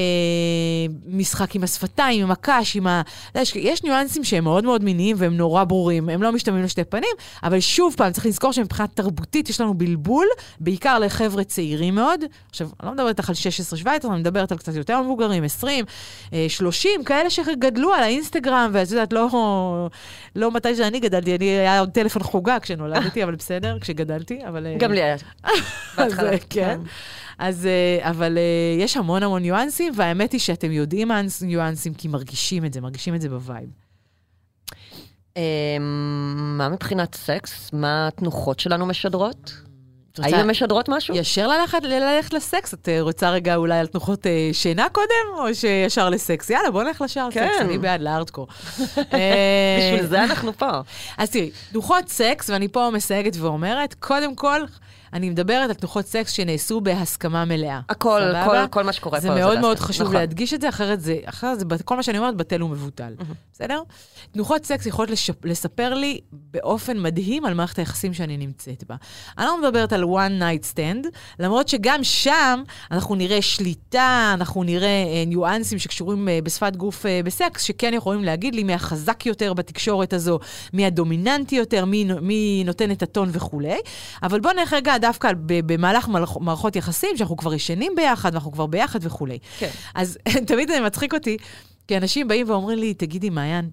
משחק 1.06 1.54
עם 1.54 1.62
השפתיים, 1.62 2.22
עם 2.22 2.30
הקש, 2.30 2.76
עם 2.76 2.86
ה... 2.86 3.02
יש, 3.34 3.56
יש 3.56 3.82
ניואנסים 3.82 4.24
שהם 4.24 4.44
מאוד 4.44 4.64
מאוד 4.64 4.84
מיניים 4.84 5.16
והם 5.18 5.36
נורא 5.36 5.64
ברורים, 5.64 6.08
הם 6.08 6.22
לא 6.22 6.32
משתמעים 6.32 6.64
לשתי 6.64 6.84
פנים, 6.84 7.10
אבל 7.42 7.60
שוב 7.60 7.94
פעם, 7.96 8.12
צריך 8.12 8.26
לזכור 8.26 8.52
שמבחינה 8.52 8.88
תרבותית 8.88 9.48
יש 9.48 9.60
לנו 9.60 9.74
בלבול, 9.74 10.26
בעיקר 10.60 10.98
לחבר'ה 10.98 11.44
צעירים 11.44 11.94
מאוד. 11.94 12.24
עכשיו, 12.50 12.68
אני 12.80 12.86
לא 12.86 12.92
מדברת 12.92 13.18
איתך 13.18 13.28
על 13.28 13.34
16-17, 14.04 14.08
אני 14.10 14.20
מדברת 14.20 14.52
על 14.52 14.58
קצת 14.58 14.74
יותר 14.74 15.00
מבוגרים, 15.02 15.44
20, 15.44 15.84
אה, 16.32 16.46
30, 16.48 17.04
כאלה 17.04 17.30
שגדלו 17.30 17.94
על 17.94 18.02
האינסטגרם, 18.02 18.70
ואת 18.72 18.90
יודעת, 18.90 19.12
לא, 19.12 19.88
לא 20.36 20.50
מתי 20.50 20.76
שאני 20.76 21.00
גדלתי, 21.00 21.36
אני 21.36 21.44
היה 21.44 21.80
עוד 21.80 21.90
טלפון 21.90 22.22
חוגה 22.22 22.60
כשנולדתי, 22.60 23.24
אבל 23.24 23.34
בסדר, 23.34 23.63
כשגדלתי, 23.80 24.38
אבל... 24.48 24.66
אה, 24.66 24.76
גם 24.78 24.92
לי 24.92 25.02
היה. 25.02 25.16
בהתחלה. 25.96 26.30
אז, 26.30 26.38
כן. 26.50 26.80
אז, 27.38 27.66
אה, 27.66 28.10
אבל 28.10 28.38
אה, 28.38 28.82
יש 28.82 28.96
המון 28.96 29.22
המון 29.22 29.42
ניואנסים, 29.42 29.92
והאמת 29.96 30.32
היא 30.32 30.40
שאתם 30.40 30.72
יודעים 30.72 31.08
מה 31.08 31.20
הניואנסים, 31.42 31.94
כי 31.94 32.08
מרגישים 32.08 32.64
את 32.64 32.72
זה, 32.72 32.80
מרגישים 32.80 33.14
את 33.14 33.20
זה 33.20 33.28
ב 33.28 33.35
vibe. 33.35 33.68
אמ, 35.36 35.42
מה 36.58 36.68
מבחינת 36.68 37.14
סקס? 37.14 37.72
מה 37.72 38.08
התנוחות 38.08 38.60
שלנו 38.60 38.86
משדרות? 38.86 39.52
האם 40.22 40.50
משדרות 40.50 40.88
משהו? 40.88 41.16
ישר 41.16 41.48
ללכת, 41.48 41.78
ללכת 41.82 42.32
לסקס? 42.32 42.74
את 42.74 42.88
אה, 42.88 43.00
רוצה 43.00 43.30
רגע 43.30 43.56
אולי 43.56 43.78
על 43.78 43.86
תנוחות 43.86 44.26
אה, 44.26 44.50
שינה 44.52 44.86
קודם, 44.92 45.38
או 45.38 45.54
שישר 45.54 46.08
לסקס? 46.10 46.50
יאללה, 46.50 46.70
בוא 46.70 46.82
נלך 46.82 47.00
ישר 47.00 47.28
כן. 47.30 47.48
סקס, 47.48 47.60
אני 47.60 47.78
בעד 47.78 48.00
לארדקור. 48.00 48.46
אה, 48.98 49.78
בשביל 49.92 50.06
זה 50.06 50.24
אנחנו 50.24 50.52
פה. 50.52 50.70
אז 51.18 51.30
תראי, 51.30 51.50
תנוחות 51.72 52.08
סקס, 52.08 52.50
ואני 52.50 52.68
פה 52.68 52.90
מסייגת 52.92 53.36
ואומרת, 53.36 53.94
קודם 53.94 54.34
כל, 54.34 54.60
אני 55.12 55.30
מדברת 55.30 55.68
על 55.70 55.74
תנוחות 55.74 56.06
סקס 56.06 56.30
שנעשו 56.32 56.80
בהסכמה 56.80 57.44
מלאה. 57.44 57.80
הכל? 57.88 58.20
כל- 58.44 58.66
כל 58.70 58.82
מה 58.82 58.92
שקורה 58.92 59.20
זה 59.20 59.28
פה 59.28 59.34
זה 59.34 59.40
מאוד 59.40 59.58
מאוד 59.60 59.78
חשוב 59.78 60.02
נכון. 60.02 60.16
להדגיש 60.16 60.54
את 60.54 60.60
זה, 60.60 60.68
אחרת 60.68 61.00
זה, 61.00 61.16
אחרת 61.24 61.58
זה, 61.60 61.66
כל 61.84 61.96
מה 61.96 62.02
שאני 62.02 62.18
אומרת 62.18 62.36
בטל 62.36 62.62
ומבוטל. 62.62 63.12
בסדר? 63.54 63.82
תנוחות 64.32 64.66
סקס 64.66 64.86
יכולות 64.86 65.10
לשפ, 65.10 65.44
לספר 65.44 65.94
לי 65.94 66.20
באופן 66.32 66.98
מדהים 66.98 67.44
על 67.44 67.54
מערכת 67.54 67.78
היחסים 67.78 68.14
שאני 68.14 68.36
נמצאת 68.36 68.84
בה. 68.84 68.96
אני 69.38 69.46
לא 69.46 69.60
מדברת 69.60 69.92
על 69.92 70.02
one 70.02 70.40
night 70.40 70.74
stand, 70.74 71.08
למרות 71.38 71.68
שגם 71.68 72.04
שם 72.04 72.62
אנחנו 72.90 73.14
נראה 73.14 73.42
שליטה, 73.42 74.30
אנחנו 74.34 74.62
נראה 74.62 74.88
אה, 74.88 75.24
ניואנסים 75.26 75.78
שקשורים 75.78 76.28
אה, 76.28 76.38
בשפת 76.42 76.76
גוף 76.76 77.06
אה, 77.06 77.20
בסקס, 77.24 77.62
שכן 77.62 77.94
יכולים 77.94 78.24
להגיד 78.24 78.54
לי 78.54 78.62
מי 78.62 78.74
החזק 78.74 79.26
יותר 79.26 79.52
בתקשורת 79.52 80.12
הזו, 80.12 80.38
מי 80.72 80.86
הדומיננטי 80.86 81.56
יותר, 81.56 81.84
מי, 81.84 82.08
מי 82.22 82.62
נותן 82.66 82.90
את 82.90 83.02
הטון 83.02 83.28
וכולי. 83.32 83.78
אבל 84.22 84.40
בואו 84.40 84.54
נלך 84.54 84.72
רגע 84.72 84.98
דווקא 84.98 85.32
ב- 85.46 85.72
במהלך 85.72 86.08
מערכות 86.40 86.76
יחסים, 86.76 87.16
שאנחנו 87.16 87.36
כבר 87.36 87.54
ישנים 87.54 87.92
ביחד 87.96 88.30
ואנחנו 88.32 88.52
כבר 88.52 88.66
ביחד 88.66 88.98
וכולי. 89.02 89.38
כן. 89.58 89.70
אז 89.94 90.18
תמיד 90.46 90.68
זה 90.68 90.80
מצחיק 90.80 91.14
אותי, 91.14 91.36
כי 91.88 91.96
אנשים 91.96 92.28
באים 92.28 92.50
ואומרים 92.50 92.78
לי, 92.78 92.94
תגידי, 92.94 93.30
מעיין, 93.30 93.70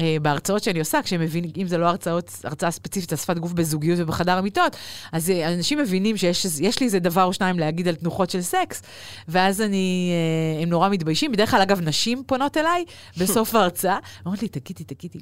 אה, 0.00 0.16
בהרצאות 0.22 0.62
שאני 0.62 0.78
עושה, 0.78 1.02
כשהם 1.02 1.20
מבינים, 1.20 1.50
אם 1.56 1.66
זה 1.66 1.78
לא 1.78 1.86
הרצאות, 1.86 2.40
הרצאה 2.44 2.70
ספציפית 2.70 3.12
על 3.12 3.18
שפת 3.18 3.38
גוף 3.38 3.52
בזוגיות 3.52 3.98
ובחדר 4.00 4.38
המיטות, 4.38 4.76
אז 5.12 5.30
אה, 5.30 5.54
אנשים 5.54 5.78
מבינים 5.78 6.16
שיש 6.16 6.44
יש 6.60 6.80
לי 6.80 6.86
איזה 6.86 6.98
דבר 6.98 7.24
או 7.24 7.32
שניים 7.32 7.58
להגיד 7.58 7.88
על 7.88 7.94
תנוחות 7.94 8.30
של 8.30 8.40
סקס, 8.40 8.82
ואז 9.28 9.60
אני, 9.60 10.12
אה, 10.12 10.62
הם 10.62 10.68
נורא 10.68 10.88
מתביישים. 10.88 11.32
בדרך 11.32 11.50
כלל, 11.50 11.60
אגב, 11.60 11.80
נשים 11.80 12.22
פונות 12.26 12.56
אליי 12.56 12.84
בסוף 13.18 13.54
ההרצאה, 13.54 13.98
אומרות 14.26 14.42
לי, 14.42 14.48
תגידי, 14.48 14.84
תגידי, 14.84 15.18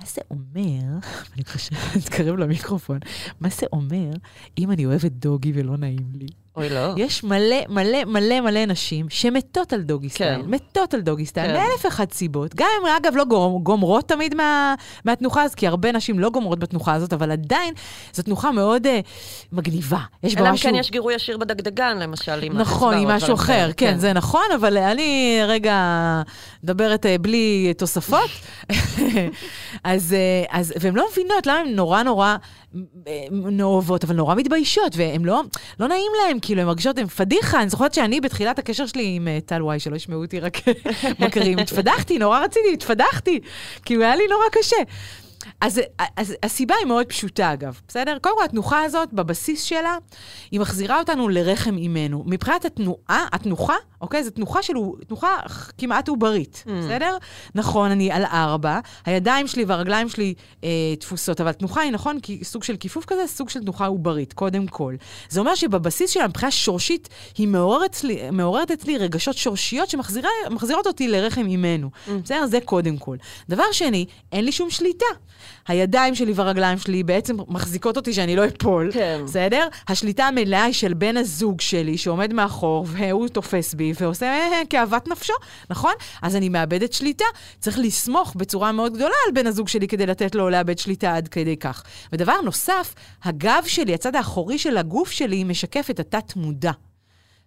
מה 0.00 0.06
זה 0.06 0.20
אומר, 0.30 0.98
אני 1.34 1.44
חושבת, 1.44 1.78
אתקרב 1.96 2.36
למיקרופון, 2.36 2.98
מה 3.40 3.48
זה 3.48 3.66
אומר 3.72 4.10
אם 4.58 4.70
אני 4.70 4.86
אוהבת 4.86 5.12
doggy 5.12 5.52
ולא 5.54 5.76
נעים 5.76 6.12
לי? 6.14 6.26
אוי, 6.56 6.68
לא. 6.68 6.92
יש 6.96 7.24
מלא, 7.24 7.56
מלא, 7.68 8.04
מלא, 8.04 8.40
מלא 8.40 8.66
נשים 8.66 9.06
שמתות 9.08 9.72
על 9.72 9.80
doggy 9.80 10.08
style. 10.08 10.42
כן. 10.42 10.48
מתות 10.50 10.94
על 10.94 11.00
doggy 11.00 11.26
style, 11.26 11.46
כן. 11.46 11.52
מאלף 11.54 11.84
ואחת 11.84 12.12
סיבות. 12.12 12.54
גם 12.54 12.66
אם, 12.82 12.86
אגב, 12.86 13.16
לא 13.16 13.24
גומ- 13.24 13.62
גומרות 13.62 14.08
תמיד 14.08 14.34
מה, 14.34 14.74
מהתנוחה 15.04 15.42
הזאת, 15.42 15.54
כי 15.54 15.66
הרבה 15.66 15.92
נשים 15.92 16.18
לא 16.18 16.30
גומרות 16.30 16.58
בתנוחה 16.58 16.92
הזאת, 16.94 17.12
אבל 17.12 17.30
עדיין 17.30 17.74
זו 18.12 18.22
תנוחה 18.22 18.50
מאוד 18.50 18.86
אה, 18.86 19.00
מגניבה. 19.52 19.98
יש 20.22 20.34
בה 20.34 20.40
אלא 20.40 20.48
אם 20.48 20.54
משהו... 20.54 20.70
כן 20.70 20.76
יש 20.76 20.90
גירוי 20.90 21.14
ישיר 21.14 21.38
בדגדגן, 21.38 21.98
למשל, 21.98 22.42
עם 22.42 22.58
נכון, 22.58 22.94
עם 22.94 23.08
האצבע 23.08 23.28
או 23.28 23.34
משהו. 23.34 23.34
אחר, 23.34 23.70
כן, 23.76 23.98
זה 23.98 24.12
נכון, 24.12 24.44
אבל 24.54 24.76
אני 24.78 25.38
רגע 25.46 25.76
מדברת 26.64 27.06
אה, 27.06 27.18
בלי 27.18 27.74
תוספות. 27.78 28.30
אז, 29.84 30.12
אה, 30.12 30.58
אז, 30.60 30.72
והן 30.80 30.94
לא 30.94 31.06
מבינות 31.12 31.46
למה 31.46 31.58
הן 31.58 31.68
נורא 31.74 32.02
נורא 32.02 32.36
אה, 33.06 33.62
אוהבות, 33.62 34.04
אבל 34.04 34.16
נורא 34.16 34.34
מתביישות, 34.34 34.92
והן 34.96 35.24
לא, 35.24 35.42
לא 35.80 35.88
נעים 35.88 36.12
להן, 36.22 36.38
כאילו, 36.42 36.60
הן 36.60 36.66
מרגישות, 36.66 36.98
הן 36.98 37.06
פדיחה. 37.06 37.62
אני 37.62 37.70
זוכרת 37.70 37.94
שאני 37.94 38.20
בתחילת 38.20 38.58
הקשר 38.58 38.86
שלי 38.86 39.12
עם 39.16 39.28
אה, 39.28 39.38
טל 39.46 39.62
וואי, 39.62 39.78
שלא 39.80 39.96
ישמעו 39.96 40.22
אותי 40.22 40.40
רק 40.40 40.56
מכרים, 41.20 41.58
התפדחתי, 41.58 42.18
נורא 42.18 42.40
רציתי, 42.40 42.72
התפדחתי. 42.72 43.40
כאילו, 43.84 44.02
היה 44.02 44.16
לי 44.16 44.24
נורא 44.30 44.44
קשה. 44.52 44.76
אז, 45.60 45.80
אז 46.16 46.34
הסיבה 46.42 46.74
היא 46.78 46.86
מאוד 46.86 47.06
פשוטה, 47.06 47.52
אגב, 47.52 47.80
בסדר? 47.88 48.18
קודם 48.20 48.38
כל, 48.38 48.44
התנוחה 48.44 48.82
הזאת, 48.82 49.12
בבסיס 49.12 49.62
שלה, 49.62 49.96
היא 50.50 50.60
מחזירה 50.60 50.98
אותנו 50.98 51.28
לרחם 51.28 51.76
אימנו. 51.76 52.22
מבחינת 52.26 52.64
התנועה, 52.64 53.26
התנוחה, 53.32 53.74
אוקיי? 54.00 54.24
זו 54.24 54.30
תנוחה 54.30 54.62
של, 54.62 54.72
תנוחה 55.06 55.28
כמעט 55.78 56.08
עוברית, 56.08 56.64
mm. 56.66 56.70
בסדר? 56.70 57.16
נכון, 57.54 57.90
אני 57.90 58.10
על 58.10 58.24
ארבע, 58.24 58.78
הידיים 59.04 59.46
שלי 59.46 59.64
והרגליים 59.64 60.08
שלי 60.08 60.34
אה, 60.64 60.68
תפוסות, 61.00 61.40
אבל 61.40 61.52
תנוחה 61.52 61.80
היא 61.80 61.92
נכון, 61.92 62.20
כי 62.20 62.44
סוג 62.44 62.64
של 62.64 62.76
כיפוף 62.76 63.04
כזה, 63.04 63.26
סוג 63.26 63.48
של 63.48 63.60
תנוחה 63.60 63.86
עוברית, 63.86 64.32
קודם 64.32 64.66
כל. 64.66 64.94
זה 65.28 65.40
אומר 65.40 65.54
שבבסיס 65.54 66.10
שלה, 66.10 66.28
מבחינה 66.28 66.50
שורשית, 66.50 67.08
היא 67.38 67.48
מעוררת 67.48 67.90
אצלי, 67.90 68.30
מעוררת 68.30 68.70
אצלי 68.70 68.98
רגשות 68.98 69.36
שורשיות 69.36 69.90
שמחזירות 69.90 70.86
אותי 70.86 71.08
לרחם 71.08 71.46
אימנו. 71.46 71.90
Mm. 72.06 72.10
בסדר? 72.24 72.46
זה 72.46 72.58
קודם 72.64 72.96
כל. 72.96 73.16
דבר 73.48 73.64
שני, 73.72 74.06
אין 74.32 74.44
לי 74.44 74.52
שום 74.52 74.70
שליטה. 74.70 75.06
הידיים 75.68 76.14
שלי 76.14 76.32
והרגליים 76.32 76.78
שלי 76.78 77.02
בעצם 77.02 77.36
מחזיקות 77.48 77.96
אותי 77.96 78.12
שאני 78.12 78.36
לא 78.36 78.42
אפול, 78.46 78.90
כן. 78.92 79.20
בסדר? 79.24 79.68
השליטה 79.88 80.24
המלאה 80.24 80.64
היא 80.64 80.74
של 80.74 80.94
בן 80.94 81.16
הזוג 81.16 81.60
שלי 81.60 81.98
שעומד 81.98 82.32
מאחור 82.32 82.86
והוא 82.88 83.28
תופס 83.28 83.74
בי 83.74 83.92
ועושה 84.00 84.26
אה, 84.26 84.62
כאוות 84.70 85.08
נפשו, 85.08 85.34
נכון? 85.70 85.92
אז 86.22 86.36
אני 86.36 86.48
מאבדת 86.48 86.92
שליטה. 86.92 87.24
צריך 87.60 87.78
לסמוך 87.78 88.34
בצורה 88.36 88.72
מאוד 88.72 88.94
גדולה 88.94 89.14
על 89.26 89.32
בן 89.34 89.46
הזוג 89.46 89.68
שלי 89.68 89.88
כדי 89.88 90.06
לתת 90.06 90.34
לו 90.34 90.50
לאבד 90.50 90.78
שליטה 90.78 91.16
עד 91.16 91.28
כדי 91.28 91.56
כך. 91.56 91.82
ודבר 92.12 92.40
נוסף, 92.44 92.94
הגב 93.24 93.62
שלי, 93.66 93.94
הצד 93.94 94.16
האחורי 94.16 94.58
של 94.58 94.76
הגוף 94.76 95.10
שלי, 95.10 95.44
משקף 95.44 95.86
את 95.90 96.00
התת-מודע. 96.00 96.72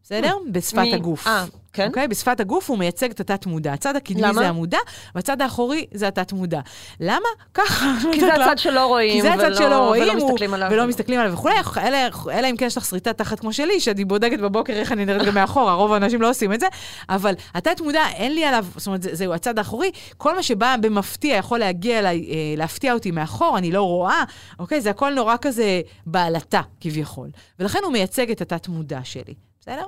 בסדר? 0.03 0.33
בשפת 0.51 0.77
מי- 0.77 0.93
הגוף. 0.95 1.27
אה, 1.27 1.45
כן? 1.73 1.87
אוקיי? 1.87 2.07
בשפת 2.07 2.39
הגוף 2.39 2.69
הוא 2.69 2.77
מייצג 2.77 3.09
את 3.11 3.19
התת-מודע. 3.19 3.73
הצד 3.73 3.95
הקדמי 3.95 4.21
למה? 4.21 4.41
זה 4.41 4.47
המודע, 4.47 4.77
והצד 5.15 5.41
האחורי 5.41 5.85
זה 5.93 6.07
התת-מודע. 6.07 6.59
למה? 6.99 7.27
ככה. 7.53 7.85
כי 8.11 8.19
זה 8.25 8.33
הצד 8.33 8.57
שלא 8.57 8.85
רואים, 8.85 9.11
כי 9.11 9.21
זה 9.21 9.33
הצד 9.33 9.43
ולא- 9.43 9.55
שלא 9.57 9.87
רואים, 9.87 10.03
ולא 10.03 10.15
מסתכלים 10.27 10.53
עליו. 10.53 10.67
ולא 10.71 10.87
מסתכלים 10.87 11.19
עליו 11.19 11.33
וכולי, 11.33 11.55
אלא, 11.77 11.97
אלא 12.31 12.47
אם 12.49 12.57
כן 12.57 12.65
יש 12.65 12.77
לך 12.77 12.85
שריטת 12.85 13.17
תחת 13.17 13.39
כמו 13.39 13.53
שלי, 13.53 13.79
שאני 13.79 14.05
בודקת 14.05 14.39
בבוקר 14.39 14.73
איך 14.73 14.91
אני 14.91 15.05
נראית 15.05 15.23
גם 15.27 15.33
מאחורה, 15.35 15.73
רוב 15.73 15.93
האנשים 15.93 16.21
לא 16.21 16.29
עושים 16.29 16.53
את 16.53 16.59
זה, 16.59 16.67
אבל 17.09 17.33
התת 17.53 17.81
מודע, 17.81 18.03
אין 18.15 18.35
לי 18.35 18.45
עליו, 18.45 18.65
זאת 18.77 18.87
אומרת, 18.87 19.03
זה- 19.03 19.15
זהו 19.15 19.33
הצד 19.33 19.57
האחורי, 19.57 19.91
כל 20.17 20.35
מה 20.35 20.43
שבא 20.43 20.75
במפתיע 20.81 21.35
יכול 21.35 21.59
להגיע 21.59 21.99
אליי, 21.99 22.25
אה, 22.29 22.35
להפתיע 22.57 22.93
אותי 22.93 23.11
מאחור, 23.11 23.57
אני 23.57 23.71
לא 23.71 23.81
רואה, 23.83 24.23
אוקיי? 24.59 24.81
זה 24.81 24.89
הכל 24.89 25.13
נורא 25.13 25.35
כזה 25.41 25.81
בעלתה, 26.05 26.61
כביכול. 26.81 27.29
ולכן 27.59 27.79
הוא 27.83 27.93
מייצג 27.93 28.31
את 28.31 28.41
התת 28.41 28.67
מודע 28.67 28.99
שלי, 29.03 29.33
בסדר? 29.67 29.87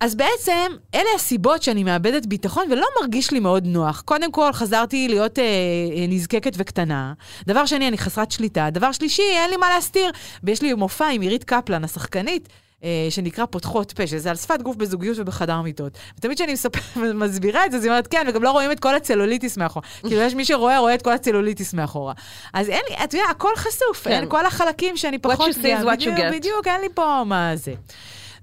אז 0.00 0.14
בעצם, 0.14 0.72
אלה 0.94 1.08
הסיבות 1.16 1.62
שאני 1.62 1.84
מאבדת 1.84 2.26
ביטחון 2.26 2.72
ולא 2.72 2.86
מרגיש 3.00 3.30
לי 3.30 3.40
מאוד 3.40 3.66
נוח. 3.66 4.00
קודם 4.00 4.32
כל, 4.32 4.52
חזרתי 4.52 5.08
להיות 5.08 5.38
אה, 5.38 5.44
אה, 5.44 6.06
נזקקת 6.08 6.52
וקטנה. 6.56 7.12
דבר 7.46 7.66
שני, 7.66 7.88
אני 7.88 7.98
חסרת 7.98 8.30
שליטה. 8.30 8.70
דבר 8.70 8.92
שלישי, 8.92 9.22
אין 9.22 9.50
לי 9.50 9.56
מה 9.56 9.70
להסתיר. 9.74 10.10
ויש 10.44 10.62
לי 10.62 10.74
מופע 10.74 11.08
עם 11.08 11.20
עירית 11.20 11.44
קפלן, 11.44 11.84
השחקנית. 11.84 12.48
אה, 12.84 13.06
שנקרא 13.10 13.46
פותחות 13.46 13.92
פה, 13.92 14.06
שזה 14.06 14.30
על 14.30 14.36
שפת 14.36 14.62
גוף 14.62 14.76
בזוגיות 14.76 15.18
ובחדר 15.18 15.60
מיטות. 15.60 15.98
ותמיד 16.18 16.36
כשאני 16.36 16.52
מספר, 16.52 16.80
מסבירה 17.14 17.66
את 17.66 17.70
זה, 17.70 17.76
אז 17.76 17.84
היא 17.84 17.90
אומרת, 17.90 18.06
כן, 18.06 18.26
וגם 18.28 18.42
לא 18.42 18.50
רואים 18.50 18.72
את 18.72 18.80
כל 18.80 18.94
הצלוליטיס 18.94 19.56
מאחורה. 19.56 19.86
כאילו, 20.08 20.20
יש 20.20 20.34
מי 20.34 20.44
שרואה, 20.44 20.78
רואה 20.78 20.94
את 20.94 21.02
כל 21.02 21.12
הצלוליטיס 21.12 21.74
מאחורה. 21.74 22.14
אז 22.52 22.68
אין 22.68 22.80
לי, 22.90 22.96
את 23.04 23.14
יודעת, 23.14 23.30
הכל 23.30 23.56
חשוף, 23.56 24.04
כן. 24.04 24.10
אין 24.10 24.28
כל 24.28 24.46
החלקים 24.46 24.96
שאני 24.96 25.16
What 25.16 25.20
פחות... 25.20 25.48
you 25.48 25.52
see 25.52 25.80
is 25.80 25.84
what 25.84 26.00
you 26.00 26.18
get. 26.18 26.32
בדיוק, 26.32 26.66
אין 26.66 26.80
לי 26.80 26.88
פה 26.94 27.22
מה 27.26 27.56
זה. 27.56 27.74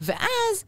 ואז, 0.02 0.64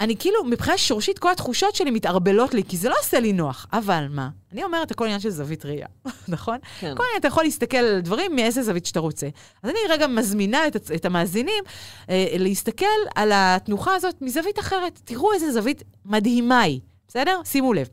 אני 0.00 0.16
כאילו, 0.16 0.44
מבחינה 0.44 0.78
שורשית, 0.78 1.18
כל 1.18 1.30
התחושות 1.32 1.74
שלי 1.74 1.90
מתערבלות 1.90 2.54
לי, 2.54 2.62
כי 2.68 2.76
זה 2.76 2.88
לא 2.88 2.94
עושה 3.00 3.20
לי 3.20 3.32
נוח. 3.32 3.66
אבל 3.72 4.06
מה? 4.10 4.28
אני 4.52 4.64
אומרת, 4.64 4.90
הכל 4.90 5.04
עניין 5.04 5.20
של 5.20 5.30
זווית 5.30 5.64
ראייה, 5.64 5.86
נכון? 6.28 6.58
כן. 6.80 6.94
כל 6.96 7.02
עניין, 7.04 7.20
אתה 7.20 7.28
יכול 7.28 7.44
להסתכל 7.44 7.76
על 7.76 8.00
דברים 8.00 8.36
מאיזה 8.36 8.62
זווית 8.62 8.86
שאתה 8.86 9.00
רוצה. 9.00 9.28
אז 9.62 9.70
אני 9.70 9.78
רגע 9.88 10.06
מזמינה 10.06 10.66
את, 10.66 10.90
את 10.94 11.04
המאזינים 11.04 11.64
אה, 12.10 12.26
להסתכל 12.38 12.86
על 13.14 13.30
התנוחה 13.34 13.94
הזאת 13.94 14.22
מזווית 14.22 14.58
אחרת. 14.58 15.00
תראו 15.04 15.32
איזה 15.32 15.52
זווית 15.52 15.82
מדהימה 16.04 16.60
היא, 16.60 16.80
בסדר? 17.08 17.40
שימו 17.44 17.72
לב. 17.72 17.88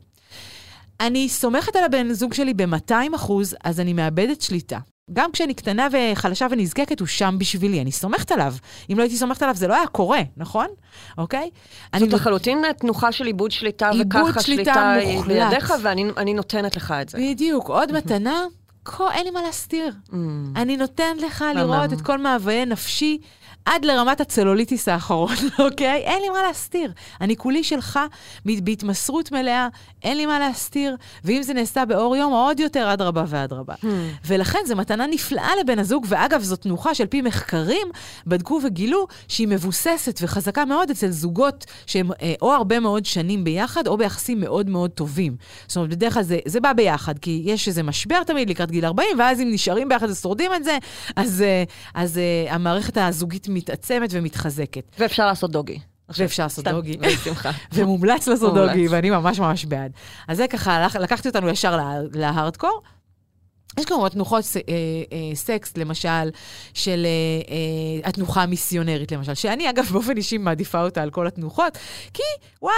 אני 1.00 1.28
סומכת 1.28 1.76
על 1.76 1.84
הבן 1.84 2.12
זוג 2.12 2.34
שלי 2.34 2.54
ב-200 2.54 3.16
אחוז, 3.16 3.56
אז 3.64 3.80
אני 3.80 3.92
מאבדת 3.92 4.42
שליטה. 4.42 4.78
גם 5.12 5.32
כשאני 5.32 5.54
קטנה 5.54 5.88
וחלשה 5.92 6.46
ונזקקת, 6.50 7.00
הוא 7.00 7.08
שם 7.08 7.36
בשבילי, 7.38 7.80
אני 7.80 7.92
סומכת 7.92 8.32
עליו. 8.32 8.54
אם 8.92 8.98
לא 8.98 9.02
הייתי 9.02 9.16
סומכת 9.16 9.42
עליו, 9.42 9.54
זה 9.54 9.68
לא 9.68 9.74
היה 9.74 9.86
קורה, 9.86 10.20
נכון? 10.36 10.66
אוקיי? 11.18 11.50
זאת 11.94 12.02
נות- 12.02 12.12
לחלוטין 12.20 12.62
תנוחה 12.78 13.12
של 13.12 13.26
איבוד 13.26 13.50
שליטה, 13.50 13.90
איבוד 13.90 14.06
וככה 14.28 14.42
שליטה 14.42 14.96
מוחלט. 15.14 15.26
בידיך, 15.50 15.74
ואני 15.82 16.04
אני 16.16 16.34
נותנת 16.34 16.76
לך 16.76 16.94
את 17.02 17.08
זה. 17.08 17.18
בדיוק, 17.18 17.68
עוד 17.68 17.92
מתנה, 17.92 18.44
כה 18.86 19.12
אין 19.12 19.24
לי 19.24 19.30
מה 19.30 19.42
להסתיר. 19.42 19.92
Mm. 20.08 20.14
אני 20.56 20.76
נותנת 20.76 21.22
לך 21.22 21.42
מהמם. 21.42 21.58
לראות 21.58 21.92
את 21.92 22.00
כל 22.00 22.18
מאוויי 22.18 22.66
נפשי 22.66 23.18
עד 23.66 23.84
לרמת 23.84 24.20
הצלוליטיס 24.20 24.88
האחרון, 24.88 25.34
אוקיי? 25.64 26.02
אין 26.02 26.22
לי 26.22 26.28
מה 26.28 26.42
להסתיר. 26.48 26.92
אני 27.20 27.36
כולי 27.36 27.64
שלך, 27.64 28.00
בהתמסרות 28.44 29.32
מלאה, 29.32 29.68
אין 30.02 30.16
לי 30.16 30.26
מה 30.26 30.38
להסתיר. 30.38 30.96
ואם 31.24 31.42
זה 31.42 31.54
נעשה 31.54 31.84
באור 31.84 32.16
יום, 32.16 32.32
עוד 32.32 32.60
יותר 32.60 32.92
אדרבה 32.92 33.24
ואדרבה. 33.28 33.74
Hmm. 33.74 33.86
ולכן 34.26 34.58
זו 34.66 34.76
מתנה 34.76 35.06
נפלאה 35.06 35.50
לבן 35.60 35.78
הזוג, 35.78 36.06
ואגב, 36.08 36.42
זו 36.42 36.56
תנוחה 36.56 36.94
שעל 36.94 37.06
פי 37.06 37.22
מחקרים 37.22 37.88
בדקו 38.26 38.60
וגילו 38.64 39.06
שהיא 39.28 39.48
מבוססת 39.48 40.18
וחזקה 40.22 40.64
מאוד 40.64 40.90
אצל 40.90 41.10
זוגות 41.10 41.64
שהם 41.86 42.10
אה, 42.22 42.34
או 42.42 42.52
הרבה 42.52 42.80
מאוד 42.80 43.06
שנים 43.06 43.44
ביחד, 43.44 43.86
או 43.86 43.96
ביחסים 43.96 44.40
מאוד 44.40 44.70
מאוד 44.70 44.90
טובים. 44.90 45.36
זאת 45.66 45.76
אומרת, 45.76 45.90
בדרך 45.90 46.14
כלל 46.14 46.22
זה, 46.22 46.38
זה 46.46 46.60
בא 46.60 46.72
ביחד, 46.72 47.18
כי 47.18 47.42
יש 47.44 47.68
איזה 47.68 47.82
משבר 47.82 48.22
תמיד 48.22 48.50
לקראת 48.50 48.70
גיל 48.76 48.84
40, 48.84 49.18
ואז 49.18 49.40
אם 49.40 49.48
נשארים 49.50 49.88
ביחד 49.88 50.10
ושורדים 50.10 50.54
את 50.54 50.64
זה, 50.64 50.78
אז, 51.16 51.42
אה, 51.42 51.64
אז 51.94 52.18
אה, 52.18 52.54
המערכת 52.54 52.96
הזוגית 52.96 53.48
מתעצמת 53.48 54.10
ומתחזקת. 54.12 54.82
ואפשר 54.98 55.26
לעשות 55.26 55.50
דוגי. 55.50 55.78
ואפשר 56.18 56.42
לעשות 56.42 56.64
דוגי. 56.64 56.96
בשמחה. 56.96 57.50
ומומלץ 57.74 58.28
לעשות. 58.28 58.54
דוגי, 58.54 58.88
ואני 58.88 59.10
ממש 59.10 59.38
ממש 59.40 59.64
בעד. 59.64 59.92
אז 60.28 60.36
זה 60.36 60.48
ככה, 60.48 60.86
לקח- 60.86 60.96
לקחתי 60.96 61.28
אותנו 61.28 61.48
ישר 61.48 61.76
לה- 61.76 61.94
להארדקור. 62.14 62.82
יש 63.78 63.84
כמובן 63.84 64.08
תנוחות 64.08 64.44
אה, 64.56 64.60
אה, 65.12 65.34
סקס, 65.34 65.76
למשל, 65.76 66.30
של 66.74 67.06
אה, 67.50 68.08
התנוחה 68.08 68.42
המיסיונרית, 68.42 69.12
למשל, 69.12 69.34
שאני 69.34 69.70
אגב 69.70 69.84
באופן 69.92 70.16
אישי 70.16 70.38
מעדיפה 70.38 70.82
אותה 70.82 71.02
על 71.02 71.10
כל 71.10 71.26
התנוחות, 71.26 71.78
כי 72.14 72.22
וואלה, 72.62 72.76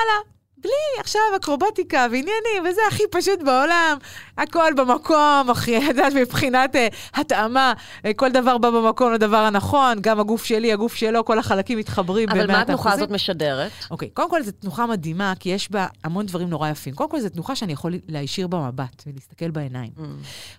בלי 0.63 1.01
עכשיו 1.01 1.21
אקרובטיקה 1.37 2.07
ועניינים, 2.11 2.71
וזה 2.71 2.81
הכי 2.89 3.03
פשוט 3.11 3.43
בעולם, 3.43 3.99
הכל 4.39 4.73
במקום, 4.77 5.51
את 5.51 5.69
יודעת, 5.69 6.13
מבחינת 6.13 6.77
אה, 6.77 6.89
התאמה, 7.15 7.73
אה, 8.05 8.15
כל 8.15 8.33
דבר 8.33 8.59
בא 8.59 8.71
במקום 8.71 9.13
לדבר 9.13 9.37
הנכון, 9.37 9.99
גם 10.01 10.21
הגוף 10.21 10.45
שלי, 10.45 10.73
הגוף 10.73 10.95
שלו, 10.95 11.25
כל 11.25 11.39
החלקים 11.39 11.79
מתחברים 11.79 12.29
אבל 12.29 12.47
מה 12.47 12.61
התנוחה. 12.61 12.93
הזאת 12.93 13.11
משדרת? 13.11 13.71
אוקיי, 13.91 14.09
קודם 14.09 14.31
כל 14.31 14.43
זו 14.43 14.53
תנוחה 14.53 14.87
מדהימה, 14.87 15.33
כי 15.41 15.49
יש 15.49 15.71
בה 15.71 15.87
המון 16.05 16.27
דברים 16.27 16.51
נורא 16.51 16.69
יפים. 16.69 16.95
קודם 16.95 17.11
כל 17.11 17.21
זו 17.21 17.29
תנוחה 17.29 17.57
שאני 17.57 17.73
יכול 17.73 17.95
להישיר 18.09 18.47
במבט 18.47 19.03
ולהסתכל 19.07 19.51
בעיניים. 19.51 19.91
Mm. 19.99 20.03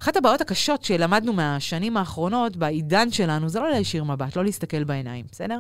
אחת 0.02 0.18
הבעיות 0.18 0.42
הקשות 0.42 0.84
שלמדנו 0.84 1.34
מהשנים 1.34 1.98
האחרונות, 1.98 2.58
בעידן 2.58 3.12
שלנו, 3.12 3.50
זה 3.50 3.60
לא 3.60 3.70
להישיר 3.70 4.04
מבט, 4.04 4.36
לא 4.36 4.44
להסתכל 4.44 4.84
בעיניים, 4.84 5.26
בסדר? 5.32 5.60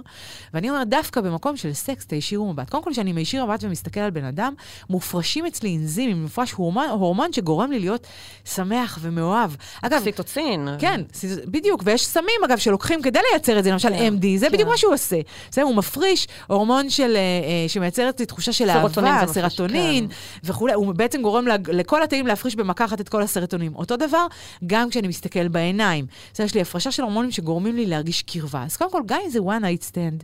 ואני 0.54 0.69
אומרת, 0.69 0.89
דווקא 0.89 1.21
במקום 1.21 1.58
של 1.58 1.73
סקס, 1.73 2.06
תישירו 2.06 2.54
מבט. 2.54 2.69
קודם 2.69 2.84
כל, 2.84 2.91
כשאני 2.91 3.13
מישיר 3.13 3.45
מבט 3.45 3.63
ומסתכל 3.63 3.99
על 3.99 4.12
בן 4.12 4.29
אדם, 4.30 4.54
מופרשים 4.89 5.46
אצלי 5.46 5.78
אנזימים, 5.78 6.22
מופרש 6.22 6.52
הורמון, 6.52 6.89
הורמון 6.89 7.34
שגורם 7.34 7.72
לי 7.72 7.80
להיות 7.80 8.08
שמח 8.46 9.00
ומאוהב. 9.02 9.52
אגב, 9.82 9.94
אוקסיטוצין. 9.98 10.68
כן, 10.80 11.02
בדיוק, 11.46 11.82
ויש 11.86 12.06
סמים, 12.06 12.42
אגב, 12.46 12.58
שלוקחים 12.58 13.02
כדי 13.02 13.20
לייצר 13.32 13.60
את 13.60 13.63
זה, 13.63 13.72
למשל 13.72 13.89
כן, 13.89 14.13
MD, 14.18 14.26
זה 14.39 14.46
כן. 14.46 14.52
בדיוק 14.54 14.70
מה 14.70 14.78
שהוא 14.78 14.94
עושה. 14.94 15.15
בסדר, 15.52 15.65
הוא 15.65 15.76
מפריש 15.76 16.28
הורמון 16.48 16.89
של, 16.89 17.15
אה, 17.15 17.20
אה, 17.22 17.70
שמייצר 17.70 18.10
אצלי 18.10 18.26
תחושה 18.26 18.54
של 18.54 18.70
אהבה, 18.70 18.89
זה 19.28 19.34
סרטונין 19.34 20.08
כן. 20.08 20.13
וכולי, 20.44 20.74
הוא 20.74 20.94
בעצם 20.96 21.22
גורם 21.22 21.48
לג- 21.48 21.70
לכל 21.70 22.04
התאים 22.04 22.28
להפריש 22.28 22.56
במכה 22.56 22.86
אחת 22.86 23.02
את 23.02 23.10
כל 23.10 23.22
הסרטונים. 23.22 23.76
אותו 23.76 23.96
דבר, 23.98 24.26
גם 24.68 24.89
כשאני 24.89 25.08
מסתכל 25.08 25.48
בעיניים. 25.48 26.06
בסדר, 26.34 26.46
יש 26.46 26.56
לי 26.56 26.62
הפרשה 26.62 26.92
של 26.92 27.04
הורמונים 27.04 27.32
שגורמים 27.32 27.76
לי 27.76 27.86
להרגיש 27.86 28.22
קרבה. 28.22 28.63
אז 28.63 28.78
קודם 28.78 28.92
כל, 28.92 29.02
גם 29.06 29.20
אם 29.26 29.30
זה 29.30 29.39
one 29.39 29.62
night 29.63 29.92
stand, 29.92 30.24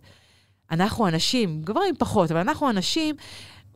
אנחנו 0.72 1.08
אנשים, 1.08 1.62
גברים 1.64 1.96
פחות, 2.00 2.32
אבל 2.32 2.40
אנחנו 2.40 2.70
אנשים, 2.70 3.16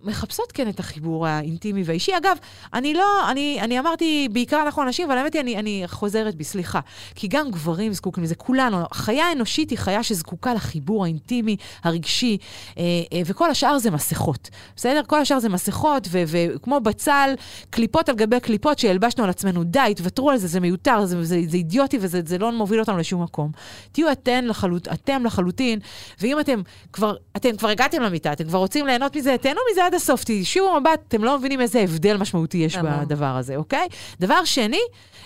מחפשות 0.04 0.52
כן 0.52 0.70
את 0.70 0.80
החיבור 0.80 1.28
האינטימי 1.28 1.84
והאישי. 1.86 2.18
אגב, 2.18 2.38
אני 2.74 2.94
לא, 2.94 3.32
אני, 3.32 3.58
אני 3.62 3.80
אמרתי, 3.80 4.28
בעיקר 4.32 4.62
אנחנו 4.62 4.84
אנשים, 4.84 5.12
אבל 5.12 5.18
האמת 5.18 5.34
היא, 5.34 5.42
אני, 5.42 5.58
אני 5.58 5.84
חוזרת 5.88 6.36
בי, 6.36 6.44
סליחה. 6.44 6.80
כי 7.16 7.28
גם 7.28 7.52
גברים 7.52 7.94
זקוקים 7.94 8.24
לזה, 8.24 8.36
כולנו. 8.36 8.78
חיה 8.94 9.32
אנושית 9.32 9.70
היא 9.70 9.78
חיה 9.78 10.04
שזקוקה 10.04 10.54
לחיבור 10.54 11.04
האינטימי, 11.04 11.56
הרגשי, 11.84 12.38
אה, 12.78 12.84
אה, 13.14 13.22
וכל 13.26 13.52
השאר 13.52 13.80
זה 13.80 13.92
מסכות. 13.92 14.50
בסדר? 14.76 15.02
כל 15.08 15.22
השאר 15.22 15.40
זה 15.40 15.50
מסכות, 15.50 16.08
וכמו 16.12 16.80
בצל, 16.80 17.34
קליפות 17.70 18.10
על 18.10 18.16
גבי 18.16 18.40
קליפות 18.40 18.80
שהלבשנו 18.80 19.24
על 19.24 19.30
עצמנו, 19.30 19.64
די, 19.64 19.94
תוותרו 19.96 20.30
על 20.30 20.38
זה, 20.38 20.48
זה 20.48 20.60
מיותר, 20.60 21.06
זה, 21.06 21.24
זה, 21.24 21.42
זה 21.48 21.58
אידיוטי 21.58 21.98
וזה 22.02 22.22
זה 22.26 22.38
לא 22.38 22.52
מוביל 22.52 22.80
אותנו 22.80 22.98
לשום 22.98 23.24
מקום. 23.24 23.52
תהיו 23.92 24.12
אתן 24.12 24.46
לחלוט, 24.46 24.88
אתם 24.88 25.26
לחלוטין, 25.26 25.80
ואם 26.22 26.40
אתם 26.40 26.62
כבר, 26.94 27.16
אתם 27.36 27.58
כבר 27.58 27.70
הגעתם 27.70 28.02
למיטה, 28.02 28.34
אתם 28.34 28.44
כבר 28.44 28.58
רוצים 28.58 28.86
ליהנות 28.86 29.16
מזה, 29.16 29.36
תהנו 29.42 29.60
מזה 29.72 29.88
עד 29.90 29.96
הסוף, 29.96 30.24
תישירו 30.24 30.80
מבט, 30.80 31.02
אתם 31.08 31.24
לא 31.24 31.38
מבינים 31.38 31.62
איזה 31.62 31.80
הבדל 31.80 32.18
משמעותי 32.18 32.58
יש 32.58 32.78
אמר. 32.78 33.00
בדבר 33.02 33.36
הזה, 33.38 33.56
אוקיי? 33.56 33.88
דבר 34.20 34.46
שני, 34.46 34.80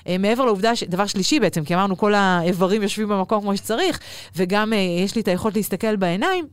אה, 0.08 0.18
מעבר 0.18 0.46
לעובדה, 0.46 0.76
ש... 0.76 0.84
דבר 0.84 1.06
שלישי 1.06 1.40
בעצם, 1.40 1.64
כי 1.64 1.76
אמרנו 1.76 1.98
כל 1.98 2.14
האיברים 2.14 2.84
יושבים 2.84 3.10
במקום 3.10 3.42
כמו 3.42 3.58
שצריך, 3.58 4.00
וגם 4.36 4.74
אה, 4.74 4.78
יש 4.78 5.16
לי 5.16 5.22
את 5.22 5.28
היכולת 5.28 5.56
להסתכל 5.56 5.96
בעיניים, 5.96 6.48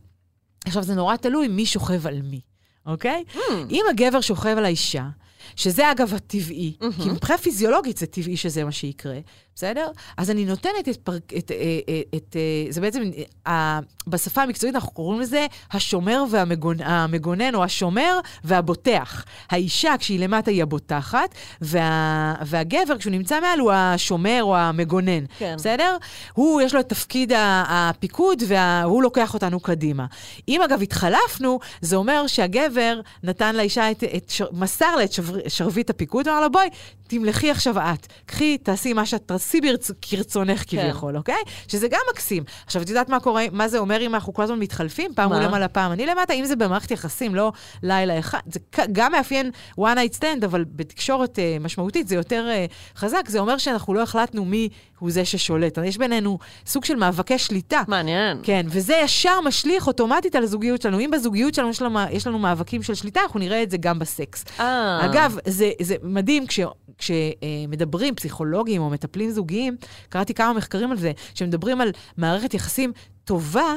עכשיו 0.65 0.83
זה 0.83 0.95
נורא 0.95 1.15
תלוי 1.15 1.47
מי 1.47 1.65
שוכב 1.65 2.07
על 2.07 2.21
מי, 2.21 2.41
אוקיי? 2.85 3.23
Hmm. 3.33 3.39
אם 3.69 3.85
הגבר 3.89 4.21
שוכב 4.21 4.55
על 4.57 4.65
האישה, 4.65 5.07
שזה 5.55 5.91
אגב 5.91 6.13
הטבעי, 6.13 6.73
כי 6.79 7.09
מבחינה 7.09 7.37
פיזיולוגית 7.37 7.97
זה 7.97 8.05
טבעי 8.05 8.37
שזה 8.37 8.63
מה 8.63 8.71
שיקרה, 8.71 9.19
בסדר? 9.55 9.87
אז 10.17 10.29
אני 10.31 10.45
נותנת 10.45 10.89
את, 10.89 10.97
פר... 10.97 11.17
את, 11.17 11.51
אה, 11.51 11.55
אה, 11.89 12.01
את 12.15 12.35
אה, 12.35 12.71
זה 12.71 12.81
בעצם, 12.81 13.01
אה, 13.47 13.79
בשפה 14.07 14.41
המקצועית 14.41 14.75
אנחנו 14.75 14.91
קוראים 14.91 15.21
לזה 15.21 15.45
השומר 15.71 16.23
והמגונן, 16.29 17.55
או 17.55 17.63
השומר 17.63 18.19
והבוטח. 18.43 19.25
האישה, 19.49 19.95
כשהיא 19.99 20.19
למטה, 20.19 20.51
היא 20.51 20.63
הבוטחת, 20.63 21.35
וה... 21.61 22.35
והגבר, 22.45 22.97
כשהוא 22.97 23.11
נמצא 23.11 23.39
מעל, 23.41 23.59
הוא 23.59 23.71
השומר 23.71 24.39
או 24.41 24.57
המגונן. 24.57 25.25
כן. 25.37 25.55
בסדר? 25.57 25.97
הוא, 26.33 26.61
יש 26.61 26.73
לו 26.73 26.79
את 26.79 26.89
תפקיד 26.89 27.31
ה- 27.31 27.63
הפיקוד, 27.67 28.43
והוא 28.47 29.03
לוקח 29.03 29.33
אותנו 29.33 29.59
קדימה. 29.59 30.05
אם 30.47 30.61
אגב 30.61 30.81
התחלפנו, 30.81 31.59
זה 31.81 31.95
אומר 31.95 32.27
שהגבר 32.27 33.01
נתן 33.23 33.55
לאישה 33.55 33.91
את, 33.91 34.03
את. 34.03 34.31
מסר 34.51 34.95
לה 34.95 35.03
את. 35.03 35.11
שרביט 35.47 35.89
הפיקוד, 35.89 36.27
ואמר 36.27 36.39
לה, 36.41 36.49
בואי, 36.49 36.69
תמלכי 37.07 37.51
עכשיו 37.51 37.79
את. 37.79 38.07
קחי, 38.25 38.57
תעשי 38.57 38.93
מה 38.93 39.05
שאת 39.05 39.21
ברצ... 39.61 39.91
כרצונך 40.01 40.63
כביכול, 40.67 41.17
אוקיי? 41.17 41.43
שזה 41.67 41.87
גם 41.87 41.99
מקסים. 42.11 42.43
עכשיו, 42.65 42.81
את 42.81 42.89
יודעת 42.89 43.09
מה 43.09 43.19
קורה, 43.19 43.45
מה 43.51 43.67
זה 43.67 43.77
אומר 43.77 44.01
אם 44.01 44.15
אנחנו 44.15 44.33
כל 44.33 44.43
הזמן 44.43 44.59
מתחלפים? 44.59 45.13
פעם? 45.15 45.33
הוא 45.33 45.41
למעלה, 45.41 45.67
פעם 45.67 45.91
אני 45.91 46.05
למטה, 46.05 46.33
אם 46.33 46.45
זה 46.45 46.55
במערכת 46.55 46.91
יחסים, 46.91 47.35
לא 47.35 47.51
לילה 47.83 48.19
אחד. 48.19 48.39
זה 48.45 48.59
גם 48.91 49.11
מאפיין 49.11 49.51
one 49.79 49.83
night 49.83 50.17
stand, 50.19 50.45
אבל 50.45 50.65
בתקשורת 50.75 51.39
אה, 51.39 51.57
משמעותית 51.59 52.07
זה 52.07 52.15
יותר 52.15 52.47
אה, 52.49 52.65
חזק. 52.95 53.23
זה 53.27 53.39
אומר 53.39 53.57
שאנחנו 53.57 53.93
לא 53.93 54.01
החלטנו 54.01 54.45
מי 54.45 54.69
הוא 54.99 55.11
זה 55.11 55.25
ששולט. 55.25 55.77
יש 55.85 55.97
בינינו 55.97 56.39
סוג 56.65 56.85
של 56.85 56.95
מאבקי 56.95 57.37
שליטה. 57.37 57.81
מעניין. 57.87 58.37
כן, 58.43 58.65
וזה 58.69 58.95
ישר 59.03 59.41
משליך 59.41 59.87
אוטומטית 59.87 60.35
על 60.35 60.43
הזוגיות 60.43 60.81
שלנו. 60.81 60.99
אם 60.99 61.11
בזוגיות 61.13 61.53
שלנו 61.53 61.69
יש 61.69 61.81
לנו, 61.81 61.99
יש 62.11 62.27
לנו 62.27 62.39
מאבקים 62.39 62.83
של 62.83 62.95
שליטה, 62.95 63.21
אנחנו 63.21 63.39
נראה 63.39 63.63
את 63.63 63.71
זה 63.71 63.77
גם 63.77 63.99
בסקס. 63.99 64.45
אה. 64.59 65.05
אגב, 65.05 65.37
זה, 65.47 65.71
זה 65.81 65.95
מדהים 66.03 66.47
כש... 66.47 66.59
כשמדברים, 67.01 68.15
פסיכולוגים 68.15 68.81
או 68.81 68.89
מטפלים 68.89 69.31
זוגיים, 69.31 69.75
קראתי 70.09 70.33
כמה 70.33 70.53
מחקרים 70.53 70.91
על 70.91 70.97
זה, 70.97 71.11
שמדברים 71.35 71.81
על 71.81 71.91
מערכת 72.17 72.53
יחסים 72.53 72.91
טובה, 73.23 73.73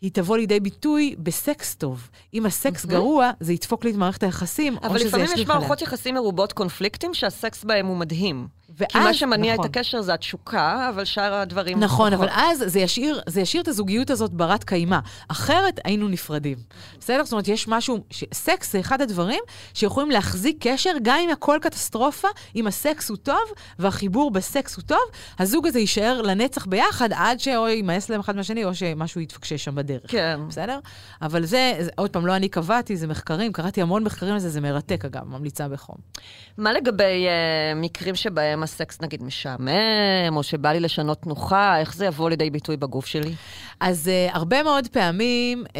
היא 0.00 0.10
תבוא 0.12 0.36
לידי 0.36 0.60
ביטוי 0.60 1.14
בסקס 1.18 1.74
טוב. 1.74 2.08
אם 2.34 2.46
הסקס 2.46 2.86
גרוע, 2.86 3.30
זה 3.40 3.52
ידפוק 3.52 3.84
לי 3.84 3.90
את 3.90 3.96
מערכת 3.96 4.22
היחסים, 4.22 4.76
או 4.76 4.86
אבל 4.86 4.98
שזה 4.98 5.08
לפעמים 5.08 5.24
יש 5.24 5.32
ישליך 5.32 5.50
עליה. 5.50 5.60
מערכות 5.60 5.82
יחסים 5.82 6.14
מרובות 6.14 6.52
קונפליקטים 6.52 7.14
שהסקס 7.14 7.64
בהם 7.64 7.86
הוא 7.86 7.96
מדהים. 7.96 8.48
כי 8.66 8.72
ואז- 8.98 9.04
מה 9.06 9.14
שמניע 9.14 9.52
נכון. 9.52 9.64
את 9.64 9.70
הקשר 9.70 10.02
זה 10.02 10.14
התשוקה, 10.14 10.90
אבל 10.94 11.04
שאר 11.04 11.34
הדברים... 11.34 11.80
נכון, 11.80 12.14
פחות. 12.14 12.28
אבל 12.28 12.40
אז 12.42 12.64
זה 12.66 12.80
ישאיר, 12.80 13.20
זה 13.26 13.40
ישאיר 13.40 13.62
את 13.62 13.68
הזוגיות 13.68 14.10
הזאת 14.10 14.32
ברת 14.32 14.64
קיימא. 14.64 14.98
אחרת 15.28 15.80
היינו 15.84 16.08
נפרדים. 16.08 16.58
בסדר? 17.00 17.24
זאת 17.24 17.32
אומרת, 17.32 17.48
יש 17.48 17.68
משהו, 17.68 18.04
ש... 18.10 18.24
סקס 18.34 18.72
זה 18.72 18.80
אחד 18.80 19.00
הדברים 19.00 19.40
שיכולים 19.74 20.10
להחזיק 20.10 20.56
קשר, 20.60 20.90
גם 21.02 21.18
אם 21.24 21.30
הכל 21.30 21.58
קטסטרופה, 21.62 22.28
אם 22.56 22.66
הסקס 22.66 23.08
הוא 23.08 23.16
טוב 23.16 23.42
והחיבור 23.78 24.30
בסקס 24.30 24.76
הוא 24.76 24.82
טוב, 24.82 24.98
הזוג 25.38 25.66
הזה 25.66 25.78
יישאר 25.78 26.22
לנצח 26.22 26.66
ביחד 26.66 27.08
עד 27.12 27.40
שאו 27.40 27.68
יימאס 27.68 28.10
להם 28.10 28.20
אחד 28.20 28.36
מהשני, 28.36 28.64
או 28.64 28.74
שמשהו 28.74 29.20
יתפקשש 29.20 29.64
שם 29.64 29.74
בדרך. 29.74 30.02
כן. 30.08 30.40
בסדר? 30.48 30.78
אבל 31.22 31.44
זה, 31.44 31.72
זה, 31.80 31.90
עוד 31.96 32.10
פעם, 32.10 32.26
לא 32.26 32.36
אני 32.36 32.48
קבעתי, 32.48 32.96
זה 32.96 33.06
מחקרים, 33.06 33.52
קראתי 33.52 33.82
המון 33.82 34.04
מחקרים 34.04 34.32
על 34.32 34.38
זה, 34.38 34.48
זה 34.50 34.60
מרתק 34.60 35.04
אגב, 35.04 35.24
ממליצה 35.24 35.68
בחום. 35.68 35.96
מה 36.58 36.72
לגבי 36.72 37.26
אה, 37.26 37.74
מקרים 37.76 38.14
שבהם 38.14 38.55
הסקס 38.62 39.00
נגיד 39.00 39.22
משעמם, 39.22 40.36
או 40.36 40.42
שבא 40.42 40.72
לי 40.72 40.80
לשנות 40.80 41.22
תנוחה, 41.22 41.80
איך 41.80 41.94
זה 41.94 42.06
יבוא 42.06 42.30
לידי 42.30 42.50
ביטוי 42.50 42.76
בגוף 42.76 43.06
שלי? 43.06 43.34
אז 43.80 44.10
uh, 44.30 44.36
הרבה 44.36 44.62
מאוד 44.62 44.88
פעמים 44.88 45.64
uh, 45.68 45.72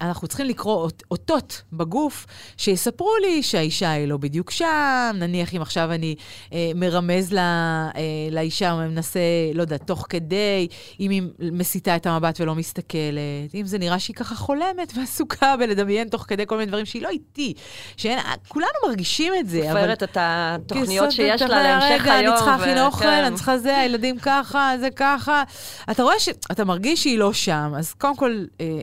אנחנו 0.00 0.28
צריכים 0.28 0.46
לקרוא 0.46 0.74
אות, 0.74 1.02
אותות 1.10 1.62
בגוף 1.72 2.26
שיספרו 2.56 3.10
לי 3.22 3.42
שהאישה 3.42 3.90
היא 3.90 4.08
לא 4.08 4.16
בדיוק 4.16 4.50
שם, 4.50 5.16
נניח 5.18 5.54
אם 5.54 5.62
עכשיו 5.62 5.92
אני 5.92 6.14
uh, 6.18 6.52
מרמז 6.74 7.32
לה, 7.32 7.88
uh, 7.92 7.96
לאישה, 8.34 8.72
או 8.72 8.76
מנסה, 8.76 9.20
לא 9.54 9.62
יודע, 9.62 9.76
תוך 9.76 10.06
כדי, 10.08 10.68
אם 11.00 11.10
היא 11.10 11.22
מסיטה 11.40 11.96
את 11.96 12.06
המבט 12.06 12.40
ולא 12.40 12.54
מסתכלת, 12.54 13.54
אם 13.54 13.66
זה 13.66 13.78
נראה 13.78 13.98
שהיא 13.98 14.16
ככה 14.16 14.34
חולמת 14.34 14.92
ועסוקה 14.96 15.56
בלדמיין 15.56 16.08
תוך 16.08 16.24
כדי 16.28 16.46
כל 16.46 16.56
מיני 16.56 16.68
דברים 16.68 16.84
שהיא 16.84 17.02
לא 17.02 17.08
איתי, 17.08 17.54
שאין, 17.96 18.18
כולנו 18.48 18.68
מרגישים 18.88 19.32
את 19.40 19.48
זה, 19.48 19.72
אבל... 19.72 19.80
סופרת 19.80 20.02
את 20.02 20.16
התוכניות 20.20 21.12
שיש 21.12 21.42
לה 21.42 21.62
להמשך 21.62 22.06
היום. 22.16 22.32
אני 22.32 22.36
צריכה 22.36 22.56
להכין 22.56 22.78
אוכל, 22.78 23.04
כן. 23.04 23.24
אני 23.24 23.34
צריכה 23.34 23.58
זה, 23.58 23.78
הילדים 23.78 24.18
ככה, 24.18 24.72
זה 24.80 24.88
ככה. 24.96 25.42
אתה 25.90 26.02
רואה 26.02 26.18
ש... 26.18 26.28
אתה 26.50 26.64
מרגיש 26.64 27.02
שהיא 27.02 27.18
לא 27.18 27.32
שם, 27.32 27.72
אז 27.76 27.92
קודם 27.92 28.16
כל, 28.16 28.44
אה, 28.60 28.80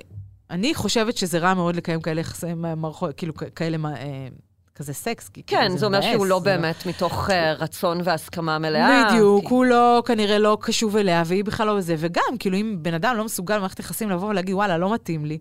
אני 0.52 0.74
חושבת 0.74 1.18
שזה 1.18 1.40
רע 1.40 1.54
מאוד 1.54 1.76
לקיים 1.76 2.02
כאלה 2.02 2.22
יחסי 2.22 2.54
מערכות, 2.54 3.18
כאילו 3.18 3.34
כאלה, 3.56 3.78
אה, 3.86 4.28
כזה 4.76 4.94
סקס. 4.94 5.30
כי 5.30 5.44
כאילו 5.44 5.62
כן, 5.62 5.78
זה 5.78 5.86
אומר 5.86 6.02
שהוא 6.02 6.26
לא 6.26 6.40
זה 6.40 6.46
באמת 6.46 6.86
מתוך 6.86 7.30
אה, 7.30 7.54
רצון 7.54 8.02
והסכמה 8.04 8.60
מלאה. 8.60 9.10
בדיוק, 9.10 9.48
הוא 9.48 9.66
לא, 9.66 10.04
כנראה 10.06 10.38
לא 10.40 10.58
קשוב 10.62 10.98
אליה, 10.98 11.24
והיא 11.26 11.44
בכלל 11.44 11.68
לא 11.68 11.78
בזה. 11.78 11.96
וגם, 11.98 12.38
כאילו, 12.40 12.58
אם 12.58 12.78
בן 12.82 12.94
אדם 12.94 13.18
לא 13.18 13.26
מסוגל 13.26 13.58
במערכת 13.58 13.80
יחסים 13.80 14.10
לבוא 14.10 14.30
ולהגיד, 14.30 14.56
וואלה, 14.56 14.78
לא 14.78 14.94
מתאים 14.94 15.26
לי, 15.26 15.38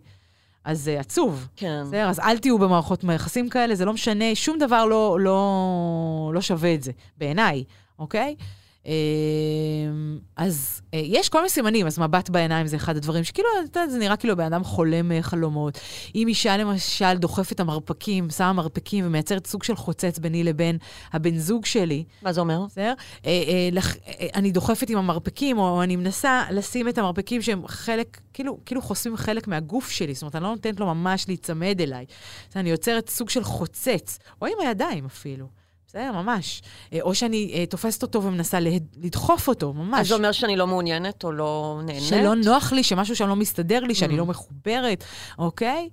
אז 0.64 0.80
זה 0.80 1.00
עצוב. 1.00 1.48
כן. 1.56 1.82
בסדר, 1.86 2.08
אז 2.08 2.20
אל 2.20 2.38
תהיו 2.38 2.58
במערכות 2.58 3.04
יחסים 3.14 3.48
כאלה, 3.48 3.74
זה 3.74 3.84
לא 3.84 3.92
משנה, 3.92 4.34
שום 4.34 4.58
דבר 4.58 4.84
לא, 4.84 5.16
לא, 5.20 6.30
לא 6.34 6.40
שווה 6.40 6.74
את 6.74 6.82
זה, 6.82 6.92
בעיניי, 7.18 7.64
אוקיי? 8.02 8.34
אמ, 8.86 10.18
אז 10.36 10.82
אה, 10.94 11.00
יש 11.04 11.28
כל 11.28 11.38
מיני 11.38 11.48
סימנים, 11.48 11.86
אז 11.86 11.98
מבט 11.98 12.30
בעיניים 12.30 12.66
זה 12.66 12.76
אחד 12.76 12.96
הדברים 12.96 13.24
שכאילו, 13.24 13.48
אתה 13.64 13.80
יודע, 13.80 13.92
זה 13.92 13.98
נראה 13.98 14.16
כאילו 14.16 14.36
בן 14.36 14.44
אדם 14.44 14.64
חולם 14.64 15.12
אה, 15.12 15.22
חלומות. 15.22 15.78
אם 16.14 16.28
אישה 16.28 16.56
למשל 16.56 17.14
דוחפת 17.18 17.52
את 17.52 17.60
המרפקים, 17.60 18.30
שמה 18.30 18.52
מרפקים 18.52 19.06
ומייצרת 19.06 19.46
סוג 19.46 19.62
של 19.62 19.76
חוצץ 19.76 20.18
ביני 20.18 20.44
לבין 20.44 20.78
הבן 21.12 21.38
זוג 21.38 21.66
שלי, 21.66 22.04
מה 22.22 22.32
זה 22.32 22.40
אומר? 22.40 22.64
בסדר? 22.66 22.94
אה, 23.26 23.68
אני 24.34 24.50
דוחפת 24.50 24.90
עם 24.90 24.98
המרפקים, 24.98 25.58
או 25.58 25.82
אני 25.82 25.96
מנסה 25.96 26.44
לשים 26.50 26.88
את 26.88 26.98
המרפקים 26.98 27.42
שהם 27.42 27.66
חלק, 27.66 28.20
כאילו, 28.32 28.58
כאילו 28.66 28.82
חוסמים 28.82 29.16
חלק 29.16 29.48
מהגוף 29.48 29.90
שלי. 29.90 30.14
זאת 30.14 30.22
אומרת, 30.22 30.34
אני 30.34 30.44
לא 30.44 30.50
נותנת 30.50 30.80
לו 30.80 30.86
ממש 30.86 31.28
להיצמד 31.28 31.80
אליי. 31.80 32.04
אז 32.50 32.56
אני 32.56 32.70
יוצרת 32.70 33.08
סוג 33.08 33.30
של 33.30 33.44
חוצץ, 33.44 34.18
או 34.42 34.46
עם 34.46 34.54
הידיים 34.60 35.04
אפילו. 35.04 35.61
בסדר, 35.92 36.12
ממש. 36.12 36.62
אה, 36.92 36.98
או 37.02 37.14
שאני 37.14 37.50
אה, 37.54 37.66
תופסת 37.66 38.02
אותו 38.02 38.22
ומנסה 38.22 38.58
לדחוף 38.96 39.48
אותו, 39.48 39.72
ממש. 39.72 40.00
אז 40.00 40.08
זה 40.08 40.14
אומר 40.14 40.32
שאני 40.32 40.56
לא 40.56 40.66
מעוניינת 40.66 41.24
או 41.24 41.32
לא 41.32 41.80
נהנית? 41.84 42.02
שלא 42.02 42.34
נוח 42.34 42.72
לי, 42.72 42.82
שמשהו 42.82 43.16
שם 43.16 43.28
לא 43.28 43.36
מסתדר 43.36 43.80
לי, 43.80 43.94
שאני 43.94 44.14
Mm. 44.14 44.16
לא 44.16 44.26
מחוברת, 44.26 45.04
אוקיי? 45.38 45.88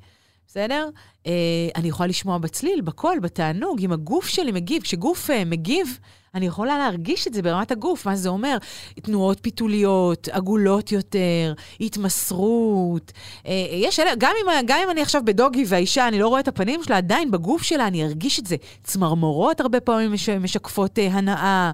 בסדר? 0.47 0.89
אה, 1.28 1.32
אני 1.76 1.88
יכולה 1.88 2.08
לשמוע 2.08 2.38
בצליל, 2.38 2.82
בקול, 2.82 3.20
בתענוג, 3.20 3.82
אם 3.82 3.91
הגוף 3.91 4.28
שלי 4.28 4.52
מגיב. 4.52 4.84
כשגוף 4.84 5.30
מגיב, 5.45 6.00
אני 6.36 6.45
יכולה 6.45 6.77
להרגיש 6.77 7.27
את 7.27 7.34
זה 7.34 7.41
ברמת 7.41 7.71
הגוף. 7.71 8.05
מה 8.05 8.15
זה 8.15 8.30
אומר? 8.30 8.57
תנועות 9.01 9.38
פיתוליות, 9.41 10.27
עגולות 10.32 10.91
יותר, 10.91 11.53
התמסרות. 11.82 13.11
אה, 13.45 13.51
יש 13.71 13.99
אלה, 13.99 14.11
גם 14.17 14.32
אם, 14.41 14.65
גם 14.67 14.80
אם 14.84 14.89
אני 14.89 15.01
עכשיו 15.01 15.21
בדוגי 15.25 15.65
והאישה, 15.67 16.07
אני 16.07 16.19
לא 16.19 16.27
רואה 16.27 16.39
את 16.39 16.47
הפנים 16.47 16.84
שלה, 16.84 16.97
עדיין 16.97 17.32
בגוף 17.32 17.63
שלה 17.63 17.88
אני 17.88 18.05
ארגיש 18.05 18.39
את 18.39 18.45
זה. 18.45 18.55
צמרמורות 18.84 19.59
הרבה 19.59 19.80
פעמים 19.80 20.11
מש, 20.11 20.30
משקפות 20.30 20.99
אה, 20.99 21.07
הנאה. 21.07 21.71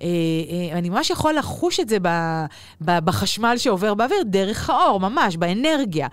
אה, 0.00 0.06
אני 0.72 0.88
ממש 0.88 1.10
יכול 1.10 1.34
לחוש 1.34 1.80
את 1.80 1.88
זה 1.88 1.96
בחשמל 2.80 3.54
שעובר 3.56 3.94
באוויר, 3.94 4.22
דרך 4.26 4.70
האור, 4.70 5.00
ממש, 5.00 5.36
באנרגיה. 5.36 6.08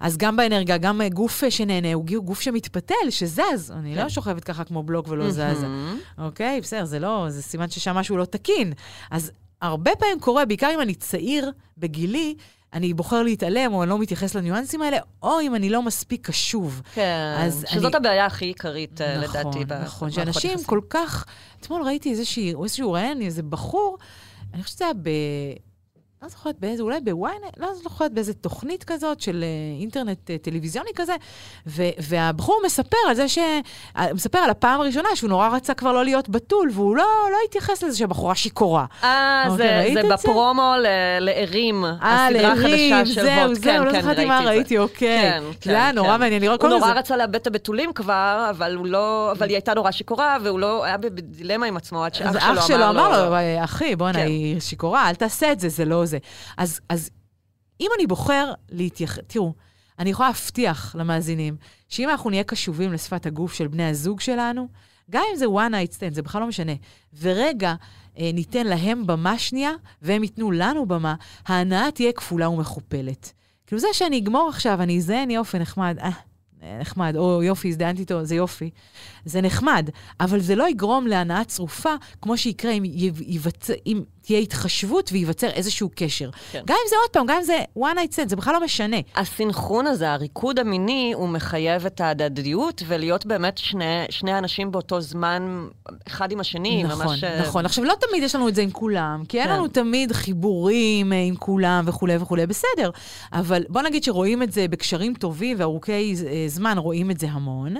אז 0.00 0.16
גם 0.16 0.36
באנרגיה, 0.36 0.78
גם 0.78 1.00
גוף 1.12 1.44
שנהנה, 1.48 1.94
הוא 1.94 2.04
גוף 2.04 2.40
שמתפתל, 2.40 2.94
שזז. 3.10 3.72
אני 3.76 3.96
לא 3.96 4.08
שוכבת 4.08 4.44
ככה 4.44 4.64
כמו 4.64 4.82
בלוק 4.82 5.08
ולא 5.08 5.30
זזה. 5.30 5.66
אוקיי, 6.18 6.60
בסדר, 6.60 6.84
זה 6.84 6.98
לא, 6.98 7.26
זה 7.28 7.39
סימן 7.42 7.70
ששם 7.70 7.94
משהו 7.94 8.16
לא 8.16 8.24
תקין. 8.24 8.72
אז 9.10 9.30
הרבה 9.62 9.90
פעמים 9.98 10.20
קורה, 10.20 10.44
בעיקר 10.44 10.70
אם 10.74 10.80
אני 10.80 10.94
צעיר 10.94 11.52
בגילי, 11.78 12.34
אני 12.72 12.94
בוחר 12.94 13.22
להתעלם, 13.22 13.74
או 13.74 13.82
אני 13.82 13.90
לא 13.90 13.98
מתייחס 13.98 14.34
לניואנסים 14.34 14.82
האלה, 14.82 14.96
או 15.22 15.40
אם 15.40 15.54
אני 15.54 15.70
לא 15.70 15.82
מספיק 15.82 16.26
קשוב. 16.26 16.82
כן, 16.94 17.48
שזאת 17.66 17.94
אני- 17.94 17.96
הבעיה 17.96 18.26
הכי 18.26 18.44
עיקרית, 18.44 19.00
אה, 19.00 19.18
נכון, 19.18 19.30
לדעתי, 19.30 19.48
נכון, 19.48 19.68
במערכות 19.68 20.12
שאנשים 20.12 20.50
יחסים. 20.50 20.66
כל 20.66 20.80
כך... 20.90 21.24
אתמול 21.60 21.82
ראיתי 21.82 22.10
איזשהו 22.10 22.92
ראיין, 22.92 23.22
איזה 23.22 23.42
בחור, 23.42 23.98
אני 24.54 24.62
חושבת 24.62 24.76
שזה 24.78 24.84
היה 24.84 24.94
ב... 24.94 25.08
לא 26.22 26.28
זוכרת 26.28 26.54
באיזה, 26.60 26.82
אולי 26.82 27.00
בוויינט, 27.00 27.42
לא 27.56 27.68
זוכרת 27.82 28.12
באיזה 28.12 28.34
תוכנית 28.34 28.84
כזאת 28.84 29.20
של 29.20 29.44
אה, 29.44 29.80
אינטרנט 29.80 30.30
אה, 30.30 30.36
טלוויזיוני 30.38 30.90
כזה, 30.96 31.12
ו- 31.66 31.82
והבחור 31.98 32.60
מספר 32.66 32.96
על 33.08 33.14
זה 33.14 33.28
ש... 33.28 33.38
אה, 33.96 34.14
מספר 34.14 34.38
על 34.38 34.50
הפעם 34.50 34.80
הראשונה 34.80 35.08
שהוא 35.14 35.28
נורא 35.30 35.48
רצה 35.48 35.74
כבר 35.74 35.92
לא 35.92 36.04
להיות 36.04 36.28
בתול, 36.28 36.70
והוא 36.72 36.96
לא, 36.96 37.04
לא 37.32 37.36
התייחס 37.48 37.82
לזה 37.82 37.98
שהבחורה 37.98 38.34
שיכורה. 38.34 38.84
אה, 39.04 39.44
אוקיי, 39.48 39.56
זה- 39.68 39.78
ראית 39.78 39.94
זה 39.94 40.02
זה? 40.02 40.08
בפרומו 40.14 40.74
לערים, 41.20 41.84
הסדרה 42.00 42.52
החדשה 42.52 43.06
של 43.06 43.22
זהו, 43.22 43.48
הוט. 43.48 43.54
זהו, 43.54 43.62
כן, 43.64 43.82
לא 43.84 43.92
כן, 43.92 44.00
זכרתי 44.00 44.06
ראיתי 44.16 44.24
מה 44.28 44.42
זה. 44.42 44.48
ראיתי, 44.48 44.78
אוקיי. 44.78 45.20
כן, 45.22 45.42
זה 45.52 45.54
כן, 45.60 45.70
היה 45.70 45.92
נורא 45.92 46.14
כן. 46.14 46.20
מעניין 46.20 46.42
לראות 46.42 46.62
הוא 46.62 46.70
כל 46.70 46.76
נורא 46.78 46.92
זה. 46.92 46.98
רצה 46.98 47.16
לאבד 47.16 47.34
את 47.34 47.46
הבתולים 47.46 47.92
כבר, 47.92 48.46
אבל 48.50 48.74
הוא 48.76 48.86
לא, 48.86 49.32
אבל 49.32 49.48
היא 49.48 49.56
הייתה 49.56 49.74
נורא 49.74 49.90
שיכורה, 49.90 50.36
והוא 50.44 50.58
לא, 50.60 50.84
היה 50.84 50.96
בדילמה 50.96 51.66
עם 51.66 51.76
עצמו 51.76 52.04
עד 52.04 52.14
שאח 52.14 52.26
אז 52.26 52.42
שלו 52.42 52.52
אח 52.58 52.66
שלו 52.66 52.88
אמר 52.88 53.28
לו. 53.30 53.36
אחי, 53.64 53.96
בואנה, 53.96 54.18
כן. 54.18 54.26
היא 54.26 54.60
שיכורה, 54.60 55.08
אל 55.08 55.14
תעשה 55.14 55.52
את 55.52 55.60
זה, 55.60 55.68
זה 55.68 55.84
לא 55.84 56.04
זה. 56.10 56.18
אז, 56.56 56.80
אז 56.88 57.10
אם 57.80 57.88
אני 57.98 58.06
בוחר 58.06 58.52
להתייחס, 58.70 59.18
תראו, 59.26 59.54
אני 59.98 60.10
יכולה 60.10 60.28
להבטיח 60.28 60.96
למאזינים, 60.98 61.56
שאם 61.88 62.08
אנחנו 62.08 62.30
נהיה 62.30 62.44
קשובים 62.44 62.92
לשפת 62.92 63.26
הגוף 63.26 63.52
של 63.52 63.68
בני 63.68 63.84
הזוג 63.84 64.20
שלנו, 64.20 64.68
גם 65.10 65.22
אם 65.32 65.36
זה 65.36 65.46
one 65.46 65.72
night 65.72 65.96
stand, 65.96 66.14
זה 66.14 66.22
בכלל 66.22 66.40
לא 66.40 66.46
משנה, 66.46 66.72
ורגע 67.20 67.74
אה, 68.18 68.30
ניתן 68.34 68.66
להם 68.66 69.06
במה 69.06 69.38
שנייה, 69.38 69.70
והם 70.02 70.22
ייתנו 70.22 70.50
לנו 70.50 70.86
במה, 70.86 71.14
ההנאה 71.46 71.90
תהיה 71.94 72.12
כפולה 72.12 72.48
ומכופלת. 72.48 73.32
כאילו 73.66 73.80
זה 73.80 73.88
שאני 73.92 74.18
אגמור 74.18 74.48
עכשיו, 74.48 74.82
אני 74.82 74.98
אזיין, 74.98 75.30
יופי, 75.30 75.58
נחמד, 75.58 75.98
אה, 75.98 76.10
נחמד, 76.80 77.16
או 77.16 77.42
יופי, 77.42 77.68
הזדהנתי 77.68 78.00
איתו, 78.00 78.24
זה 78.24 78.34
יופי. 78.34 78.70
זה 79.24 79.40
נחמד, 79.40 79.90
אבל 80.20 80.40
זה 80.40 80.54
לא 80.54 80.68
יגרום 80.68 81.06
להנאה 81.06 81.44
צרופה, 81.44 81.94
כמו 82.22 82.36
שיקרה 82.36 82.72
אם, 82.72 82.82
יב- 82.84 83.22
ייווצר, 83.22 83.74
אם 83.86 84.02
תהיה 84.22 84.38
התחשבות 84.38 85.10
וייווצר 85.12 85.46
איזשהו 85.46 85.90
קשר. 85.94 86.30
כן. 86.52 86.62
גם 86.66 86.76
אם 86.84 86.88
זה 86.90 86.96
עוד 87.02 87.10
פעם, 87.10 87.26
גם 87.26 87.36
אם 87.36 87.42
זה 87.42 87.58
one 87.78 87.96
night 87.96 88.14
stand, 88.14 88.28
זה 88.28 88.36
בכלל 88.36 88.52
לא 88.52 88.64
משנה. 88.64 88.96
הסינכרון 89.16 89.86
הזה, 89.86 90.12
הריקוד 90.12 90.58
המיני, 90.58 91.12
הוא 91.14 91.28
מחייב 91.28 91.86
את 91.86 92.00
ההדדיות, 92.00 92.82
ולהיות 92.86 93.26
באמת 93.26 93.58
שני, 93.58 94.04
שני 94.10 94.38
אנשים 94.38 94.72
באותו 94.72 95.00
זמן, 95.00 95.66
אחד 96.06 96.32
עם 96.32 96.40
השני, 96.40 96.82
נכון, 96.82 97.06
ממש... 97.06 97.24
אה, 97.24 97.40
נכון. 97.40 97.66
עכשיו, 97.66 97.84
לא 97.84 97.94
תמיד 98.08 98.22
יש 98.22 98.34
לנו 98.34 98.48
את 98.48 98.54
זה 98.54 98.62
עם 98.62 98.70
כולם, 98.70 99.22
כי 99.28 99.40
אין 99.40 99.48
כן. 99.48 99.54
לנו 99.54 99.68
תמיד 99.68 100.12
חיבורים 100.12 101.12
אה, 101.12 101.18
עם 101.18 101.36
כולם 101.36 101.84
וכולי 101.86 102.16
וכולי, 102.16 102.46
בסדר. 102.46 102.90
אבל 103.32 103.64
בוא 103.68 103.82
נגיד 103.82 104.04
שרואים 104.04 104.42
את 104.42 104.52
זה 104.52 104.68
בקשרים 104.68 105.14
טובים 105.14 105.56
וארוכי 105.60 106.14
אה, 106.26 106.44
זמן, 106.46 106.78
רואים 106.78 107.10
את 107.10 107.20
זה 107.20 107.26
המון. 107.30 107.74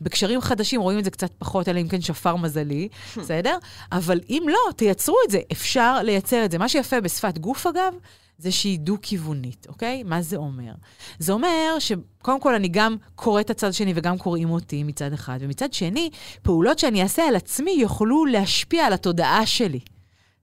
בקשרים 0.00 0.40
חדשים 0.40 0.80
רואים 0.80 0.98
את 0.98 1.04
זה 1.04 1.10
קצת 1.10 1.30
פחות, 1.38 1.68
אלא 1.68 1.80
אם 1.80 1.88
כן 1.88 2.00
שפר 2.00 2.36
מזלי, 2.36 2.88
בסדר? 3.16 3.56
אבל 3.92 4.20
אם 4.30 4.42
לא, 4.48 4.72
תייצרו 4.76 5.16
את 5.26 5.30
זה. 5.30 5.38
אפשר 5.52 5.81
לייצר 6.02 6.44
את 6.44 6.50
זה. 6.50 6.58
מה 6.58 6.68
שיפה 6.68 7.00
בשפת 7.00 7.38
גוף, 7.38 7.66
אגב, 7.66 7.94
זה 8.38 8.52
שהיא 8.52 8.78
דו-כיוונית, 8.78 9.66
אוקיי? 9.68 10.02
מה 10.02 10.22
זה 10.22 10.36
אומר? 10.36 10.72
זה 11.18 11.32
אומר 11.32 11.76
שקודם 11.78 12.40
כל 12.40 12.54
אני 12.54 12.68
גם 12.68 12.96
קוראת 13.14 13.44
את 13.44 13.50
הצד 13.50 13.72
שני 13.72 13.92
וגם 13.96 14.18
קוראים 14.18 14.50
אותי 14.50 14.84
מצד 14.84 15.12
אחד, 15.12 15.38
ומצד 15.40 15.72
שני, 15.72 16.10
פעולות 16.42 16.78
שאני 16.78 17.02
אעשה 17.02 17.28
על 17.28 17.36
עצמי 17.36 17.70
יוכלו 17.70 18.26
להשפיע 18.26 18.86
על 18.86 18.92
התודעה 18.92 19.46
שלי. 19.46 19.80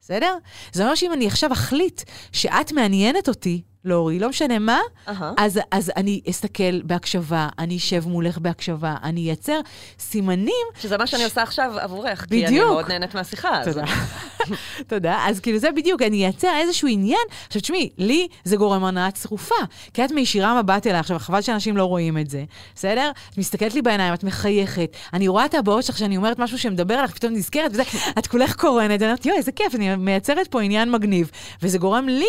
בסדר? 0.01 0.37
זה 0.73 0.83
אומר 0.83 0.95
שאם 0.95 1.13
אני 1.13 1.27
עכשיו 1.27 1.53
אחליט 1.53 2.01
שאת 2.31 2.71
מעניינת 2.71 3.27
אותי, 3.27 3.61
לאורי, 3.85 4.19
לא 4.19 4.29
משנה 4.29 4.59
מה, 4.59 4.79
אהה. 5.07 5.33
אז, 5.37 5.59
אז 5.71 5.91
אני 5.95 6.21
אסתכל 6.29 6.81
בהקשבה, 6.81 7.47
אני 7.59 7.77
אשב 7.77 8.07
מולך 8.07 8.37
בהקשבה, 8.37 8.95
אני 9.03 9.21
אייצר 9.21 9.59
סימנים 9.99 10.65
שזה 10.81 10.97
מה 10.97 11.07
שאני 11.07 11.23
עושה 11.23 11.41
עכשיו 11.43 11.71
עבורך, 11.79 12.25
כי 12.25 12.35
אני 12.35 12.45
בדיוק. 12.45 12.65
מאוד 12.67 12.87
נהנית 12.87 13.15
מהשיחה. 13.15 13.59
אז- 13.61 13.67
תודה. 13.67 13.83
תודה. 14.87 15.17
אז 15.27 15.39
כאילו 15.39 15.57
זה 15.59 15.71
בדיוק, 15.71 16.01
אני 16.01 16.23
אייצר 16.25 16.51
איזשהו 16.57 16.87
עניין. 16.87 17.19
עכשיו 17.47 17.61
תשמעי, 17.61 17.89
לי 17.97 18.27
זה 18.43 18.55
גורם 18.57 18.83
הנאה 18.83 19.11
צרופה. 19.11 19.55
כי 19.93 20.05
את 20.05 20.11
מישירה 20.11 20.61
מבט 20.61 20.87
אליי, 20.87 20.99
עכשיו 20.99 21.19
חבל 21.19 21.41
שאנשים 21.41 21.77
לא 21.77 21.83
רואים 21.85 22.17
את 22.17 22.29
זה, 22.29 22.43
בסדר? 22.75 23.11
את 23.33 23.37
מסתכלת 23.37 23.73
לי 23.73 23.81
בעיניים, 23.81 24.13
את 24.13 24.23
מחייכת, 24.23 24.89
אני 25.13 25.27
רואה 25.27 25.45
את 25.45 25.53
הבעות 25.53 25.83
שלך 25.83 25.97
שאני 25.97 26.17
אומרת 26.17 26.39
משהו 26.39 26.57
שמדבר 26.59 26.93
עליך, 26.93 27.11
פתאום 27.15 27.33
נזכרת 27.33 27.71
וזה, 27.71 27.83
את 28.19 28.27
כולך 28.27 28.55
קורנת, 28.55 29.01
אני 29.01 29.05
אומרת, 29.09 29.25
יואי, 29.25 29.37
איזה 29.37 29.51
כיף, 29.51 29.75
אני 29.75 29.95
מייצרת 29.95 30.47
פה 30.47 30.61
עניין 30.61 30.91
מגניב. 30.91 31.31
וזה 31.63 31.77
גורם 31.77 32.07
לי... 32.09 32.25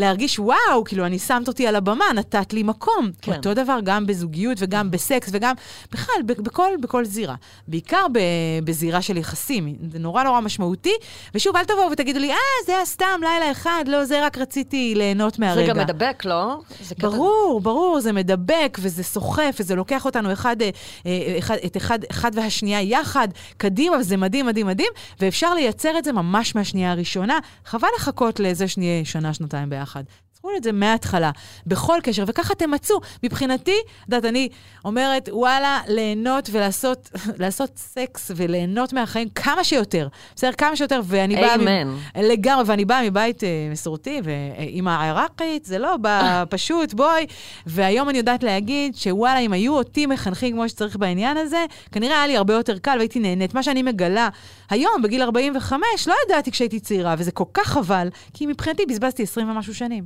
להרגיש 0.00 0.38
וואו, 0.38 0.84
כאילו 0.84 1.06
אני 1.06 1.18
שמת 1.18 1.48
אותי 1.48 1.66
על 1.66 1.76
הבמה, 1.76 2.04
נתת 2.14 2.52
לי 2.52 2.62
מקום. 2.62 3.10
כן. 3.22 3.32
אותו 3.32 3.54
דבר 3.54 3.78
גם 3.84 4.06
בזוגיות 4.06 4.58
וגם 4.60 4.90
בסקס 4.90 5.28
וגם 5.32 5.54
בכלל, 5.92 6.22
בכל, 6.26 6.70
בכל 6.80 7.04
זירה. 7.04 7.34
בעיקר 7.68 8.06
ב, 8.12 8.18
בזירה 8.64 9.02
של 9.02 9.16
יחסים, 9.16 9.76
זה 9.92 9.98
נורא 9.98 10.22
נורא 10.22 10.40
משמעותי. 10.40 10.94
ושוב, 11.34 11.56
אל 11.56 11.64
תבואו 11.64 11.90
ותגידו 11.90 12.18
לי, 12.18 12.30
אה, 12.30 12.36
זה 12.66 12.76
היה 12.76 12.84
סתם 12.84 13.20
לילה 13.20 13.50
אחד, 13.50 13.84
לא, 13.86 14.04
זה 14.04 14.26
רק 14.26 14.38
רציתי 14.38 14.94
ליהנות 14.96 15.38
מהרגע. 15.38 15.66
זה 15.66 15.66
גם 15.66 15.78
מדבק, 15.78 16.24
לא? 16.24 16.60
זה 16.80 16.94
ברור, 16.98 17.60
ברור, 17.62 18.00
זה 18.00 18.12
מדבק 18.12 18.78
וזה 18.80 19.02
סוחף 19.02 19.56
וזה 19.60 19.74
לוקח 19.74 20.04
אותנו 20.04 20.32
אחד, 20.32 20.62
אה, 20.62 20.70
אה, 21.06 21.34
אחד, 21.38 21.56
את 21.66 21.76
אחד, 21.76 21.98
אחד 22.10 22.30
והשנייה 22.34 22.82
יחד, 22.82 23.28
קדימה, 23.56 23.96
וזה 23.96 24.16
מדהים, 24.16 24.46
מדהים, 24.46 24.66
מדהים, 24.66 24.92
ואפשר 25.20 25.54
לייצר 25.54 25.98
את 25.98 26.04
זה 26.04 26.12
ממש 26.12 26.54
מהשנייה 26.54 26.92
הראשונה. 26.92 27.38
חבל 27.64 27.88
לחכות 27.96 28.40
לזה 28.40 28.68
שנהיה 28.68 29.04
שנה, 29.04 29.34
שנתיים 29.34 29.70
ביחד. 29.70 29.89
الأخذ. 29.96 30.04
תצאו 30.40 30.56
את 30.56 30.62
זה 30.62 30.72
מההתחלה, 30.72 31.30
בכל 31.66 31.98
קשר, 32.02 32.24
וככה 32.26 32.54
תמצו. 32.54 33.00
מבחינתי, 33.22 33.76
את 34.00 34.08
יודעת, 34.08 34.24
אני 34.24 34.48
אומרת, 34.84 35.28
וואלה, 35.32 35.80
ליהנות 35.88 36.48
ולעשות 36.52 37.10
לעשות 37.42 37.70
סקס 37.76 38.30
וליהנות 38.36 38.92
מהחיים 38.92 39.28
כמה 39.28 39.64
שיותר. 39.64 40.08
בסדר? 40.36 40.52
כמה 40.52 40.76
שיותר, 40.76 41.00
ואני 41.04 41.36
באה... 41.36 41.54
אמן. 41.54 41.96
לגמרי, 42.16 42.64
ואני 42.66 42.84
באה 42.84 43.02
מבית 43.02 43.44
אה, 43.44 43.68
מסורתי, 43.72 44.20
ואימא 44.24 45.04
עיראקית, 45.04 45.64
זה 45.64 45.78
לא 45.78 45.96
בא 45.96 46.20
פשוט, 46.50 46.94
בואי. 46.94 47.26
והיום 47.66 48.08
אני 48.08 48.18
יודעת 48.18 48.42
להגיד 48.42 48.96
שוואלה, 48.96 49.38
אם 49.38 49.52
היו 49.52 49.76
אותי 49.76 50.06
מחנכים 50.06 50.54
כמו 50.54 50.68
שצריך 50.68 50.96
בעניין 50.96 51.36
הזה, 51.36 51.64
כנראה 51.92 52.16
היה 52.16 52.26
לי 52.26 52.36
הרבה 52.36 52.54
יותר 52.54 52.78
קל 52.78 52.94
והייתי 52.96 53.18
נהנית. 53.18 53.54
מה 53.54 53.62
שאני 53.62 53.82
מגלה 53.82 54.28
היום, 54.70 55.02
בגיל 55.02 55.22
45, 55.22 56.08
לא 56.08 56.14
ידעתי 56.26 56.50
כשהייתי 56.50 56.80
צעירה, 56.80 57.14
וזה 57.18 57.30
כל 57.32 57.44
כך 57.54 57.66
חבל, 57.66 58.08
כי 58.34 58.46
מבחינתי 58.46 58.86
בזבזתי 58.86 59.22
20 59.22 59.50
ומשהו 59.50 59.74
שנים. 59.74 60.04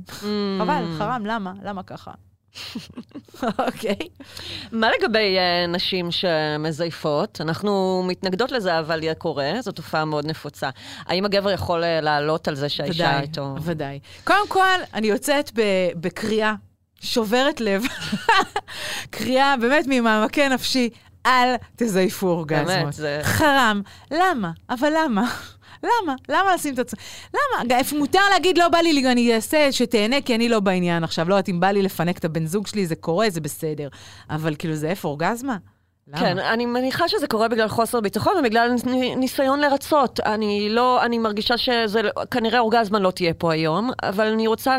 חבל, 0.59 0.83
חרם, 0.97 1.25
למה? 1.25 1.53
למה 1.63 1.83
ככה? 1.83 2.11
אוקיי. 3.67 3.95
מה 4.71 4.87
לגבי 4.99 5.37
אה, 5.37 5.67
נשים 5.67 6.09
שמזייפות? 6.11 7.41
אנחנו 7.41 8.03
מתנגדות 8.07 8.51
לזה, 8.51 8.79
אבל 8.79 9.01
זה 9.01 9.13
קורה, 9.15 9.51
זו 9.59 9.71
תופעה 9.71 10.05
מאוד 10.05 10.25
נפוצה. 10.25 10.69
האם 11.05 11.25
הגבר 11.25 11.51
יכול 11.51 11.83
אה, 11.83 12.01
לעלות 12.01 12.47
על 12.47 12.55
זה 12.55 12.69
שהאישה 12.69 13.19
איתו? 13.19 13.55
ודאי. 13.61 13.99
קודם 14.23 14.47
כל, 14.47 14.77
אני 14.93 15.07
יוצאת 15.07 15.51
בקריאה 15.99 16.53
שוברת 17.01 17.61
לב, 17.61 17.83
קריאה 19.15 19.55
באמת 19.61 19.85
ממעמקי 19.89 20.49
נפשי, 20.49 20.89
אל 21.25 21.55
תזייפו 21.75 22.27
אורגזמות. 22.27 22.67
באמת, 22.67 22.93
זה- 22.93 23.19
חרם. 23.23 23.81
למה? 24.11 24.51
אבל 24.69 24.89
למה? 24.97 25.31
למה? 25.85 26.15
למה 26.29 26.55
לשים 26.55 26.73
את 26.73 26.79
עצמי? 26.79 26.99
למה? 27.33 27.63
ג- 27.67 27.95
מותר 27.97 28.19
להגיד, 28.33 28.57
לא 28.57 28.69
בא 28.69 28.77
לי, 28.77 29.11
אני 29.11 29.35
אעשה 29.35 29.71
שתהנה, 29.71 30.21
כי 30.21 30.35
אני 30.35 30.49
לא 30.49 30.59
בעניין 30.59 31.03
עכשיו. 31.03 31.29
לא 31.29 31.33
יודעת, 31.33 31.49
אם 31.49 31.59
בא 31.59 31.67
לי 31.67 31.81
לפנק 31.81 32.17
את 32.17 32.25
הבן 32.25 32.45
זוג 32.45 32.67
שלי, 32.67 32.85
זה 32.87 32.95
קורה, 32.95 33.29
זה 33.29 33.41
בסדר. 33.41 33.87
אבל 34.29 34.55
כאילו, 34.55 34.75
זה 34.75 34.89
איפה 34.89 35.07
אורגזמה? 35.07 35.57
למה? 36.07 36.19
כן, 36.19 36.39
אני 36.39 36.65
מניחה 36.65 37.07
שזה 37.07 37.27
קורה 37.27 37.47
בגלל 37.47 37.67
חוסר 37.67 37.99
ביטחון 38.01 38.33
ובגלל 38.39 38.75
ניסיון 39.17 39.59
לרצות. 39.59 40.19
אני 40.19 40.67
לא, 40.69 41.03
אני 41.05 41.17
מרגישה 41.17 41.57
שזה, 41.57 42.01
כנראה 42.31 42.59
אורגזמה 42.59 42.99
לא 42.99 43.11
תהיה 43.11 43.33
פה 43.33 43.53
היום, 43.53 43.91
אבל 44.03 44.27
אני 44.27 44.47
רוצה 44.47 44.77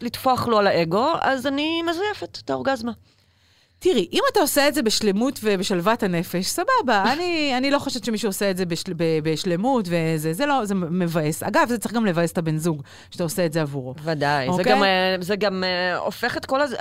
לטפוח 0.00 0.48
לו 0.48 0.58
על 0.58 0.66
האגו, 0.66 1.06
אז 1.20 1.46
אני 1.46 1.82
מזייפת 1.82 2.38
את 2.44 2.50
האורגזמה. 2.50 2.92
תראי, 3.82 4.08
אם 4.12 4.20
אתה 4.32 4.40
עושה 4.40 4.68
את 4.68 4.74
זה 4.74 4.82
בשלמות 4.82 5.40
ובשלוות 5.42 6.02
הנפש, 6.02 6.46
סבבה. 6.46 7.04
אני, 7.12 7.54
אני 7.56 7.70
לא 7.70 7.78
חושבת 7.78 8.04
שמישהו 8.04 8.28
עושה 8.28 8.50
את 8.50 8.56
זה 8.56 8.66
בשל, 8.66 8.92
ב, 8.96 9.04
בשלמות, 9.22 9.88
וזה 9.88 10.32
זה 10.32 10.46
לא, 10.46 10.64
זה 10.64 10.74
מבאס. 10.74 11.42
אגב, 11.42 11.68
זה 11.68 11.78
צריך 11.78 11.94
גם 11.94 12.06
לבאס 12.06 12.32
את 12.32 12.38
הבן 12.38 12.58
זוג, 12.58 12.82
שאתה 13.10 13.22
עושה 13.22 13.46
את 13.46 13.52
זה 13.52 13.62
עבורו. 13.62 13.94
ודאי. 14.04 14.46
זה 14.46 14.52
אוקיי. 14.52 14.72
גם, 14.72 14.82
אה, 14.82 15.16
זה 15.20 15.36
גם 15.36 15.64
אה, 15.64 15.96
הופך 15.96 16.36
את 16.36 16.46
כל 16.46 16.60
הזה... 16.60 16.76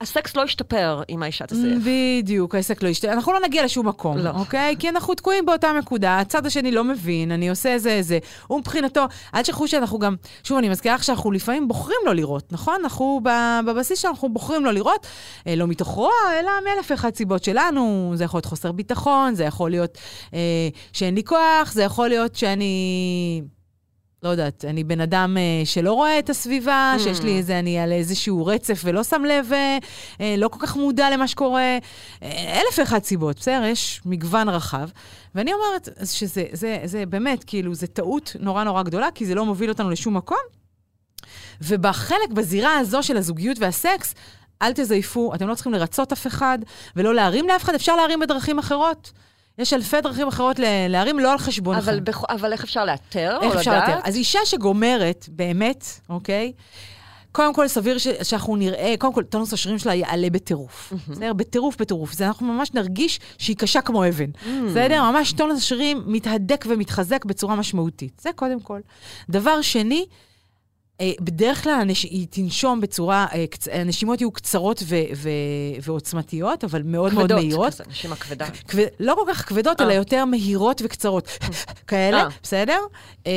הסקס 0.00 0.36
לא 0.36 0.42
ישתפר 0.42 1.02
אם 1.08 1.22
האישה 1.22 1.46
תזייף. 1.46 1.78
בדיוק, 1.84 2.54
העסק 2.54 2.82
לא 2.82 2.88
ישתנה. 2.88 3.12
אנחנו 3.12 3.32
לא 3.32 3.40
נגיע 3.44 3.64
לשום 3.64 3.88
מקום, 3.88 4.18
לא. 4.18 4.30
אוקיי? 4.30 4.76
כי 4.78 4.88
אנחנו 4.88 5.14
תקועים 5.14 5.46
באותה 5.46 5.72
נקודה, 5.72 6.18
הצד 6.18 6.46
השני 6.46 6.72
לא 6.72 6.84
מבין, 6.84 7.32
אני 7.32 7.50
עושה 7.50 7.72
איזה 7.72 7.90
איזה. 7.90 8.18
הוא 8.46 8.58
מבחינתו, 8.58 9.04
אל 9.34 9.42
תשכחו 9.42 9.68
שאנחנו 9.68 9.98
גם, 9.98 10.16
שוב, 10.44 10.58
אני 10.58 10.68
מזכירה 10.68 10.94
לך 10.94 11.04
שאנחנו 11.04 11.32
לפעמים 11.32 11.68
בוחרים 11.68 11.98
לא 12.06 12.14
לראות, 12.14 12.52
נכון? 12.52 12.74
אנחנו 12.82 13.20
בבסיס 13.66 13.98
שלנו, 13.98 14.14
אנחנו 14.14 14.28
בוחרים 14.28 14.64
לא 14.64 14.72
לראות, 14.72 15.06
אה, 15.46 15.56
לא 15.56 15.66
מתוך 15.66 15.88
רוע, 15.88 16.12
אלא 16.40 16.50
מאלף 16.64 16.90
ואחת 16.90 17.16
סיבות 17.16 17.44
שלנו. 17.44 18.12
זה 18.14 18.24
יכול 18.24 18.38
להיות 18.38 18.46
חוסר 18.46 18.72
ביטחון, 18.72 19.34
זה 19.34 19.44
יכול 19.44 19.70
להיות 19.70 19.98
אה, 20.34 20.68
שאין 20.92 21.14
לי 21.14 21.24
כוח, 21.24 21.72
זה 21.72 21.82
יכול 21.82 22.08
להיות 22.08 22.34
שאני... 22.34 23.55
לא 24.22 24.28
יודעת, 24.28 24.64
אני 24.64 24.84
בן 24.84 25.00
אדם 25.00 25.36
אה, 25.38 25.42
שלא 25.66 25.92
רואה 25.92 26.18
את 26.18 26.30
הסביבה, 26.30 26.94
Mm. 26.96 27.02
שיש 27.02 27.20
לי 27.20 27.38
איזה, 27.38 27.58
אני 27.58 27.78
על 27.78 27.92
איזשהו 27.92 28.46
רצף 28.46 28.80
ולא 28.84 29.02
שם 29.04 29.24
לב, 29.24 29.52
אה, 29.52 29.78
אה, 30.20 30.34
לא 30.38 30.48
כל 30.48 30.66
כך 30.66 30.76
מודע 30.76 31.10
למה 31.10 31.28
שקורה. 31.28 31.78
אה, 32.22 32.60
אלף 32.60 32.78
ואחת 32.78 33.04
סיבות, 33.04 33.36
בסדר? 33.38 33.64
יש 33.64 34.00
מגוון 34.04 34.48
רחב. 34.48 34.88
ואני 35.34 35.52
אומרת 35.52 35.88
שזה 36.04 36.44
זה, 36.52 36.78
זה 36.84 37.06
באמת, 37.06 37.44
כאילו, 37.44 37.74
זה 37.74 37.86
טעות 37.86 38.36
נורא 38.40 38.64
נורא 38.64 38.82
גדולה, 38.82 39.08
כי 39.14 39.26
זה 39.26 39.34
לא 39.34 39.44
מוביל 39.44 39.70
אותנו 39.70 39.90
לשום 39.90 40.16
מקום. 40.16 40.38
ובחלק, 41.60 42.30
בזירה 42.34 42.78
הזו 42.78 43.02
של 43.02 43.16
הזוגיות 43.16 43.58
והסקס, 43.58 44.14
אל 44.62 44.72
תזייפו, 44.72 45.34
אתם 45.34 45.48
לא 45.48 45.54
צריכים 45.54 45.72
לרצות 45.72 46.12
אף 46.12 46.26
אחד, 46.26 46.58
ולא 46.96 47.14
להרים 47.14 47.48
לאף 47.48 47.64
אחד, 47.64 47.74
אפשר 47.74 47.96
להרים 47.96 48.20
בדרכים 48.20 48.58
אחרות. 48.58 49.12
יש 49.58 49.72
אלפי 49.72 50.00
דרכים 50.00 50.28
אחרות 50.28 50.58
להרים, 50.88 51.18
לא 51.18 51.32
על 51.32 51.38
חשבון 51.38 51.76
אבל. 51.76 52.00
בכ... 52.00 52.24
אבל 52.30 52.52
איך 52.52 52.64
אפשר 52.64 52.84
לאתר 52.84 53.36
או 53.36 53.42
איך 53.42 53.56
אפשר 53.56 53.70
לדעת? 53.72 53.88
לתאר? 53.88 54.00
אז 54.04 54.16
אישה 54.16 54.38
שגומרת, 54.44 55.26
באמת, 55.28 55.84
אוקיי? 56.08 56.52
קודם 57.32 57.54
כל, 57.54 57.68
סביר 57.68 57.98
ש- 57.98 58.08
שאנחנו 58.22 58.56
נראה, 58.56 58.94
קודם 58.98 59.12
כל, 59.12 59.22
טונוס 59.22 59.52
השרירים 59.52 59.78
שלה 59.78 59.94
יעלה 59.94 60.30
בטירוף. 60.30 60.92
בסדר? 61.08 61.32
בטירוף, 61.32 61.76
בטירוף. 61.80 62.12
זה 62.12 62.26
אנחנו 62.26 62.46
ממש 62.52 62.74
נרגיש 62.74 63.20
שהיא 63.38 63.56
קשה 63.56 63.80
כמו 63.80 64.08
אבן. 64.08 64.30
בסדר? 64.68 65.02
ממש 65.10 65.32
טונוס 65.32 65.58
השרירים 65.58 66.02
מתהדק 66.06 66.64
ומתחזק 66.68 67.24
בצורה 67.24 67.56
משמעותית. 67.56 68.20
זה 68.20 68.30
קודם 68.36 68.60
כל. 68.60 68.80
דבר 69.30 69.62
שני, 69.62 70.06
בדרך 71.20 71.62
כלל 71.62 71.72
הנש... 71.72 72.02
היא 72.02 72.26
תנשום 72.30 72.80
בצורה, 72.80 73.26
אה, 73.32 73.46
קצ... 73.46 73.68
הנשימות 73.68 74.20
יהיו 74.20 74.30
קצרות 74.30 74.82
ו... 74.86 74.96
ו... 75.16 75.28
ועוצמתיות, 75.82 76.64
אבל 76.64 76.82
מאוד 76.82 77.14
מאוד 77.14 77.24
כבדות, 77.24 77.44
מהירות. 77.44 77.74
כזה, 77.74 77.84
נשימה 77.88 78.16
כבדה. 78.16 78.46
כבד... 78.68 78.86
לא 79.00 79.14
כל 79.14 79.32
כך 79.32 79.48
כבדות, 79.48 79.80
אלא 79.80 79.90
אה. 79.90 79.94
יותר 79.94 80.24
מהירות 80.24 80.82
וקצרות. 80.84 81.28
כאלה, 81.86 82.22
אה. 82.22 82.28
בסדר? 82.42 82.78
אה, 83.26 83.32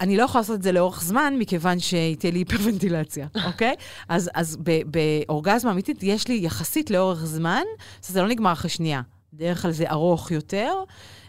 אני 0.00 0.16
לא 0.16 0.22
יכולה 0.22 0.40
לעשות 0.40 0.56
את 0.56 0.62
זה 0.62 0.72
לאורך 0.72 1.02
זמן, 1.02 1.34
מכיוון 1.38 1.78
שתהיה 1.78 2.32
לי 2.32 2.38
היפרוונטילציה, 2.38 3.26
אוקיי? 3.46 3.74
אז, 4.08 4.30
אז 4.34 4.58
ב- 4.62 4.82
באורגזמה 5.26 5.70
אמיתית 5.70 6.02
יש 6.02 6.28
לי 6.28 6.40
יחסית 6.42 6.90
לאורך 6.90 7.24
זמן, 7.24 7.62
אז 8.04 8.08
זה 8.08 8.22
לא 8.22 8.28
נגמר 8.28 8.52
אחרי 8.52 8.70
שנייה. 8.70 9.00
בדרך 9.32 9.62
כלל 9.62 9.70
זה 9.70 9.90
ארוך 9.90 10.30
יותר, 10.30 10.72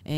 אה, 0.07 0.13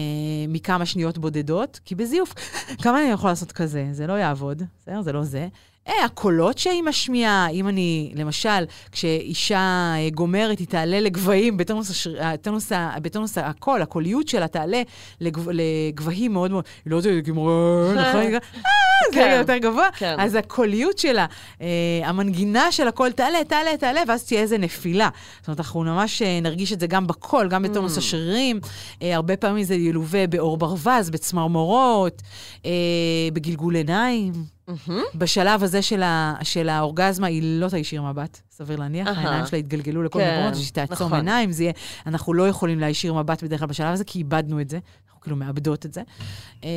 מכמה 0.48 0.86
שניות 0.86 1.18
בודדות, 1.18 1.80
כי 1.86 1.96
בזיוף, 1.96 2.34
כמה 2.84 3.02
אני 3.02 3.10
יכולה 3.10 3.32
לעשות 3.32 3.52
כזה? 3.52 3.88
זה 3.92 4.08
לא 4.08 4.14
יעבוד, 4.14 4.64
בסדר? 4.82 5.02
זה 5.02 5.12
לא 5.12 5.24
זה. 5.24 5.48
אה, 5.88 6.06
הקולות 6.06 6.58
שהיא 6.58 6.84
משמיעה, 6.84 7.48
אם 7.50 7.68
אני, 7.68 8.12
למשל, 8.16 8.64
כשאישה 8.92 9.58
אה, 9.98 10.10
גומרת, 10.14 10.60
היא 10.60 10.68
תעלה 10.68 11.00
לגבהים, 11.00 11.58
בטונוס, 11.58 11.90
השר... 11.90 12.20
אה, 12.22 12.38
טונוס, 12.38 12.72
ה- 12.72 12.96
בטונוס 13.02 13.38
הקול, 13.38 13.82
הקוליות 13.82 14.28
שלה 14.28 14.48
תעלה 14.48 14.82
לגב... 15.22 15.48
לגבהים 15.50 16.34
מאוד 16.34 16.52
מאוד, 16.52 16.64
היא 16.86 16.92
לא 16.92 16.98
יודעת, 16.98 17.24
גמרה, 17.24 17.54
נכון? 17.94 18.22
אה, 18.34 18.40
זה 19.14 19.20
כן, 19.20 19.36
יותר 19.40 19.58
גבוה. 19.58 19.88
כן. 19.98 20.16
אז 20.20 20.36
הקוליות 20.36 20.98
שלה, 20.98 21.26
אה, 21.62 21.68
המנגינה 22.04 22.72
של 22.72 22.88
הקול 22.88 23.12
תעלה, 23.12 23.44
תעלה, 23.48 23.78
תעלה, 23.80 24.02
ואז 24.08 24.24
תהיה 24.24 24.42
איזה 24.42 24.58
נפילה. 24.58 25.10
זאת 25.40 25.48
אומרת, 25.48 25.60
אנחנו 25.60 25.84
ממש 25.84 26.22
אה, 26.22 26.40
נרגיש 26.42 26.74
את 26.74 26.80
זה 26.80 26.88
גם 26.88 27.08
בקול, 27.08 27.48
גם 27.48 27.64
בטונוס 27.64 27.98
השרירים. 27.98 28.60
אה, 29.02 29.16
הרבה 29.16 29.38
פעמים 29.38 29.64
זה 29.64 29.76
ילווה 29.76 30.28
בעור 30.28 30.58
ברווז, 30.58 31.10
בצמרמורות, 31.10 32.22
אה, 32.66 32.72
בגלגול 33.34 33.76
עיניים. 33.76 34.34
בשלב 35.16 35.64
הזה 35.64 35.82
של, 35.82 36.04
ה, 36.04 36.36
של 36.44 36.70
האורגזמה, 36.70 37.28
היא 37.28 37.42
לא 37.44 37.70
תישיר 37.70 38.02
מבט, 38.02 38.42
סביר 38.52 38.80
להניח. 38.80 39.08
אהה. 39.08 39.18
העיניים 39.18 39.46
שלה 39.46 39.58
יתגלגלו 39.60 40.04
לכל 40.04 40.20
כן, 40.20 40.36
מקומות, 40.36 40.54
ושהיא 40.54 40.74
תעצום 40.74 41.08
נכון. 41.08 41.14
עיניים, 41.14 41.52
זה 41.52 41.64
יהיה... 41.64 41.74
אנחנו 42.06 42.34
לא 42.34 42.48
יכולים 42.48 42.80
להישיר 42.80 43.14
מבט 43.14 43.44
בדרך 43.44 43.60
כלל 43.60 43.68
בשלב 43.68 43.94
הזה, 43.94 44.04
כי 44.04 44.20
איבדנו 44.20 44.62
את 44.62 44.70
זה. 44.70 44.80
אנחנו 45.06 45.22
כאילו 45.22 45.36
מאבדות 45.36 45.86
את 45.86 45.94
זה. 45.94 46.02
אמ, 46.64 46.70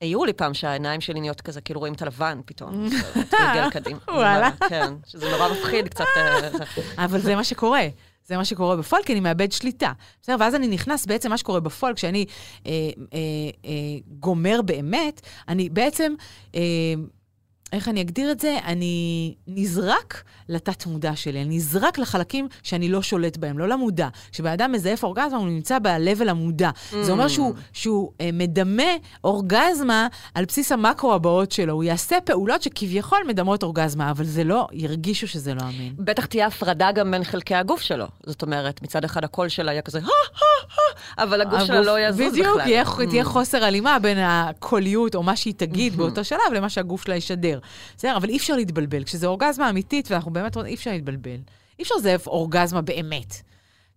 העירו 0.00 0.24
לי 0.24 0.32
פעם 0.32 0.54
שהעיניים 0.54 1.00
שלי 1.00 1.20
נהיות 1.20 1.40
כזה, 1.40 1.60
כאילו 1.60 1.80
רואים 1.80 1.94
את 1.94 2.02
הלבן 2.02 2.40
פתאום. 2.46 2.84
מתגלגל 3.16 3.70
קדימה. 3.70 3.98
וואלה. 4.08 4.50
כן, 4.68 4.94
שזה 5.06 5.30
נורא 5.30 5.48
מפחיד 5.52 5.88
קצת. 5.88 6.04
אה. 6.16 7.04
אבל 7.04 7.20
זה 7.20 7.36
מה 7.36 7.44
שקורה. 7.44 7.86
זה 8.26 8.36
מה 8.36 8.44
שקורה 8.44 8.76
בפועל, 8.76 9.02
כי 9.02 9.12
אני 9.12 9.20
מאבד 9.20 9.52
שליטה. 9.52 9.92
בסדר? 10.22 10.36
ואז 10.40 10.54
אני 10.54 10.68
נכנס, 10.68 11.06
בעצם 11.06 11.30
מה 11.30 11.38
שקורה 11.38 11.60
בפועל, 11.60 11.94
כשאני 11.94 12.26
אה, 12.66 12.72
אה, 13.14 13.18
אה, 13.64 13.70
גומר 14.20 14.62
באמת, 14.62 15.20
אני 15.48 15.68
בעצם, 15.68 16.14
אה, 16.54 16.60
איך 17.72 17.88
אני 17.88 18.00
אגדיר 18.00 18.30
את 18.32 18.40
זה? 18.40 18.58
אני 18.64 19.34
נזרק 19.46 20.22
לתת-מודע 20.48 21.16
שלי, 21.16 21.42
אני 21.42 21.56
נזרק 21.56 21.98
לחלקים 21.98 22.48
שאני 22.62 22.88
לא 22.88 23.02
שולט 23.02 23.36
בהם, 23.36 23.58
לא 23.58 23.68
למודע. 23.68 24.08
כשבן 24.32 24.50
אדם 24.50 24.72
מזייף 24.72 25.04
אורגזמה, 25.04 25.38
הוא 25.38 25.46
נמצא 25.46 25.78
ב-level 25.78 26.30
המודע. 26.30 26.70
זה 27.02 27.12
אומר 27.12 27.28
שהוא, 27.28 27.54
שהוא 27.72 28.12
אה, 28.20 28.30
מדמה 28.32 28.82
אורגזמה 29.24 30.06
על 30.34 30.44
בסיס 30.44 30.72
המקרו 30.72 31.14
הבאות 31.14 31.52
שלו. 31.52 31.72
הוא 31.72 31.84
יעשה 31.84 32.16
פעולות 32.24 32.62
שכביכול 32.62 33.18
מדמות 33.28 33.62
אורגזמה, 33.62 34.10
אבל 34.10 34.24
זה 34.24 34.44
לא, 34.44 34.66
ירגישו 34.72 35.28
שזה 35.28 35.54
לא 35.54 35.60
אמין. 35.62 35.94
בטח 35.98 36.26
תהיה 36.26 36.46
הפרדה 36.46 36.92
גם 36.92 37.10
בין 37.10 37.24
חלקי 37.24 37.54
הגוף 37.54 37.80
שלו. 37.80 38.06
זאת 38.26 38.42
אומרת, 38.42 38.82
מצד 38.82 39.04
אחד 39.04 39.24
הקול 39.24 39.48
שלה 39.48 39.72
יהיה 39.72 39.82
כזה, 39.82 40.00
אבל 41.18 41.40
הגוף 41.40 41.64
שלה 41.64 41.80
לא 41.80 42.00
יזוז 42.00 42.20
בכלל. 42.20 42.30
בדיוק, 42.30 42.58
יהיה, 42.66 42.84
Mm. 42.84 43.08
תהיה 43.10 43.24
חוסר 43.24 43.64
הלימה 43.64 43.98
בין 43.98 44.18
הקוליות 44.18 45.14
או 45.14 45.22
מה 45.22 45.36
שהיא 45.36 45.54
Mm-hmm. 45.54 45.56
תגיד 45.56 45.96
באותו 45.96 46.24
שלב 46.24 46.38
למה 46.54 46.68
שהגוף 46.68 47.04
שלה 47.04 47.16
ישדר. 47.16 47.53
בסדר, 47.96 48.16
אבל 48.16 48.28
אי 48.28 48.36
אפשר 48.36 48.56
להתבלבל. 48.56 49.04
כשזה 49.04 49.26
אורגזמה 49.26 49.70
אמיתית, 49.70 50.10
ואנחנו 50.10 50.32
באמת 50.32 50.54
רואים, 50.54 50.68
אי 50.68 50.74
אפשר 50.74 50.90
להתבלבל. 50.90 51.38
אי 51.78 51.82
אפשר 51.82 51.94
לזייף 51.98 52.26
אורגזמה 52.26 52.82
באמת. 52.82 53.42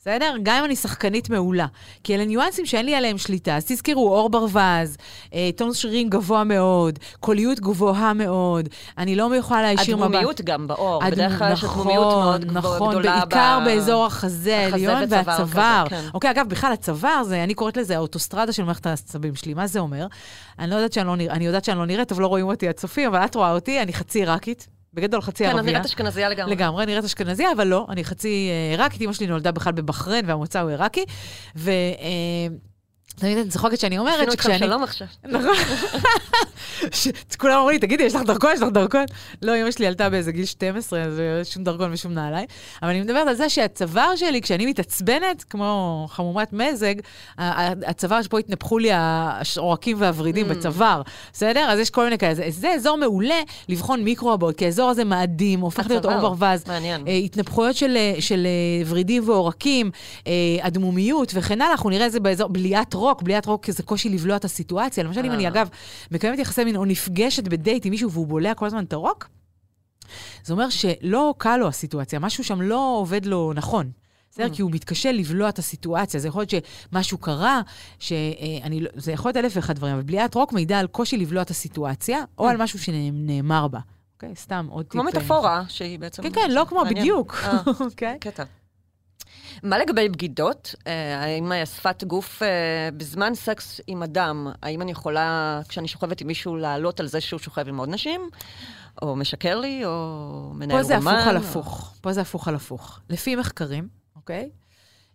בסדר? 0.07 0.33
גם 0.43 0.55
אם 0.59 0.65
אני 0.65 0.75
שחקנית 0.75 1.29
מעולה. 1.29 1.65
כי 2.03 2.15
אלה 2.15 2.25
ניואנסים 2.25 2.65
שאין 2.65 2.85
לי 2.85 2.95
עליהם 2.95 3.17
שליטה. 3.17 3.55
אז 3.57 3.65
תזכרו, 3.67 4.09
עור 4.15 4.29
ברווז, 4.29 4.97
אה, 5.33 5.49
טון 5.55 5.73
שרירים 5.73 6.09
גבוה 6.09 6.43
מאוד, 6.43 6.99
קוליות 7.19 7.59
גבוהה 7.59 8.13
מאוד, 8.13 8.69
אני 8.97 9.15
לא 9.15 9.35
יכולה 9.35 9.61
להישיר 9.61 9.95
מבט. 9.97 10.05
הדמומיות 10.05 10.41
גם 10.41 10.67
בעור. 10.67 11.03
הדמ- 11.03 11.11
בדרך 11.11 11.37
כלל 11.39 11.53
יש 11.53 11.63
דמומיות 11.63 12.13
מאוד 12.13 12.45
נכון, 12.45 12.89
גדולה. 12.89 13.19
בעיקר 13.19 13.59
ב- 13.61 13.65
באזור 13.65 14.05
החזה 14.05 14.57
העליון 14.57 15.03
והצוואר. 15.09 15.85
כזה, 15.85 15.95
כן. 15.95 16.03
אוקיי, 16.13 16.31
אגב, 16.31 16.49
בכלל 16.49 16.71
הצוואר, 16.73 17.23
זה, 17.23 17.43
אני 17.43 17.53
קוראת 17.53 17.77
לזה 17.77 17.95
האוטוסטרדה 17.95 18.51
של 18.51 18.63
מערכת 18.63 18.85
העצבים 18.85 19.35
שלי. 19.35 19.53
מה 19.53 19.67
זה 19.67 19.79
אומר? 19.79 20.07
אני 20.59 20.69
לא 20.69 20.75
יודעת 20.75 20.93
שאני 20.93 21.07
לא, 21.07 21.15
נרא, 21.15 21.33
אני 21.33 21.45
יודעת 21.45 21.65
שאני 21.65 21.79
לא 21.79 21.85
נראית, 21.85 22.11
אבל 22.11 22.21
לא 22.21 22.27
רואים 22.27 22.47
אותי 22.47 22.69
הצופים, 22.69 23.07
אבל 23.15 23.25
את 23.25 23.35
רואה 23.35 23.51
אותי, 23.51 23.81
אני 23.81 23.93
חצי 23.93 24.19
עיראקית. 24.19 24.76
בגדול 24.97 25.21
חצי 25.21 25.43
כן, 25.43 25.49
ערבייה. 25.49 25.61
את 25.61 25.65
נראית 25.65 25.85
אשכנזייה 25.85 26.29
לגמרי. 26.29 26.55
לגמרי, 26.55 26.85
נראית 26.85 27.03
אשכנזייה, 27.03 27.51
אבל 27.51 27.67
לא, 27.67 27.85
אני 27.89 28.03
חצי 28.03 28.49
אה, 28.49 28.71
עיראקית, 28.71 29.01
אמא 29.01 29.13
שלי 29.13 29.27
נולדה 29.27 29.51
בכלל 29.51 29.73
בבחריין 29.73 30.25
והמוצא 30.27 30.59
הוא 30.59 30.69
עיראקי. 30.69 31.05
ו... 31.55 31.71
תמיד 33.19 33.37
אני 33.37 33.49
צוחקת 33.49 33.79
שאני 33.79 33.97
אומרת 33.97 34.15
עשינו 34.15 34.31
שכשאני... 34.31 34.59
שלום 34.59 34.83
עכשיו. 34.83 35.07
נכון. 35.25 35.55
כולם 37.37 37.57
אומרים 37.57 37.73
לי, 37.73 37.79
תגידי, 37.79 38.03
יש 38.03 38.15
לך 38.15 38.21
דרכון? 38.21 38.49
יש 38.53 38.61
לך 38.61 38.69
דרכון? 38.73 39.05
לא, 39.41 39.61
אמא 39.61 39.71
שלי 39.71 39.87
עלתה 39.87 40.09
באיזה 40.09 40.31
גיל 40.31 40.45
12, 40.45 41.01
אז 41.01 41.19
אה, 41.19 41.45
שום 41.45 41.63
דרכון 41.63 41.93
ושום 41.93 42.13
נעליים. 42.13 42.45
אבל 42.81 42.89
אני 42.89 43.01
מדברת 43.01 43.27
על 43.27 43.35
זה 43.35 43.49
שהצוואר 43.49 44.15
שלי, 44.15 44.41
כשאני 44.41 44.65
מתעצבנת, 44.65 45.43
כמו 45.49 46.05
חמומת 46.09 46.53
מזג, 46.53 46.95
הצוואר 47.37 48.21
שפה 48.21 48.39
התנפחו 48.39 48.77
לי 48.77 48.89
העורקים 48.91 49.97
והוורידים 50.01 50.47
בצוואר, 50.47 51.01
בסדר? 51.33 51.65
אז 51.69 51.79
יש 51.79 51.89
כל 51.89 52.03
מיני 52.03 52.17
כאלה. 52.17 52.33
זה- 52.49 52.73
אזור 52.73 52.97
מעולה 52.97 53.39
לבחון 53.69 54.03
מיקרו-הבעות, 54.03 54.55
כי 54.57 54.65
האזור 54.65 54.89
הזה 54.89 55.03
מאדים, 55.03 55.59
הופך 55.59 55.87
להיות. 55.89 56.05
עור 56.05 56.13
ברווז. 56.19 56.63
מעניין. 56.67 57.07
אה, 57.07 57.13
התנפחויות 57.13 57.75
של, 57.75 57.97
אה, 58.47 58.83
ורידים 58.87 59.29
ועורקים, 59.29 59.91
אדמומיות 60.61 61.31
וכן 61.35 61.61
הלאה, 61.61 61.71
אנחנו 61.71 61.89
נראה 61.89 62.05
את 62.05 62.11
זה 62.11 62.19
באזור, 62.19 62.49
רוק, 63.07 63.21
בליעת 63.21 63.45
רוק 63.45 63.71
זה 63.71 63.83
קושי 63.83 64.09
לבלוע 64.09 64.35
את 64.35 64.45
הסיטואציה. 64.45 65.03
למשל, 65.03 65.19
אם 65.19 65.29
אה. 65.29 65.35
אני 65.35 65.47
אגב 65.47 65.69
מקיימת 66.11 66.39
יחסי 66.39 66.63
מין 66.63 66.75
או 66.75 66.85
נפגשת 66.85 67.47
בדייט 67.47 67.85
עם 67.85 67.91
מישהו 67.91 68.11
והוא 68.11 68.27
בולע 68.27 68.53
כל 68.53 68.65
הזמן 68.65 68.83
את 68.83 68.93
הרוק, 68.93 69.27
זה 70.43 70.53
אומר 70.53 70.69
שלא 70.69 71.33
קל 71.37 71.57
לו 71.57 71.67
הסיטואציה, 71.67 72.19
משהו 72.19 72.43
שם 72.43 72.61
לא 72.61 72.97
עובד 72.99 73.25
לו 73.25 73.53
נכון. 73.55 73.91
בסדר? 74.31 74.55
כי 74.55 74.61
הוא 74.61 74.71
מתקשה 74.71 75.11
לבלוע 75.11 75.49
את 75.49 75.59
הסיטואציה. 75.59 76.19
זה 76.19 76.27
יכול 76.27 76.41
להיות 76.41 76.53
שמשהו 76.91 77.17
קרה, 77.17 77.61
שאני 77.99 78.79
לא, 78.79 78.89
זה 78.95 79.11
יכול 79.11 79.29
להיות 79.29 79.37
אלף 79.37 79.51
ואחד 79.55 79.75
דברים, 79.75 79.93
אבל 79.93 80.03
בליעת 80.03 80.35
רוק 80.35 80.53
מעידה 80.53 80.79
על 80.79 80.87
קושי 80.87 81.17
לבלוע 81.17 81.41
את 81.41 81.49
הסיטואציה, 81.49 82.23
או 82.37 82.47
על 82.47 82.57
משהו 82.57 82.79
שנאמר 82.79 83.67
בה. 83.67 83.79
אוקיי? 84.15 84.35
סתם 84.35 84.67
עוד 84.69 84.85
טיפ. 84.85 84.91
כמו 84.91 85.01
אה, 85.01 85.07
מטאפורה, 85.07 85.63
שהיא 85.67 85.99
בעצם... 85.99 86.23
כן, 86.23 86.33
כן, 86.33 86.51
לא 86.51 86.65
כמו. 86.69 86.83
בדיוק. 86.89 87.35
אה, 87.43 87.57
אוקיי? 87.85 88.17
קטע. 88.19 88.43
מה 89.63 89.77
לגבי 89.77 90.09
בגידות? 90.09 90.75
אה, 90.87 91.23
האם 91.23 91.51
שפת 91.65 92.03
גוף 92.03 92.43
אה, 92.43 92.47
בזמן 92.97 93.35
סקס 93.35 93.81
עם 93.87 94.03
אדם, 94.03 94.47
האם 94.63 94.81
אני 94.81 94.91
יכולה, 94.91 95.61
כשאני 95.69 95.87
שוכבת 95.87 96.21
עם 96.21 96.27
מישהו, 96.27 96.55
לעלות 96.55 96.99
על 96.99 97.07
זה 97.07 97.21
שהוא 97.21 97.39
שוכב 97.39 97.67
עם 97.67 97.77
עוד 97.77 97.89
נשים? 97.89 98.21
או 99.01 99.15
משקר 99.15 99.59
לי, 99.59 99.85
או 99.85 100.51
מנהל 100.55 100.77
פה 100.77 100.83
זה 100.83 100.97
רומן? 100.97 101.13
הפוך 101.15 101.27
על 101.27 101.37
או- 101.37 101.41
הפוך. 101.41 101.93
פה 102.01 102.13
זה 102.13 102.21
הפוך 102.21 102.47
על 102.47 102.55
הפוך. 102.55 102.99
לפי 103.09 103.35
מחקרים, 103.35 103.87
אוקיי? 104.15 104.49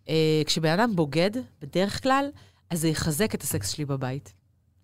אה, 0.09 0.41
כשבן 0.45 0.79
אדם 0.79 0.95
בוגד, 0.95 1.31
בדרך 1.61 2.03
כלל, 2.03 2.25
אז 2.69 2.81
זה 2.81 2.87
יחזק 2.87 3.35
את 3.35 3.41
הסקס 3.41 3.69
שלי 3.69 3.85
בבית. 3.85 4.33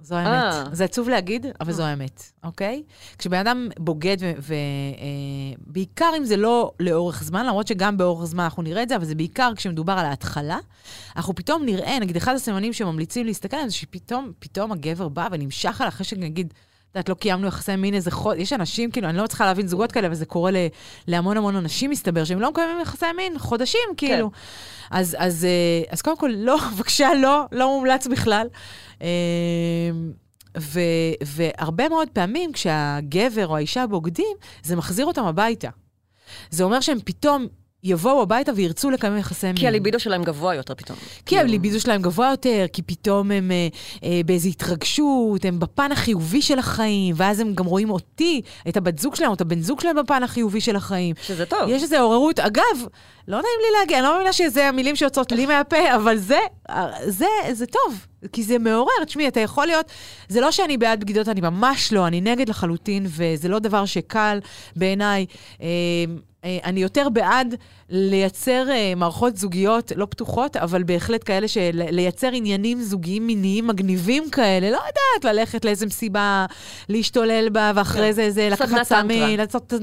זו 0.01 0.15
אה. 0.15 0.21
האמת. 0.21 0.75
זה 0.75 0.83
עצוב 0.83 1.09
להגיד, 1.09 1.45
אבל 1.61 1.71
זו 1.71 1.83
האמת, 1.83 2.31
אוקיי? 2.43 2.83
כשבן 3.17 3.37
אדם 3.37 3.69
בוגד, 3.79 4.17
ובעיקר 5.67 6.11
אם 6.17 6.25
זה 6.25 6.37
לא 6.37 6.71
לאורך 6.79 7.23
זמן, 7.23 7.45
למרות 7.45 7.67
שגם 7.67 7.97
באורך 7.97 8.25
זמן 8.25 8.43
אנחנו 8.43 8.63
נראה 8.63 8.83
את 8.83 8.89
זה, 8.89 8.95
אבל 8.95 9.05
זה 9.05 9.15
בעיקר 9.15 9.51
כשמדובר 9.55 9.93
על 9.93 10.05
ההתחלה, 10.05 10.57
אנחנו 11.15 11.35
פתאום 11.35 11.65
נראה, 11.65 11.99
נגיד, 11.99 12.15
אחד 12.15 12.35
הסימנים 12.35 12.73
שממליצים 12.73 13.25
להסתכל 13.25 13.55
עליהם, 13.55 13.69
זה 13.69 13.75
שפתאום 13.75 14.31
פתאום 14.39 14.71
הגבר 14.71 15.07
בא 15.07 15.27
ונמשך 15.31 15.81
עליו 15.81 15.89
אחרי 15.89 16.05
שנגיד... 16.05 16.53
את 16.91 16.95
יודעת, 16.95 17.09
לא 17.09 17.13
קיימנו 17.13 17.47
יחסי 17.47 17.75
מין 17.75 17.93
איזה 17.93 18.11
חודש, 18.11 18.39
יש 18.39 18.53
אנשים, 18.53 18.91
כאילו, 18.91 19.09
אני 19.09 19.17
לא 19.17 19.23
מצליחה 19.23 19.45
להבין 19.45 19.67
זוגות 19.67 19.91
כאלה, 19.91 20.07
אבל 20.07 20.15
זה 20.15 20.25
קורה 20.25 20.51
ל- 20.51 20.67
להמון 21.07 21.37
המון 21.37 21.55
אנשים, 21.55 21.89
מסתבר, 21.89 22.23
שהם 22.23 22.39
לא 22.39 22.49
מקיימים 22.51 22.79
יחסי 22.81 23.05
מין 23.17 23.39
חודשים, 23.39 23.81
כאילו. 23.97 24.31
אז, 24.91 25.15
אז, 25.19 25.45
אה, 25.45 25.91
אז 25.93 26.01
קודם 26.01 26.17
כל, 26.17 26.31
לא, 26.35 26.57
בבקשה, 26.75 27.09
לא, 27.21 27.45
לא 27.51 27.67
מומלץ 27.67 28.07
בכלל. 28.07 28.47
אה, 29.01 29.07
ו, 30.57 30.79
והרבה 31.25 31.89
מאוד 31.89 32.07
פעמים, 32.13 32.51
כשהגבר 32.53 33.47
או 33.47 33.55
האישה 33.55 33.87
בוגדים, 33.87 34.37
זה 34.63 34.75
מחזיר 34.75 35.05
אותם 35.05 35.23
הביתה. 35.25 35.69
זה 36.49 36.63
אומר 36.63 36.81
שהם 36.81 36.97
פתאום 37.05 37.47
יבואו 37.83 38.21
הביתה 38.21 38.51
וירצו 38.55 38.89
לקיים 38.89 39.17
יחסי 39.17 39.47
מין. 39.47 39.55
כי 39.55 39.67
הליבידו 39.67 39.99
שלהם 39.99 40.23
גבוה 40.23 40.55
יותר 40.55 40.75
פתאום. 40.75 40.97
כי 41.25 41.39
הליבידו 41.39 41.79
שלהם 41.79 42.01
גבוה 42.01 42.29
יותר, 42.31 42.65
כי 42.73 42.81
פתאום 42.81 43.31
הם 43.31 43.51
אה, 43.51 43.67
אה, 44.03 44.21
באיזו 44.25 44.49
התרגשות, 44.49 45.45
הם 45.45 45.59
בפן 45.59 45.91
החיובי 45.91 46.41
של 46.41 46.59
החיים, 46.59 47.15
ואז 47.17 47.39
הם 47.39 47.53
גם 47.53 47.65
רואים 47.65 47.89
אותי, 47.89 48.41
את 48.69 48.77
הבת 48.77 48.99
זוג 48.99 49.15
שלהם, 49.15 49.29
או 49.29 49.33
את 49.33 49.41
הבן 49.41 49.61
זוג 49.61 49.79
שלהם 49.79 49.95
בפן 49.95 50.23
החיובי 50.23 50.61
של 50.61 50.75
החיים. 50.75 51.15
שזה 51.21 51.45
טוב. 51.45 51.59
יש 51.69 51.83
איזו 51.83 51.97
עוררות. 51.97 52.39
אגב, 52.39 52.87
לא 53.29 53.37
נעים 53.37 53.59
לי 53.61 53.79
להגיד, 53.79 53.95
אני 53.95 54.03
לא 54.03 54.13
מאמינה 54.13 54.33
שזה 54.33 54.67
המילים 54.67 54.95
שיוצאות 54.95 55.31
לי 55.31 55.45
מהפה, 55.45 55.95
אבל 55.95 56.17
זה, 56.17 56.39
זה, 57.07 57.25
זה 57.51 57.65
טוב, 57.65 58.05
כי 58.31 58.43
זה 58.43 58.59
מעורר. 58.59 59.03
תשמעי, 59.05 59.27
אתה 59.27 59.39
יכול 59.39 59.65
להיות, 59.65 59.91
זה 60.29 60.41
לא 60.41 60.51
שאני 60.51 60.77
בעד 60.77 60.99
בגידות, 60.99 61.27
אני 61.27 61.41
ממש 61.41 61.93
לא, 61.93 62.07
אני 62.07 62.21
נגד 62.21 62.49
לחלוטין, 62.49 63.05
וזה 63.07 63.47
לא 63.47 63.59
דבר 63.59 63.85
שקל 63.85 64.39
בעיניי. 64.75 65.25
אה, 65.61 65.67
אה, 66.45 66.57
אני 66.63 66.81
יותר 66.81 67.09
בעד 67.09 67.55
לייצר 67.89 68.69
אה, 68.69 68.93
מערכות 68.95 69.37
זוגיות 69.37 69.91
לא 69.95 70.05
פתוחות, 70.05 70.57
אבל 70.57 70.83
בהחלט 70.83 71.21
כאלה 71.25 71.47
של 71.47 71.69
לייצר 71.73 72.29
עניינים 72.33 72.81
זוגיים 72.81 73.27
מיניים 73.27 73.67
מגניבים 73.67 74.29
כאלה, 74.29 74.69
לא 74.69 74.77
יודעת, 74.77 75.35
ללכת 75.35 75.65
לאיזה 75.65 75.85
מסיבה, 75.85 76.45
להשתולל 76.89 77.49
בה, 77.49 77.71
ואחרי 77.75 78.07
כן. 78.07 78.11
זה, 78.11 78.31
זה 78.31 78.49
לקחת 78.49 78.83
סמי. 78.83 79.37
לעשות 79.37 79.73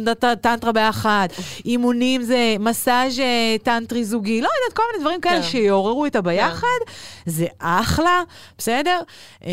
טנטרה 0.40 0.72
ביחד. 0.72 1.28
אימונים 1.64 2.22
זה 2.22 2.56
מסאז' 2.60 3.20
אה, 3.20 3.56
טנטרי 3.62 4.04
זוגי, 4.04 4.40
לא 4.40 4.48
יודעת, 4.62 4.76
כל 4.76 4.82
מיני 4.92 5.02
דברים 5.04 5.20
כאלה 5.20 5.42
כן. 5.42 5.48
שיעוררו 5.48 6.06
את 6.06 6.16
הביחד. 6.16 6.66
זה 7.26 7.46
אחלה, 7.58 8.22
בסדר? 8.58 9.00
אה, 9.44 9.50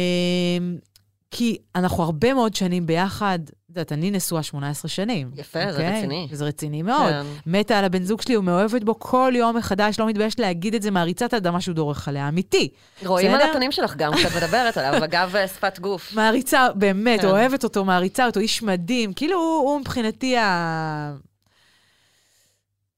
כי 1.31 1.57
אנחנו 1.75 2.03
הרבה 2.03 2.33
מאוד 2.33 2.55
שנים 2.55 2.85
ביחד, 2.85 3.39
יודעת, 3.79 3.91
אני 3.91 4.11
נשואה 4.11 4.43
18 4.43 4.89
שנים. 4.89 5.31
יפה, 5.35 5.59
זה 5.59 5.71
אוקיי? 5.71 5.97
רציני. 5.97 6.27
זה 6.31 6.45
רציני 6.45 6.81
מאוד. 6.81 7.09
כן. 7.09 7.25
מתה 7.45 7.79
על 7.79 7.85
הבן 7.85 8.03
זוג 8.03 8.21
שלי, 8.21 8.37
ומאוהבת 8.37 8.83
בו 8.83 8.99
כל 8.99 9.33
יום 9.35 9.57
מחדש, 9.57 9.99
לא 9.99 10.07
מתביישת 10.07 10.39
להגיד 10.39 10.75
את 10.75 10.81
זה, 10.81 10.91
מעריצת 10.91 11.33
האדמה 11.33 11.61
שהוא 11.61 11.75
דורך 11.75 12.07
עליה, 12.07 12.27
אמיתי. 12.27 12.69
רואים 13.05 13.31
על 13.31 13.37
בסדר? 13.37 13.51
הפנים 13.51 13.71
שלך 13.71 13.95
גם 13.95 14.13
כשאת 14.15 14.43
מדברת 14.43 14.77
עליו, 14.77 15.03
אגב 15.05 15.35
אה, 15.35 15.47
שפת 15.47 15.79
גוף. 15.79 16.13
מעריצה, 16.13 16.67
באמת, 16.75 17.21
כן. 17.21 17.27
אוהבת 17.27 17.63
אותו, 17.63 17.85
מעריצה 17.85 18.25
אותו, 18.25 18.39
איש 18.39 18.63
מדהים. 18.63 19.13
כאילו, 19.13 19.37
הוא, 19.37 19.69
הוא 19.69 19.79
מבחינתי 19.79 20.37
ה... 20.37 21.13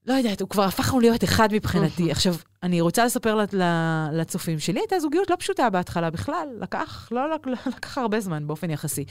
לא 0.06 0.14
יודעת, 0.14 0.40
הוא 0.40 0.48
כבר 0.48 0.62
הפך 0.64 0.88
לנו 0.90 1.00
להיות 1.00 1.24
אחד 1.24 1.48
מבחינתי. 1.52 2.10
עכשיו, 2.12 2.34
אני 2.66 2.80
רוצה 2.80 3.04
לספר 3.04 3.38
לצופים 4.12 4.58
שלי, 4.58 4.80
הייתה 4.80 5.00
זוגיות 5.00 5.30
לא 5.30 5.36
פשוטה 5.36 5.70
בהתחלה 5.70 6.10
בכלל, 6.10 6.48
לקח, 6.60 7.08
לא 7.12 7.34
לק- 7.34 7.46
לקח 7.76 7.98
הרבה 7.98 8.20
זמן 8.20 8.46
באופן 8.46 8.70
יחסי. 8.70 9.04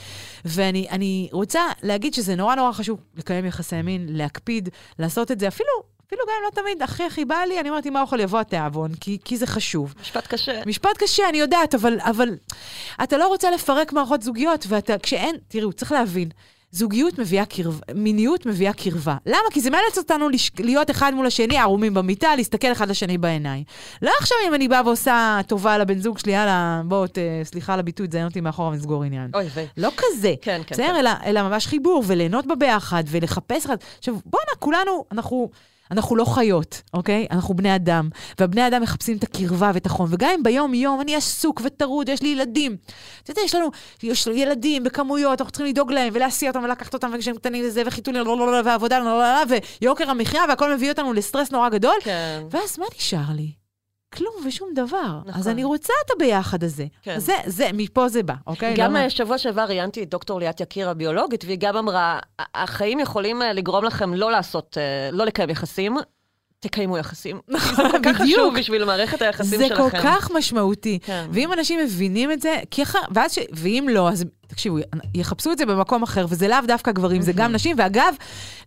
ואני 0.45 0.87
אני 0.89 1.29
רוצה 1.31 1.61
להגיד 1.83 2.13
שזה 2.13 2.35
נורא 2.35 2.55
נורא 2.55 2.71
חשוב 2.71 2.99
לקיים 3.17 3.45
יחסי 3.45 3.81
מין, 3.81 4.05
להקפיד, 4.09 4.69
לעשות 4.99 5.31
את 5.31 5.39
זה 5.39 5.47
אפילו... 5.47 5.69
אפילו 6.07 6.21
גם 6.27 6.33
אם 6.39 6.43
לא 6.45 6.61
תמיד 6.61 6.81
הכי 6.81 7.03
הכי 7.03 7.25
בא 7.25 7.35
לי, 7.47 7.59
אני 7.59 7.69
אומרת, 7.69 7.85
עם 7.85 7.95
האוכל 7.95 8.19
יבוא 8.19 8.39
התיאבון, 8.39 8.91
כי, 8.95 9.17
כי 9.25 9.37
זה 9.37 9.47
חשוב. 9.47 9.93
משפט 10.01 10.27
קשה. 10.27 10.61
משפט 10.65 10.97
קשה, 10.97 11.29
אני 11.29 11.37
יודעת, 11.37 11.75
אבל, 11.75 11.97
אבל 11.99 12.29
אתה 13.03 13.17
לא 13.17 13.27
רוצה 13.27 13.51
לפרק 13.51 13.93
מערכות 13.93 14.21
זוגיות, 14.21 14.65
ואתה, 14.67 14.97
כשאין, 14.97 15.35
תראו, 15.47 15.73
צריך 15.73 15.91
להבין, 15.91 16.29
זוגיות 16.75 17.19
מביאה 17.19 17.45
קרבה, 17.45 17.79
מיניות 17.95 18.45
מביאה 18.45 18.73
קרבה. 18.73 19.17
למה? 19.25 19.49
כי 19.51 19.61
זה 19.61 19.69
מאלץ 19.69 19.97
אותנו 19.97 20.29
לש... 20.29 20.51
להיות 20.59 20.91
אחד 20.91 21.13
מול 21.13 21.25
השני, 21.25 21.57
ערומים 21.57 21.93
במיטה, 21.93 22.35
להסתכל 22.35 22.71
אחד 22.71 22.89
לשני 22.89 23.17
בעיניים. 23.17 23.63
לא 24.01 24.11
עכשיו 24.19 24.37
אם 24.47 24.53
אני 24.53 24.67
באה 24.67 24.81
ועושה 24.85 25.39
טובה 25.47 25.77
לבן 25.77 25.99
זוג 25.99 26.17
שלי, 26.17 26.31
יאללה, 26.31 26.81
בוא, 26.85 27.07
ת... 27.07 27.17
סליחה 27.43 27.73
על 27.73 27.79
הביטוי, 27.79 28.07
תזיין 28.07 28.25
אותי 28.25 28.41
מאחורה 28.41 28.69
ונסגור 28.69 29.03
עניין. 29.03 29.31
אוי 29.33 29.45
ויי. 29.53 29.67
לא 29.77 29.89
כזה. 29.97 30.33
כן, 30.41 30.61
כן, 30.67 30.75
בסדר? 30.75 30.87
כן. 30.87 30.95
אלא, 30.95 31.11
אלא 31.25 31.41
ממש 31.43 31.67
חיבור, 31.67 32.03
וליהנות 32.07 32.47
בה 32.47 32.55
ביחד, 32.55 33.03
ולחפש 33.07 33.65
אחד. 33.65 33.77
עכשיו, 33.99 34.15
בואנה, 34.25 34.51
כולנו, 34.59 35.05
אנחנו... 35.11 35.49
אנחנו 35.91 36.15
לא 36.15 36.25
חיות, 36.25 36.81
אוקיי? 36.93 37.27
אנחנו 37.31 37.53
בני 37.53 37.75
אדם, 37.75 38.09
והבני 38.39 38.67
אדם 38.67 38.81
מחפשים 38.81 39.17
את 39.17 39.23
הקרבה 39.23 39.71
ואת 39.73 39.85
החום, 39.85 40.07
וגם 40.09 40.29
אם 40.29 40.43
ביום-יום 40.43 41.01
אני 41.01 41.15
עסוק 41.15 41.61
וטרוד, 41.63 42.09
יש 42.09 42.21
לי 42.21 42.29
ילדים. 42.29 42.77
אתה 43.23 43.31
יודע, 43.31 43.41
יש 43.45 43.55
לנו, 43.55 43.71
יש 44.03 44.27
ילדים 44.27 44.83
בכמויות, 44.83 45.41
אנחנו 45.41 45.51
צריכים 45.51 45.67
לדאוג 45.67 45.91
להם, 45.91 46.13
ולהסיע 46.13 46.49
אותם, 46.49 46.63
ולקחת 46.63 46.93
אותם, 46.93 47.11
וכשהם 47.13 47.35
קטנים 47.35 47.63
לזה, 47.63 47.83
וחיתולים, 47.85 48.27
ועבודה, 48.65 48.99
ויוקר 49.81 50.09
המחיה, 50.09 50.41
והכל 50.49 50.75
מביא 50.75 50.89
אותנו 50.91 51.13
לסטרס 51.13 51.51
נורא 51.51 51.69
גדול. 51.69 51.95
כן. 52.03 52.43
ואז 52.51 52.79
מה 52.79 52.85
נשאר 52.97 53.33
לי? 53.35 53.64
כלום 54.15 54.33
ושום 54.47 54.69
דבר. 54.75 55.19
נכון. 55.25 55.39
אז 55.41 55.47
אני 55.47 55.63
רוצה 55.63 55.93
את 56.05 56.11
הביחד 56.15 56.63
הזה. 56.63 56.85
כן. 57.01 57.19
זה, 57.19 57.33
זה, 57.45 57.69
מפה 57.73 58.09
זה 58.09 58.23
בא, 58.23 58.33
אוקיי? 58.47 58.73
גם 58.77 58.95
לא- 58.95 59.09
שבוע 59.09 59.37
שעבר 59.37 59.61
ראיינתי 59.65 60.03
את 60.03 60.09
דוקטור 60.09 60.39
ליאת 60.39 60.59
יקיר 60.61 60.89
הביולוגית, 60.89 61.43
והיא 61.45 61.57
גם 61.59 61.77
אמרה, 61.77 62.19
החיים 62.55 62.99
יכולים 62.99 63.41
אה, 63.41 63.53
לגרום 63.53 63.83
לכם 63.85 64.13
לא 64.13 64.31
לעשות, 64.31 64.77
אה, 64.77 65.11
לא 65.11 65.25
לקיים 65.25 65.49
יחסים, 65.49 65.97
תקיימו 66.59 66.97
יחסים. 66.97 67.39
זה 67.47 67.57
כל 67.91 67.99
כך 68.03 68.21
בדיוק. 68.21 68.39
חשוב 68.39 68.57
בשביל 68.59 68.85
מערכת 68.85 69.21
היחסים 69.21 69.59
זה 69.59 69.67
שלכם. 69.67 69.89
כל 69.89 69.97
כך 70.03 70.31
משמעותי. 70.31 70.99
כן. 71.05 71.25
ואם 71.31 71.53
אנשים 71.53 71.79
מבינים 71.79 72.31
את 72.31 72.41
זה, 72.41 72.59
אחר, 72.83 72.99
ואז 73.11 73.33
ש... 73.33 73.39
ואם 73.51 73.87
לא, 73.91 74.09
אז 74.09 74.25
תקשיבו, 74.47 74.77
יחפשו 75.15 75.51
את 75.51 75.57
זה 75.57 75.65
במקום 75.65 76.03
אחר, 76.03 76.25
וזה 76.29 76.47
לאו 76.47 76.57
דווקא 76.67 76.91
גברים, 76.91 77.21
זה 77.21 77.31
גם 77.33 77.51
נשים, 77.51 77.75
ואגב, 77.79 78.13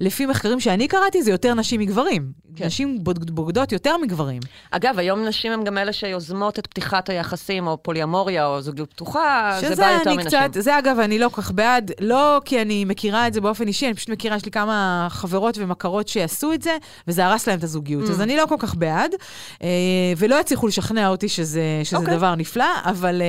לפי 0.01 0.26
מחקרים 0.26 0.61
שאני 0.61 0.89
קראתי, 0.89 1.22
זה 1.22 1.31
יותר 1.31 1.55
נשים 1.55 1.81
מגברים. 1.81 2.33
כן. 2.57 2.66
נשים 2.66 3.05
בוג- 3.05 3.31
בוגדות 3.31 3.72
יותר 3.72 3.97
מגברים. 3.97 4.41
אגב, 4.70 4.99
היום 4.99 5.24
נשים 5.24 5.53
הן 5.53 5.64
גם 5.64 5.79
אלה 5.79 5.93
שיוזמות 5.93 6.59
את 6.59 6.66
פתיחת 6.66 7.09
היחסים, 7.09 7.66
או 7.66 7.83
פוליאמוריה, 7.83 8.47
או 8.47 8.62
זוגיות 8.62 8.91
פתוחה, 8.93 9.59
זה 9.61 9.76
בא 9.76 9.91
יותר 9.91 10.11
אני 10.11 10.16
מנשים. 10.22 10.29
קצת, 10.41 10.62
זה 10.62 10.79
אגב, 10.79 10.99
אני 10.99 11.18
לא 11.18 11.29
כל 11.29 11.43
כך 11.43 11.53
בעד, 11.53 11.91
לא 12.01 12.41
כי 12.45 12.62
אני 12.62 12.85
מכירה 12.85 13.26
את 13.26 13.35
זה 13.35 13.41
באופן 13.41 13.68
אישי, 13.68 13.87
אני 13.87 13.95
פשוט 13.95 14.09
מכירה, 14.09 14.37
יש 14.37 14.45
לי 14.45 14.51
כמה 14.51 15.07
חברות 15.11 15.59
ומכרות 15.59 16.09
שעשו 16.09 16.53
את 16.53 16.62
זה, 16.62 16.76
וזה 17.09 17.26
הרס 17.26 17.49
להם 17.49 17.59
את 17.59 17.64
הזוגיות. 17.64 18.05
Mm. 18.09 18.11
אז 18.11 18.20
אני 18.20 18.37
לא 18.37 18.47
כל 18.49 18.57
כך 18.59 18.74
בעד, 18.74 19.14
אה, 19.62 19.68
ולא 20.16 20.41
יצליחו 20.41 20.66
לשכנע 20.66 21.09
אותי 21.09 21.29
שזה, 21.29 21.62
שזה 21.85 21.97
אוקיי. 21.97 22.16
דבר 22.16 22.35
נפלא, 22.35 22.64
אבל 22.85 23.22
אה, 23.22 23.26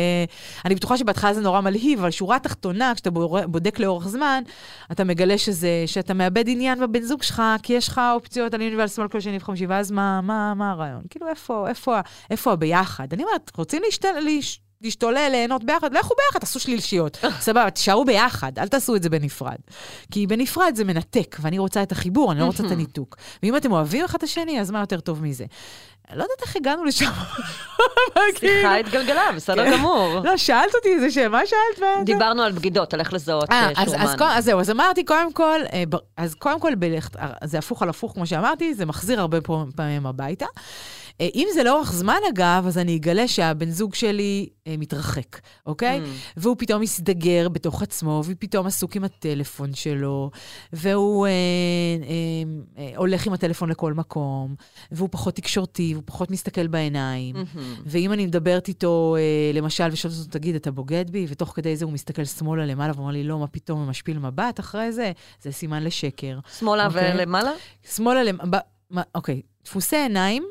אני 0.66 0.76
בטוחה 0.76 0.98
שבהתחלה 0.98 1.34
זה 1.34 1.42
נורא 1.42 1.62
מלהיב, 1.62 2.00
אבל 2.00 2.12
שורה 2.12 2.39
תחתונה, 2.40 2.92
כשאתה 2.96 3.10
בודק 3.46 3.80
לאורך 3.80 4.08
זמן, 4.08 4.44
אתה 4.92 5.04
מגלה 5.04 5.38
שזה, 5.38 5.84
שאתה 5.86 6.14
מאבד 6.14 6.50
עניין 6.50 6.80
בבן 6.80 7.02
זוג 7.02 7.24
שלך, 7.24 7.44
כי 7.64 7.74
יש 7.74 7.88
לך 7.88 8.02
אופציות 8.16 8.54
על 8.54 8.62
ימין 8.62 8.80
ועל 8.80 8.88
שמאל 8.88 9.08
כל 9.08 9.20
שני 9.20 9.38
וחמישי, 9.38 9.66
ואז 9.66 9.92
מה, 9.92 10.22
מה, 10.22 10.54
מה 10.54 10.72
הרעיון? 10.72 11.02
כאילו, 11.10 11.28
איפה, 11.28 11.70
איפה, 11.70 12.00
איפה 12.30 12.52
הביחד? 12.52 13.14
אני 13.14 13.24
אומרת, 13.24 13.52
רוצים 13.58 13.82
להשתל... 13.86 14.20
להש... 14.20 14.62
להשתולל, 14.82 15.28
ליהנות 15.32 15.64
ביחד, 15.64 15.94
לכו 15.94 16.14
ביחד, 16.16 16.40
תעשו 16.40 16.60
שלילשיות. 16.60 17.18
סבבה, 17.40 17.70
תישארו 17.70 18.06
ביחד, 18.06 18.60
אל 18.60 18.68
תעשו 18.68 18.96
את 18.96 19.04
זה 19.04 19.10
בנפרד. 19.10 19.58
כי 20.12 20.28
בנפרד 20.28 20.74
זה 20.76 20.84
מנתק, 20.84 21.38
ואני 21.40 21.60
רוצה 21.60 21.84
את 21.84 21.92
החיבור, 21.92 22.32
אני 22.32 22.40
לא 22.40 22.46
רוצה 22.46 22.66
את 22.66 22.72
הניתוק. 22.72 23.16
ואם 23.44 23.58
אתם 23.58 23.72
אוהבים 23.72 24.06
אחד 24.06 24.18
את 24.18 24.24
השני, 24.24 24.62
אז 24.62 24.72
מה 24.72 24.80
יותר 24.80 25.00
טוב 25.00 25.24
מזה? 25.24 25.46
לא 26.14 26.24
יודעת 26.24 26.42
איך 26.42 26.56
הגענו 26.56 26.86
לשם. 26.86 27.12
שיחה 28.40 28.76
התגלגלה, 28.76 29.32
בסדר 29.36 29.66
כן. 29.66 29.72
גמור. 29.72 30.20
לא, 30.24 30.38
שאלת 30.38 30.76
אותי 30.76 30.90
איזה 30.90 31.12
שם, 31.12 31.32
מה 31.32 31.42
שאלת? 31.46 32.06
דיברנו 32.06 32.42
על 32.42 32.52
בגידות, 32.52 32.94
על 32.94 33.00
איך 33.00 33.14
לזהות 33.14 33.50
אה, 33.52 33.70
אה, 33.78 33.86
שומן. 33.86 34.06
אז 34.22 34.46
זהו, 34.46 34.60
אז 34.60 34.70
אמרתי, 34.70 35.04
קודם 35.06 35.34
כל, 35.34 35.60
אה, 35.74 35.84
אז 36.18 36.36
קודם 36.36 36.60
כל, 36.60 36.74
זה 37.44 37.58
הפוך 37.58 37.82
על 37.82 37.90
הפוך, 37.90 38.14
כמו 38.14 38.28
שאמרתי, 38.28 38.74
זה 38.74 38.86
מחזיר 38.86 39.20
הרבה 39.20 39.38
פעמים 39.76 40.06
הביתה. 40.06 40.46
אה, 41.22 41.28
אם 41.36 41.48
זה 41.54 41.64
לאורך 41.64 41.94
זמן, 41.94 42.18
אגב, 42.30 42.64
אז 42.68 42.78
אני 42.78 42.96
אגלה 42.96 43.28
שהבן 43.28 43.70
זוג 43.70 43.96
שלי 43.96 44.50
אה, 44.68 44.76
מתרחק, 44.78 45.40
אוקיי? 45.66 46.00
Mm. 46.00 46.08
והוא 46.38 46.56
פתאום 46.60 46.82
מסתגר 46.82 47.50
בתוך 47.50 47.82
עצמו, 47.82 48.24
ופתאום 48.26 48.68
עסוק 48.68 48.96
עם 48.96 49.04
הטלפון 49.04 49.74
שלו, 49.74 50.32
והוא 50.74 51.28
אה, 51.28 51.32
אה, 51.32 52.84
אה, 52.84 52.98
הולך 52.98 53.28
עם 53.28 53.34
הטלפון 53.34 53.70
לכל 53.70 53.94
מקום, 53.94 54.56
והוא 54.92 55.10
פחות 55.12 55.36
תקשורתי, 55.36 55.94
והוא 55.94 56.04
פחות 56.06 56.32
מסתכל 56.32 56.68
בעיניים. 56.68 57.36
מהמם. 57.36 57.76
ואם 57.86 58.14
אני 58.14 58.26
מדברת 58.26 58.68
איתו, 58.68 59.16
אה, 59.20 59.52
למשל, 59.54 59.88
ושואלת 59.92 60.18
אותו, 60.18 60.30
תגיד, 60.30 60.56
אתה 60.56 60.72
בוגד 60.72 61.10
בי? 61.10 61.26
ותוך 61.30 61.52
כדי 61.56 61.76
זה 61.76 61.86
הוא 61.86 61.94
מסתכל 61.94 62.26
שמאלה 62.26 62.66
למעלה 62.66 62.94
ואומר 62.96 63.12
לי, 63.12 63.24
לא, 63.24 63.40
מה 63.40 63.48
פתאום, 63.48 63.82
ומשפיל 63.82 64.20
מבט 64.20 64.60
אחרי 64.60 64.92
זה, 64.92 65.12
זה 65.42 65.52
סימן 65.52 65.84
לשקר. 65.84 66.40
שמאלה 66.60 66.86
אוקיי. 66.86 67.14
ולמעלה? 67.14 67.52
שמאלה 67.96 68.24
למעלה, 68.24 68.60
אוקיי, 69.16 69.42
דפוסי 69.66 69.96
עיניים, 69.96 70.44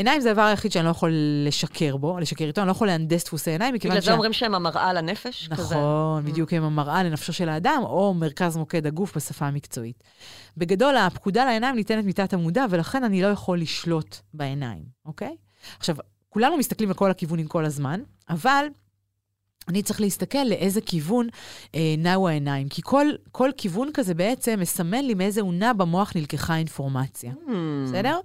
עיניים 0.00 0.20
זה 0.20 0.30
הדבר 0.30 0.42
היחיד 0.42 0.72
שאני 0.72 0.84
לא 0.84 0.90
יכול 0.90 1.12
לשקר 1.46 1.96
בו, 1.96 2.18
לשקר 2.18 2.44
איתו, 2.44 2.60
אני 2.60 2.66
לא 2.66 2.72
יכול 2.72 2.86
להנדס 2.86 3.24
דפוסי 3.24 3.50
עיניים, 3.50 3.74
מכיוון 3.74 3.96
בגלל 3.96 4.06
זה 4.06 4.12
אומרים 4.12 4.32
שהם 4.32 4.54
המראה 4.54 4.92
לנפש? 4.92 5.48
כזה? 5.48 5.62
נכון, 5.62 6.24
בדיוק 6.24 6.52
הם 6.52 6.64
המראה 6.64 7.02
לנפשו 7.02 7.32
של 7.32 7.48
האדם, 7.48 7.80
או 7.82 8.14
מרכז 8.14 8.56
מוקד 8.56 8.86
הגוף 8.86 9.16
בשפה 9.16 9.46
המקצועית. 9.46 10.04
בגדול, 10.56 10.96
הפקודה 10.96 11.44
לעיניים 11.44 11.76
ניתנת 11.76 12.04
מתת 12.04 12.32
המודע, 12.32 12.66
ולכן 12.70 13.04
אני 13.04 13.22
לא 13.22 13.26
יכול 13.26 13.60
לשלוט 13.60 14.16
בעיניים, 14.34 14.82
אוקיי? 15.06 15.36
עכשיו, 15.78 15.96
כולנו 16.28 16.56
מסתכלים 16.56 16.90
לכל 16.90 17.10
הכיוונים 17.10 17.46
כל 17.46 17.64
הזמן, 17.64 18.00
אבל 18.30 18.66
אני 19.68 19.82
צריך 19.82 20.00
להסתכל 20.00 20.44
לאיזה 20.44 20.80
כיוון 20.80 21.28
אה, 21.74 21.94
נעו 21.98 22.28
העיניים, 22.28 22.68
כי 22.68 22.82
כל, 22.84 23.06
כל 23.32 23.50
כיוון 23.56 23.90
כזה 23.94 24.14
בעצם 24.14 24.60
מסמן 24.60 25.04
לי 25.04 25.14
מאיזה 25.14 25.40
עונה 25.40 25.72
במוח 25.72 26.12
נלקחה 26.16 26.54
האינפורמציה. 26.54 27.32
Hmm. 27.46 27.50
בסדר? 27.86 28.18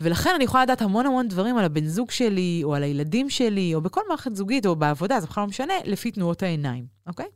ולכן 0.00 0.30
אני 0.34 0.44
יכולה 0.44 0.62
לדעת 0.62 0.82
המון 0.82 1.06
המון 1.06 1.28
דברים 1.28 1.56
על 1.56 1.64
הבן 1.64 1.86
זוג 1.86 2.10
שלי, 2.10 2.60
או 2.64 2.74
על 2.74 2.82
הילדים 2.82 3.30
שלי, 3.30 3.74
או 3.74 3.80
בכל 3.80 4.00
מערכת 4.08 4.36
זוגית, 4.36 4.66
או 4.66 4.76
בעבודה, 4.76 5.20
זה 5.20 5.26
בכלל 5.26 5.42
לא 5.42 5.48
משנה, 5.48 5.74
לפי 5.84 6.10
תנועות 6.10 6.42
העיניים, 6.42 6.86
אוקיי? 7.06 7.26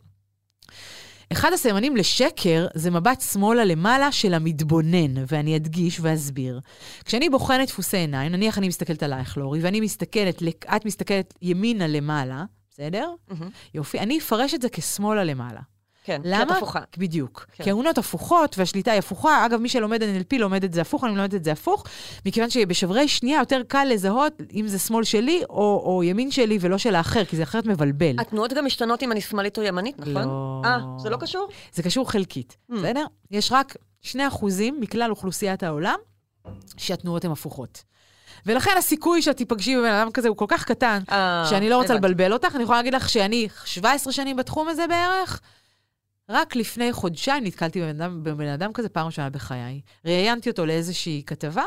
אחד 1.32 1.52
הסימנים 1.52 1.96
לשקר 1.96 2.66
זה 2.74 2.90
מבט 2.90 3.20
שמאלה 3.20 3.64
למעלה 3.64 4.12
של 4.12 4.34
המתבונן, 4.34 5.24
ואני 5.28 5.56
אדגיש 5.56 5.98
ואסביר. 6.00 6.60
כשאני 7.04 7.28
בוחנת 7.28 7.68
דפוסי 7.68 7.96
עיניים, 7.96 8.32
נניח 8.32 8.58
אני 8.58 8.68
מסתכלת 8.68 9.02
עלייך, 9.02 9.36
לורי, 9.36 9.60
ואני 9.62 9.80
מסתכלת, 9.80 10.42
את 10.76 10.84
מסתכלת 10.84 11.34
ימינה 11.42 11.86
למעלה, 11.86 12.44
בסדר? 12.78 13.10
מהמם. 13.28 13.50
יופי. 13.74 13.98
אני 13.98 14.18
אפרש 14.18 14.54
את 14.54 14.62
זה 14.62 14.68
כשמאלה 14.68 15.24
למעלה. 15.24 15.60
כן, 16.04 16.22
כי 16.22 16.28
את 16.28 16.32
למה? 16.40 16.56
הפוכה. 16.56 16.80
בדיוק. 16.98 17.46
כן. 17.52 17.64
כי 17.64 17.70
האונות 17.70 17.98
הפוכות 17.98 18.58
והשליטה 18.58 18.90
היא 18.92 18.98
הפוכה. 18.98 19.46
אגב, 19.46 19.60
מי 19.60 19.68
שלומד 19.68 20.02
NLP 20.02 20.38
לומד 20.38 20.64
את 20.64 20.72
זה 20.72 20.80
הפוך, 20.80 21.04
אני 21.04 21.16
לומדת 21.16 21.34
את 21.34 21.44
זה 21.44 21.52
הפוך, 21.52 21.84
מכיוון 22.26 22.50
שבשברי 22.50 23.08
שנייה 23.08 23.38
יותר 23.38 23.62
קל 23.68 23.84
לזהות 23.90 24.32
אם 24.54 24.68
זה 24.68 24.78
שמאל 24.78 25.04
שלי 25.04 25.42
או, 25.50 25.82
או 25.84 26.02
ימין 26.02 26.30
שלי 26.30 26.58
ולא 26.60 26.78
של 26.78 26.94
האחר, 26.94 27.24
כי 27.24 27.36
זה 27.36 27.42
אחרת 27.42 27.66
מבלבל. 27.66 28.14
התנועות 28.18 28.52
גם 28.52 28.64
משתנות 28.66 29.02
אם 29.02 29.12
אני 29.12 29.20
שמאלית 29.20 29.58
או 29.58 29.62
ימנית, 29.62 29.98
נכון? 29.98 30.12
לא. 30.24 30.62
אה, 30.64 30.78
זה 30.98 31.10
לא 31.10 31.16
קשור? 31.16 31.48
זה 31.72 31.82
קשור 31.82 32.10
חלקית, 32.10 32.56
Mm. 32.70 32.74
בסדר? 32.74 33.04
יש 33.30 33.52
רק 33.52 33.76
2% 34.02 34.16
מכלל 34.80 35.10
אוכלוסיית 35.10 35.62
העולם 35.62 35.98
שהתנועות 36.76 37.24
הן 37.24 37.30
הפוכות. 37.30 37.82
ולכן 38.46 38.70
הסיכוי 38.78 39.22
שאת 39.22 39.36
תיפגשי 39.36 39.76
בבן 39.76 39.92
אדם 39.92 40.10
כזה 40.10 40.28
הוא 40.28 40.36
כל 40.36 40.44
כך 40.48 40.64
קטן, 40.64 41.02
אה, 41.10 41.46
שאני 41.50 41.68
לא 41.68 41.76
רוצה 41.76 41.94
הבנתי. 41.94 42.08
לבלבל 42.08 42.32
אותך. 42.32 42.54
אני 42.54 42.62
יכולה 42.62 42.78
להגיד 42.78 42.94
לך 42.94 43.08
שאני 43.08 43.48
17 43.64 44.12
שנים 44.12 44.36
בתחום 44.36 44.68
הזה 44.68 44.86
בערך, 44.86 45.40
רק 46.28 46.56
לפני 46.56 46.92
חודשיים 46.92 47.44
נתקלתי 47.44 47.80
בבן 47.80 48.00
אדם, 48.00 48.22
בבן 48.22 48.48
אדם 48.48 48.72
כזה 48.72 48.88
פעם 48.88 49.06
ראשונה 49.06 49.30
בחיי. 49.30 49.80
ראיינתי 50.04 50.50
אותו 50.50 50.66
לאיזושהי 50.66 51.22
כתבה. 51.26 51.64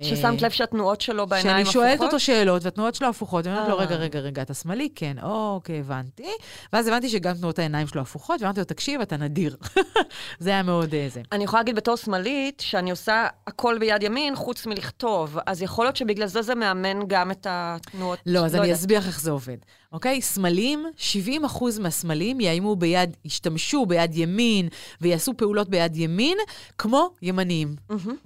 ששמת 0.00 0.42
אה, 0.42 0.46
לב 0.46 0.50
שהתנועות 0.50 1.00
שלו 1.00 1.26
בעיניים 1.26 1.48
שאני 1.48 1.62
הפוכות? 1.62 1.72
שואלת 1.72 2.00
אותו 2.00 2.20
שאלות, 2.20 2.64
והתנועות 2.64 2.94
שלו 2.94 3.08
הפוכות, 3.08 3.46
ואני 3.46 3.56
אומרת 3.56 3.70
לו, 3.70 3.78
אה. 3.78 3.84
רגע, 3.84 3.96
רגע, 3.96 4.18
רגע, 4.18 4.42
אתה 4.42 4.54
שמאלי? 4.54 4.88
כן, 4.94 5.16
אוקיי, 5.22 5.78
הבנתי. 5.78 6.28
ואז 6.72 6.86
הבנתי 6.88 7.08
שגם 7.08 7.34
תנועות 7.34 7.58
העיניים 7.58 7.86
שלו 7.86 8.02
הפוכות, 8.02 8.42
ואמרתי 8.42 8.60
לו, 8.60 8.64
תקשיב, 8.64 9.00
אתה 9.00 9.16
נדיר. 9.16 9.56
זה 10.38 10.50
היה 10.50 10.62
מאוד 10.62 10.94
אה, 10.94 11.06
זה. 11.10 11.22
אני 11.32 11.44
יכולה 11.44 11.60
להגיד 11.60 11.76
בתור 11.76 11.96
שמאלית, 11.96 12.60
שאני 12.60 12.90
עושה 12.90 13.26
הכל 13.46 13.78
ביד 13.78 14.02
ימין, 14.02 14.36
חוץ 14.36 14.66
מלכתוב. 14.66 15.38
אז 15.46 15.62
יכול 15.62 15.84
להיות 15.84 15.96
שבגלל 15.96 16.26
זה 16.26 16.42
זה 16.42 16.54
מאמן 16.54 17.06
גם 17.06 17.30
את 17.30 17.46
התנועות. 17.50 18.18
לא, 18.26 18.44
אז 18.44 18.54
אני 18.54 18.62
יודעת. 18.62 18.78
אסביר 18.78 18.98
איך 18.98 19.20
זה 19.20 19.30
עובד. 19.30 19.56
אוקיי? 19.92 20.22
סמלים, 20.22 20.86
70 20.96 21.44
אחוז 21.44 21.78
מהסמלים 21.78 22.40
יאיימו 22.40 22.76
ביד, 22.76 23.16
ישתמשו 23.24 23.86
ביד 23.86 24.16
ימין 24.16 24.68
ויעשו 25.00 25.34
פעולות 25.36 25.68
ביד 25.68 25.96
ימין, 25.96 26.38
כמו 26.78 27.10
ימניים. 27.22 27.76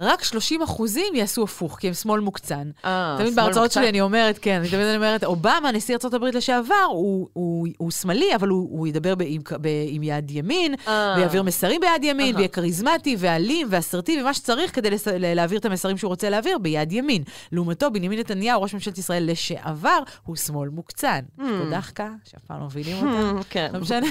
רק 0.01 0.23
30 0.23 0.61
אחוזים 0.61 1.15
יעשו 1.15 1.43
הפוך, 1.43 1.77
כי 1.79 1.87
הם 1.87 1.93
שמאל 1.93 2.19
מוקצן. 2.21 2.69
אה, 2.85 3.15
תמיד 3.19 3.35
בהרצאות 3.35 3.63
מוקצן. 3.63 3.79
שלי 3.81 3.89
אני 3.89 4.01
אומרת, 4.01 4.37
כן, 4.41 4.59
אני 4.59 4.69
תמיד 4.69 4.85
אני 4.85 4.95
אומרת, 4.95 5.23
אובמה, 5.23 5.71
נשיא 5.73 5.97
ארה"ב 6.03 6.23
לשעבר, 6.23 6.75
הוא, 6.89 7.27
הוא, 7.33 7.67
הוא 7.77 7.91
שמאלי, 7.91 8.35
אבל 8.35 8.47
הוא, 8.47 8.69
הוא 8.71 8.87
ידבר 8.87 9.15
ב, 9.15 9.21
עם, 9.25 9.41
ב, 9.61 9.67
עם 9.87 10.03
יד 10.03 10.31
ימין, 10.31 10.75
אה. 10.87 11.13
ויעביר 11.17 11.43
מסרים 11.43 11.81
ביד 11.81 12.03
ימין, 12.03 12.27
אהה. 12.27 12.35
ויהיה 12.35 12.47
כריזמטי 12.47 13.15
ואלים 13.19 13.67
ואסרטיבי, 13.69 14.21
ומה 14.21 14.33
שצריך 14.33 14.75
כדי 14.75 14.89
לס, 14.89 15.07
ל- 15.07 15.33
להעביר 15.33 15.59
את 15.59 15.65
המסרים 15.65 15.97
שהוא 15.97 16.09
רוצה 16.09 16.29
להעביר 16.29 16.57
ביד 16.57 16.91
ימין. 16.91 17.23
לעומתו, 17.51 17.91
בנימין 17.91 18.19
נתניהו, 18.19 18.61
ראש 18.61 18.73
ממשלת 18.73 18.97
ישראל 18.97 19.31
לשעבר, 19.31 19.99
הוא 20.23 20.35
שמאל 20.35 20.69
מוקצן. 20.69 21.19
יש 21.39 21.52
פה 21.59 21.69
דחקה, 21.69 22.09
שאף 22.23 22.41
פעם 22.43 22.59
לא 22.59 22.65
מבינים 22.65 23.07
אותה. 23.07 23.39
כן. 23.49 23.69
לא 23.73 23.79
משנה. 23.79 24.07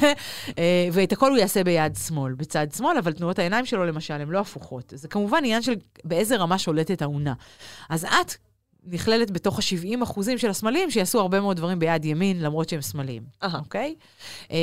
אה, 0.59 0.88
ואת 0.93 1.12
הכל 1.12 1.30
הוא 1.30 1.38
יעשה 1.38 1.64
ביד 1.64 1.97
שמאל, 2.07 2.34
בצד 2.34 2.66
שמאל, 2.76 2.97
אבל 2.99 3.12
תנועות 3.12 3.38
העיניים 3.38 3.66
שלו, 3.66 3.84
למשל, 3.84 4.14
הן 4.14 4.28
לא 4.28 4.38
הפוכות. 4.38 4.93
זה 4.97 5.09
כמובן 5.09 5.38
עניין 5.38 5.62
של 5.62 5.74
באיזה 6.05 6.36
רמה 6.36 6.59
שולטת 6.59 7.03
האונה. 7.03 7.34
אז 7.88 8.05
את 8.05 8.34
נכללת 8.87 9.30
בתוך 9.30 9.59
ה-70 9.59 10.03
אחוזים 10.03 10.39
של 10.39 10.51
הסמלים 10.51 10.91
שיעשו 10.91 11.20
הרבה 11.20 11.41
מאוד 11.41 11.57
דברים 11.57 11.78
ביד 11.78 12.05
ימין, 12.05 12.41
למרות 12.41 12.68
שהם 12.68 12.83
שמאליים. 12.83 13.22
אוקיי? 13.55 13.95
אה, 14.51 14.57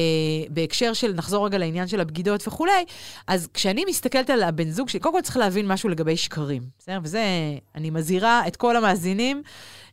בהקשר 0.49 0.93
של, 0.93 1.13
נחזור 1.13 1.45
רגע 1.45 1.57
לעניין 1.57 1.87
של 1.87 2.01
הבגידות 2.01 2.47
וכולי, 2.47 2.85
אז 3.27 3.47
כשאני 3.53 3.85
מסתכלת 3.89 4.29
על 4.29 4.43
הבן 4.43 4.69
זוג 4.69 4.89
שלי, 4.89 4.99
קודם 4.99 5.15
כל 5.15 5.21
צריך 5.21 5.37
להבין 5.37 5.67
משהו 5.67 5.89
לגבי 5.89 6.17
שקרים, 6.17 6.61
בסדר? 6.79 6.99
וזה, 7.03 7.23
אני 7.75 7.89
מזהירה 7.89 8.47
את 8.47 8.55
כל 8.55 8.77
המאזינים. 8.77 9.43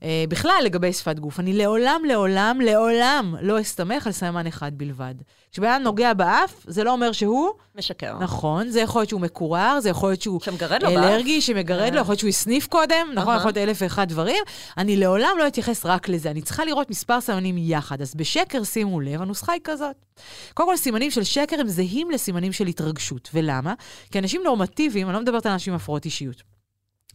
אה, 0.02 0.24
בכלל 0.28 0.60
לגבי 0.64 0.92
שפת 0.92 1.18
גוף, 1.18 1.40
אני 1.40 1.52
לעולם, 1.52 2.02
לעולם, 2.08 2.60
לעולם 2.64 3.34
לא 3.40 3.60
אסתמך 3.60 4.06
על 4.06 4.12
סממן 4.12 4.46
אחד 4.46 4.72
בלבד. 4.74 5.14
כשבן 5.52 5.68
אדם 5.68 5.82
נוגע 5.82 6.14
באף, 6.14 6.64
זה 6.66 6.84
לא 6.84 6.92
אומר 6.92 7.12
שהוא, 7.12 7.50
משקר. 7.76 8.18
נכון, 8.18 8.68
זה 8.68 8.80
יכול 8.80 9.00
להיות 9.00 9.08
שהוא 9.08 9.20
מקורר, 9.20 9.80
זה 9.80 9.88
יכול 9.88 10.08
להיות 10.08 10.22
שהוא 10.22 10.40
שמגרד 10.40 10.82
לו. 10.82 10.88
אלרגי, 10.88 11.40
שמגרד 11.40 11.94
לו, 11.94 12.00
יכול 12.00 12.12
להיות 12.12 12.18
שהוא 12.18 12.28
הסניף 12.28 12.66
קודם, 12.66 13.08
נכון. 13.14 13.36
יכול 13.36 13.48
להיות 13.48 13.56
אלף 13.56 13.78
ואחד 13.80 14.08
דברים. 14.08 14.44
אני 14.78 14.96
לעולם 14.96 15.36
לא 15.38 15.46
אתייחס 15.46 15.86
רק 15.86 16.08
לזה, 16.08 16.30
אני 16.30 16.42
צריכה 16.42 16.64
לראות 16.64 16.90
מספר 16.90 17.20
סימנים 17.20 17.54
יחד. 17.58 18.02
אז 18.02 18.14
בשקר, 18.14 18.64
שימו 18.64 19.00
לב, 19.00 19.22
הנוסחה 19.22 19.52
היא 19.52 19.60
כזאת. 19.64 19.96
קודם 20.54 20.68
כל, 20.68 20.76
סימנים 20.76 21.10
של 21.10 21.24
שקר 21.24 21.60
הם 21.60 21.68
זהים 21.68 22.10
לסימנים 22.10 22.52
של 22.52 22.66
התרגשות. 22.66 23.30
ולמה? 23.34 23.74
כי 24.10 24.18
אנשים 24.18 24.42
נורמטיביים, 24.44 25.06
אני 25.06 25.14
לא 25.14 25.20
מדברת 25.20 25.46
על 25.46 25.52
אנשים 25.52 25.72
עם 25.72 25.76
הפרעות 25.76 26.04
אישיות. 26.04 26.42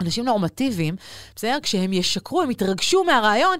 אנשים 0.01 0.25
נורמטיביים, 0.25 0.95
בסדר? 1.35 1.57
כשהם 1.63 1.93
ישקרו, 1.93 2.41
הם 2.41 2.51
יתרגשו 2.51 3.03
מהרעיון, 3.03 3.57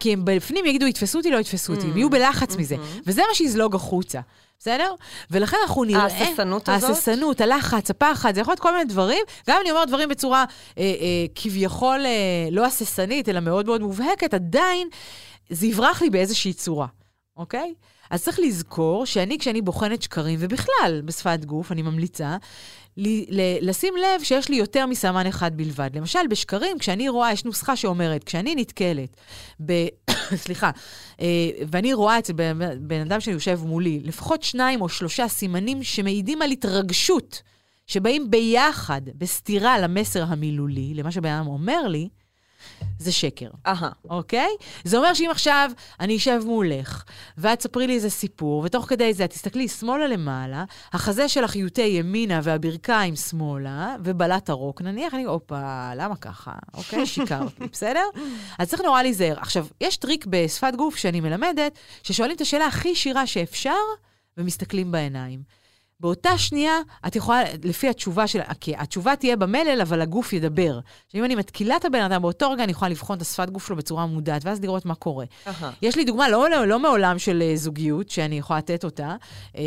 כי 0.00 0.12
הם 0.12 0.24
בפנים 0.24 0.66
יגידו, 0.66 0.86
יתפסו 0.86 1.18
אותי, 1.18 1.30
לא 1.30 1.38
יתפסו 1.38 1.74
אותי, 1.74 1.86
הם 1.86 1.96
יהיו 1.96 2.10
בלחץ 2.10 2.56
מזה. 2.56 2.76
וזה 3.06 3.22
מה 3.28 3.34
שיזלוג 3.34 3.74
החוצה, 3.74 4.20
בסדר? 4.62 4.94
ולכן 5.30 5.56
אנחנו 5.62 5.84
נראה... 5.84 6.02
ההססנות 6.02 6.68
הזאת? 6.68 6.90
ההססנות, 6.90 7.40
הלחץ, 7.40 7.90
הפחד, 7.90 8.34
זה 8.34 8.40
יכול 8.40 8.52
להיות 8.52 8.60
כל 8.60 8.72
מיני 8.72 8.84
דברים. 8.84 9.24
גם 9.48 9.58
אני 9.60 9.70
אומרת 9.70 9.88
דברים 9.88 10.08
בצורה 10.08 10.44
אה, 10.78 10.82
אה, 10.82 11.26
כביכול 11.34 12.00
אה, 12.06 12.48
לא 12.50 12.66
הססנית, 12.66 13.28
אלא 13.28 13.40
מאוד 13.40 13.66
מאוד 13.66 13.80
מובהקת, 13.80 14.34
עדיין 14.34 14.88
זה 15.50 15.66
יברח 15.66 16.02
לי 16.02 16.10
באיזושהי 16.10 16.52
צורה, 16.52 16.86
אוקיי? 17.36 17.74
אז 18.10 18.22
צריך 18.22 18.38
לזכור 18.40 19.06
שאני, 19.06 19.38
כשאני 19.38 19.62
בוחנת 19.62 20.02
שקרים, 20.02 20.38
ובכלל 20.42 21.02
בשפת 21.04 21.44
גוף, 21.44 21.72
אני 21.72 21.82
ממליצה, 21.82 22.36
ל- 22.96 23.68
לשים 23.68 23.94
לב 23.96 24.22
שיש 24.22 24.48
לי 24.48 24.56
יותר 24.56 24.86
מסמן 24.86 25.26
אחד 25.26 25.56
בלבד. 25.56 25.90
למשל, 25.94 26.26
בשקרים, 26.30 26.78
כשאני 26.78 27.08
רואה, 27.08 27.32
יש 27.32 27.44
נוסחה 27.44 27.76
שאומרת, 27.76 28.24
כשאני 28.24 28.54
נתקלת 28.54 29.16
ב... 29.66 29.72
סליחה, 30.44 30.70
אה, 31.20 31.50
ואני 31.70 31.94
רואה 31.94 32.18
אצל 32.18 32.32
בן 32.80 33.00
אדם 33.00 33.20
שיושב 33.20 33.60
מולי, 33.64 34.00
לפחות 34.04 34.42
שניים 34.42 34.80
או 34.80 34.88
שלושה 34.88 35.28
סימנים 35.28 35.82
שמעידים 35.82 36.42
על 36.42 36.50
התרגשות, 36.50 37.42
שבאים 37.86 38.30
ביחד, 38.30 39.02
בסתירה 39.14 39.78
למסר 39.78 40.24
המילולי, 40.24 40.94
למה 40.94 41.10
שבן 41.10 41.30
אדם 41.30 41.46
אומר 41.46 41.88
לי, 41.88 42.08
זה 42.98 43.12
שקר. 43.12 43.48
אהה. 43.66 43.90
אוקיי? 44.10 44.48
זה 44.84 44.96
אומר 44.96 45.14
שאם 45.14 45.28
עכשיו 45.30 45.70
אני 46.00 46.16
אשב 46.16 46.40
מולך, 46.44 47.04
ואת 47.38 47.58
תספרי 47.58 47.86
לי 47.86 47.94
איזה 47.94 48.10
סיפור, 48.10 48.62
ותוך 48.64 48.84
כדי 48.88 49.14
זה 49.14 49.24
את 49.24 49.30
תסתכלי 49.30 49.68
שמאלה 49.68 50.06
למעלה, 50.06 50.64
החזה 50.92 51.28
שלך 51.28 51.56
יוטה 51.56 51.82
ימינה 51.82 52.40
והברכיים 52.42 53.16
שמאלה, 53.16 53.96
ובלט 54.04 54.50
הרוק 54.50 54.82
נניח, 54.82 55.14
אני, 55.14 55.24
הופה, 55.24 55.94
למה 55.94 56.16
ככה? 56.16 56.52
אוקיי? 56.74 57.06
שיקרת 57.06 57.60
לי, 57.60 57.66
בסדר? 57.72 58.04
אז 58.58 58.68
צריך 58.68 58.82
נורא 58.82 59.02
להיזהר. 59.02 59.34
עכשיו, 59.38 59.66
יש 59.80 59.96
טריק 59.96 60.26
בשפת 60.28 60.72
גוף 60.76 60.96
שאני 60.96 61.20
מלמדת, 61.20 61.78
ששואלים 62.02 62.36
את 62.36 62.40
השאלה 62.40 62.66
הכי 62.66 62.88
ישירה 62.88 63.26
שאפשר, 63.26 63.80
ומסתכלים 64.38 64.92
בעיניים. 64.92 65.61
באותה 66.02 66.38
שנייה, 66.38 66.78
את 67.06 67.16
יכולה, 67.16 67.42
לפי 67.64 67.88
התשובה 67.88 68.26
של... 68.26 68.40
כי 68.60 68.74
התשובה 68.76 69.16
תהיה 69.16 69.36
במלל, 69.36 69.78
אבל 69.82 70.00
הגוף 70.00 70.32
ידבר. 70.32 70.80
עכשיו, 71.06 71.20
אם 71.20 71.24
אני 71.24 71.34
מתקילה 71.34 71.76
את 71.76 71.84
הבן 71.84 72.02
אדם, 72.02 72.22
באותו 72.22 72.50
רגע 72.50 72.64
אני 72.64 72.72
יכולה 72.72 72.88
לבחון 72.88 73.16
את 73.16 73.22
השפת 73.22 73.50
גוף 73.50 73.66
שלו 73.66 73.76
בצורה 73.76 74.06
מודעת, 74.06 74.44
ואז 74.44 74.60
לראות 74.60 74.86
מה 74.86 74.94
קורה. 74.94 75.24
אהה. 75.46 75.70
יש 75.82 75.96
לי 75.96 76.04
דוגמה, 76.04 76.28
לא, 76.28 76.50
לא, 76.50 76.66
לא 76.66 76.78
מעולם 76.78 77.18
של 77.18 77.42
אה, 77.42 77.56
זוגיות, 77.56 78.10
שאני 78.10 78.38
יכולה 78.38 78.58
לתת 78.58 78.84
אותה. 78.84 79.16
אה, 79.56 79.62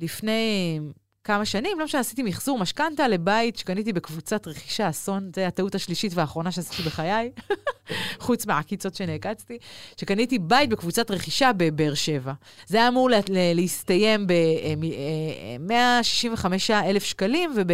לפני 0.00 0.80
כמה 1.24 1.44
שנים, 1.44 1.78
לא 1.78 1.84
משנה, 1.84 2.00
עשיתי 2.00 2.22
מחזור 2.22 2.58
משכנתה 2.58 3.08
לבית 3.08 3.56
שקניתי 3.56 3.92
בקבוצת 3.92 4.46
רכישה 4.46 4.90
אסון, 4.90 5.30
זו 5.36 5.42
הטעות 5.42 5.74
השלישית 5.74 6.12
והאחרונה 6.14 6.52
שעשיתי 6.52 6.82
בחיי, 6.82 7.30
חוץ 8.18 8.46
מהעקיצות 8.46 8.94
שנעקצתי, 8.94 9.58
שקניתי 9.96 10.38
בית 10.38 10.70
בקבוצת 10.70 11.10
רכישה 11.10 11.50
בבאר 11.56 11.94
שבע. 11.94 12.32
זה 12.66 12.78
היה 12.78 12.88
אמור 12.88 13.10
לה, 13.10 13.18
לה, 13.28 13.54
להסתיים 13.54 14.26
ב-165 14.26 16.46
אלף 16.72 17.04
שקלים, 17.04 17.50
וב, 17.56 17.66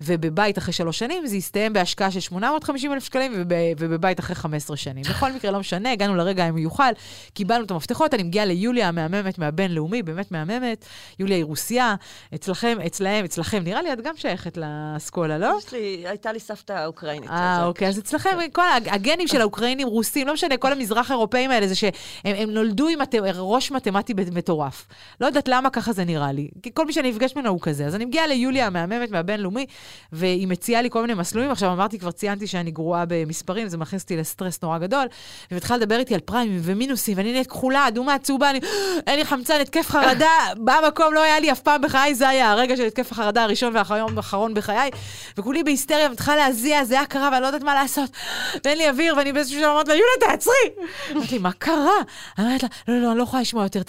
ובבית 0.00 0.58
אחרי 0.58 0.72
שלוש 0.72 0.98
שנים 0.98 1.26
זה 1.26 1.36
הסתיים 1.36 1.72
בהשקעה 1.72 2.10
של 2.10 2.20
850 2.20 2.92
אלף 2.92 3.04
שקלים, 3.04 3.32
וב, 3.36 3.48
ובבית 3.78 4.20
אחרי 4.20 4.36
15 4.36 4.76
שנים. 4.76 5.04
בכל 5.10 5.32
מקרה, 5.32 5.50
לא 5.50 5.60
משנה, 5.60 5.92
הגענו 5.92 6.16
לרגע 6.16 6.44
המיוחל, 6.44 6.92
קיבלנו 7.34 7.64
את 7.64 7.70
המפתחות, 7.70 8.14
אני 8.14 8.22
מגיעה 8.22 8.44
ליוליה 8.44 8.88
המהממת 8.88 9.38
מהבינלאומי, 9.38 10.02
באמת 10.02 10.32
מהממת, 10.32 10.84
יוליה 11.18 11.36
היא 11.36 11.44
רוסיה, 11.44 11.94
אצלכם, 12.34 12.78
אצלהם, 12.86 13.24
אצלכם, 13.24 13.62
נראה 13.64 13.82
לי 13.82 13.92
את 13.92 14.00
גם 14.00 14.14
שייכת 14.16 14.58
לאסכולה, 14.58 15.38
לא? 15.38 15.58
יש 15.66 15.72
לי, 15.72 15.78
הייתה 16.08 16.32
לי 16.32 16.40
סבתא 16.40 16.86
אוקראינית. 16.86 17.30
אה, 17.30 17.64
אוקיי, 17.66 17.88
אז 17.88 17.98
אצלכם, 17.98 18.30
כל 18.52 18.62
הג- 18.76 18.88
הגנים 18.88 19.28
של 19.28 19.40
האוקראינים, 19.48 19.88
רוסים, 19.88 20.26
לא 20.26 20.32
משנה, 20.34 20.56
כל 20.56 20.72
המזרח 20.72 21.10
אירופאים 21.10 21.50
האלה, 21.50 21.68
זה 21.68 21.74
שהם 21.74 21.90
הם 22.24 22.50
נולדו 22.50 22.88
עם 22.88 23.00
הת- 23.00 23.14
ראש 23.38 23.70
מתמטי 23.70 24.14
מטורף. 24.32 24.86
לא 25.20 25.26
יודעת 25.26 25.48
למה 25.48 25.70
ככה 25.70 25.92
זה 25.92 26.04
נראה 26.04 26.32
לי. 26.32 26.48
כי 26.62 26.70
כל 26.74 26.86
מי 26.86 26.92
שאני 26.92 27.10
נפגש 27.10 27.36
ממנו 27.36 27.48
הוא 27.48 27.60
כזה. 27.62 27.86
אז 27.86 27.94
אני 27.94 28.04
מגיעה 28.04 28.26
ליוליה 28.26 28.66
המהממת 28.66 29.10
מהבינלאומי, 29.10 29.66
והיא 30.12 30.48
מציעה 30.48 30.82
לי 30.82 30.90
כל 30.90 31.00
מיני 31.00 31.14
מסלולים. 31.14 31.50
עכשיו 31.50 31.72
אמרתי, 31.72 31.98
כבר 31.98 32.10
ציינתי 32.10 32.46
שאני 32.46 32.70
גרועה 32.70 33.04
במספרים, 33.08 33.68
זה 33.68 33.76
מכניס 33.78 34.02
אותי 34.02 34.16
לסטרס 34.16 34.62
נורא 34.62 34.78
גדול. 34.78 35.06
והיא 35.50 35.56
מתחילה 35.56 35.76
לדבר 35.76 35.98
איתי 35.98 36.14
על 36.14 36.20
פריימים 36.20 36.60
ומינוסים, 36.62 37.16
ואני 37.16 37.32
נהיית 37.32 37.46
כחולה, 37.46 37.88
אדומה, 37.88 38.18
צהובה, 38.18 38.50
אני, 38.50 38.60
אין 39.06 39.18
לי 39.18 39.24
חמצן, 39.24 39.60
התקף 39.60 39.86
חרדה, 39.90 40.30
במקום 40.66 41.14
לא 41.14 41.22
היה 41.22 41.40
לי 41.40 41.52
אף 41.52 41.60
פעם 41.60 41.80
בחיי, 41.82 42.14
זה 42.14 42.28
היה 42.28 42.50
הרגע 42.50 42.76
של 42.76 42.84
התקף 42.84 43.12
החרדה 43.12 43.42
הראשון 43.42 43.74
והאחרון 43.74 44.16
האחרון 44.16 44.54
בחיי, 44.54 44.90
וכולי 45.38 45.62
בהיסטריה, 45.62 46.08
מתחילה 46.08 46.36
להזיע, 46.36 46.84
זה 46.84 46.94
היה 46.94 47.06
קרה, 47.06 47.28
ואני 47.32 47.42
לא 47.42 47.46
יודעת 47.46 47.62
מה 47.62 47.74
לעשות, 47.74 48.10
ואין 48.64 48.78
לי 48.78 48.88
אוויר, 48.88 49.14
ואני 49.16 49.32
באיזשהו 49.38 49.60
שלב 49.60 49.70
אומרת 49.70 49.88
לה, 49.88 49.94
יוליה, 49.94 50.12
תעצרי! 50.20 50.86
אמרתי 51.12 51.38
מה 51.38 51.52
קרה? 51.52 51.98
אומרת 52.38 52.62
לה, 52.62 52.68
לא, 52.88 52.94
לא, 52.94 53.02
לא, 53.02 53.10
אני 53.10 53.18
לא 53.18 53.22
יכולה 53.22 53.42
לשמוע 53.42 53.62
יותר, 53.62 53.82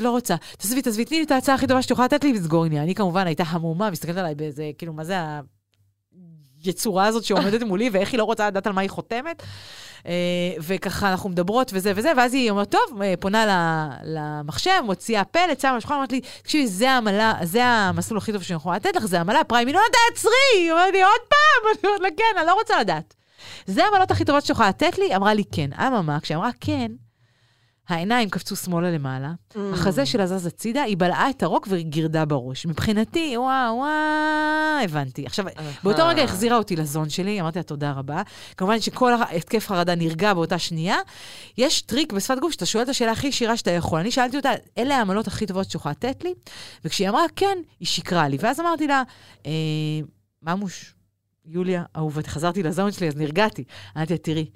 לא 0.00 0.10
רוצה. 0.10 0.34
תעזבי, 0.58 0.82
תעזבי, 0.82 1.04
תני 1.04 1.18
לי 1.18 1.24
את 1.24 1.30
ההצעה 1.30 1.54
הכי 1.54 1.66
טובה 1.66 1.82
שאת 1.82 1.90
יכולה 1.90 2.06
לתת 2.06 2.24
לי 2.24 2.32
ותסגור 2.36 2.64
עניין. 2.64 2.82
אני 2.82 2.94
כמובן 2.94 3.26
הייתה 3.26 3.44
המומה, 3.46 3.90
מסתכלת 3.90 4.16
עליי 4.16 4.34
באיזה, 4.34 4.70
כאילו, 4.78 4.92
מה 4.92 5.04
זה 5.04 5.14
היצורה 6.64 7.06
הזאת 7.06 7.24
שעומדת 7.24 7.62
מולי, 7.62 7.90
ואיך 7.92 8.12
היא 8.12 8.18
לא 8.18 8.24
רוצה 8.24 8.46
לדעת 8.46 8.66
על 8.66 8.72
מה 8.72 8.80
היא 8.80 8.90
חותמת. 8.90 9.42
אה, 10.06 10.12
וככה 10.58 11.10
אנחנו 11.10 11.30
מדברות 11.30 11.70
וזה 11.74 11.92
וזה, 11.96 12.12
ואז 12.16 12.34
היא 12.34 12.50
אומרת, 12.50 12.70
טוב, 12.70 13.02
אה, 13.02 13.14
פונה 13.20 13.46
למחשב, 14.04 14.80
מוציאה 14.84 15.24
פלט, 15.24 15.60
שמה 15.60 15.76
בשולחן, 15.76 15.94
אומרת 15.94 16.12
לי, 16.12 16.20
תקשיבי, 16.42 16.66
זה 16.66 16.90
העמלה, 16.90 17.34
זה 17.42 17.64
המסלול 17.64 18.18
הכי 18.18 18.32
טוב 18.32 18.42
שאני 18.42 18.56
יכולה 18.56 18.76
לתת 18.76 18.96
לך, 18.96 19.06
זה 19.06 19.20
עמלה 19.20 19.44
פריים. 19.44 19.68
היא 19.68 19.74
לא 19.74 19.80
תעצרי! 19.92 20.32
היא 20.54 20.72
אומרת 20.72 20.92
לי, 20.92 21.02
עוד 21.02 21.20
פעם! 21.28 21.70
אני 21.72 21.78
אומרת 21.84 22.00
לה, 22.00 22.08
כן, 22.16 22.38
אני 22.38 22.46
לא 22.46 22.54
רוצה 22.54 22.80
לדעת. 22.80 23.14
זה 23.66 23.84
העמלות 23.84 24.10
הכי 24.10 24.24
טובות 24.24 24.42
שאת 24.44 24.50
יכולה 24.50 24.68
לתת 24.68 24.98
לי? 24.98 25.16
אמרה 25.16 25.34
לי, 25.34 25.44
כן. 25.52 25.70
אממה, 25.72 26.20
כשאמרה 26.20 26.50
כן, 26.60 26.92
העיניים 27.88 28.30
קפצו 28.30 28.56
שמאלה 28.56 28.90
למעלה, 28.90 29.32
Mm. 29.54 29.58
החזה 29.72 30.06
שלה 30.06 30.26
זז 30.26 30.46
הצידה, 30.46 30.82
היא 30.82 30.96
בלעה 30.96 31.30
את 31.30 31.42
הרוק 31.42 31.66
וגירדה 31.70 32.24
בראש. 32.24 32.66
מבחינתי, 32.66 33.34
וואו, 33.36 33.74
וואו, 33.76 34.84
הבנתי. 34.84 35.26
עכשיו, 35.26 35.44
באותו 35.82 36.06
רגע 36.06 36.22
החזירה 36.22 36.56
אותי 36.56 36.76
ל 36.76 36.82
zone 36.82 37.08
שלי, 37.08 37.40
אמרתי 37.40 37.58
לה 37.58 37.62
תודה 37.62 37.92
רבה. 37.92 38.22
כמובן 38.56 38.80
שכל 38.80 39.12
התקף 39.36 39.66
חרדה 39.68 39.94
נרגע 39.94 40.34
באותה 40.34 40.58
שנייה. 40.58 40.96
יש 41.58 41.82
טריק 41.82 42.12
בשפת 42.12 42.38
גוף 42.40 42.52
שאתה 42.52 42.66
שואל 42.66 42.84
את 42.84 42.88
השאלה 42.88 43.12
הכי 43.12 43.26
ישירה 43.26 43.56
שאתה 43.56 43.70
יכול. 43.70 44.00
אני 44.00 44.10
שאלתי 44.10 44.36
אותה, 44.36 44.50
אלה 44.78 44.96
העמלות 44.96 45.26
הכי 45.26 45.46
טובות 45.46 45.64
שאת 45.66 45.74
יכולה 45.74 45.92
לתת 45.92 46.24
לי? 46.24 46.34
וכשהיא 46.84 47.08
אמרה 47.08 47.22
כן, 47.36 47.58
היא 47.80 47.88
שקרה 47.88 48.28
לי. 48.28 48.36
ואז 48.40 48.60
אמרתי 48.60 48.86
לה, 48.86 49.02
אה, 49.46 49.50
ממוש, 50.42 50.94
יוליה, 51.44 51.84
אהובתי, 51.96 52.30
חזרתי 52.30 52.62
לזון 52.62 52.92
שלי, 52.92 53.08
אז 53.08 53.16
נרגעתי. 53.16 53.64
אמרתי 53.96 54.12
לה, 54.12 54.18
תראי, 54.18 54.46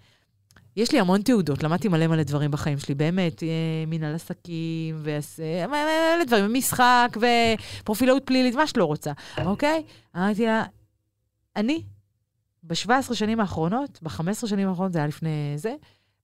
יש 0.77 0.93
לי 0.93 1.01
המון 1.01 1.23
תעודות, 1.23 1.63
למדתי 1.63 1.89
מלא 1.89 2.07
מלא 2.07 2.23
דברים 2.23 2.51
בחיים 2.51 2.79
שלי, 2.79 2.95
באמת, 2.95 3.43
אה, 3.43 3.49
מנהל 3.87 4.15
עסקים, 4.15 4.97
ומלא 4.99 6.25
דברים, 6.27 6.55
משחק, 6.55 7.17
ופרופילאות 7.81 8.23
פלילית, 8.25 8.55
מה 8.55 8.67
שאת 8.67 8.77
לא 8.77 8.85
רוצה, 8.85 9.13
אוקיי? 9.45 9.83
אמרתי 10.17 10.47
לה, 10.47 10.65
אני, 11.57 11.83
ב-17 12.63 13.15
שנים 13.15 13.41
האחרונות, 13.41 13.99
ב-15 14.03 14.47
שנים 14.47 14.69
האחרונות, 14.69 14.93
זה 14.93 14.99
היה 14.99 15.09
לפני 15.09 15.53
זה, 15.57 15.75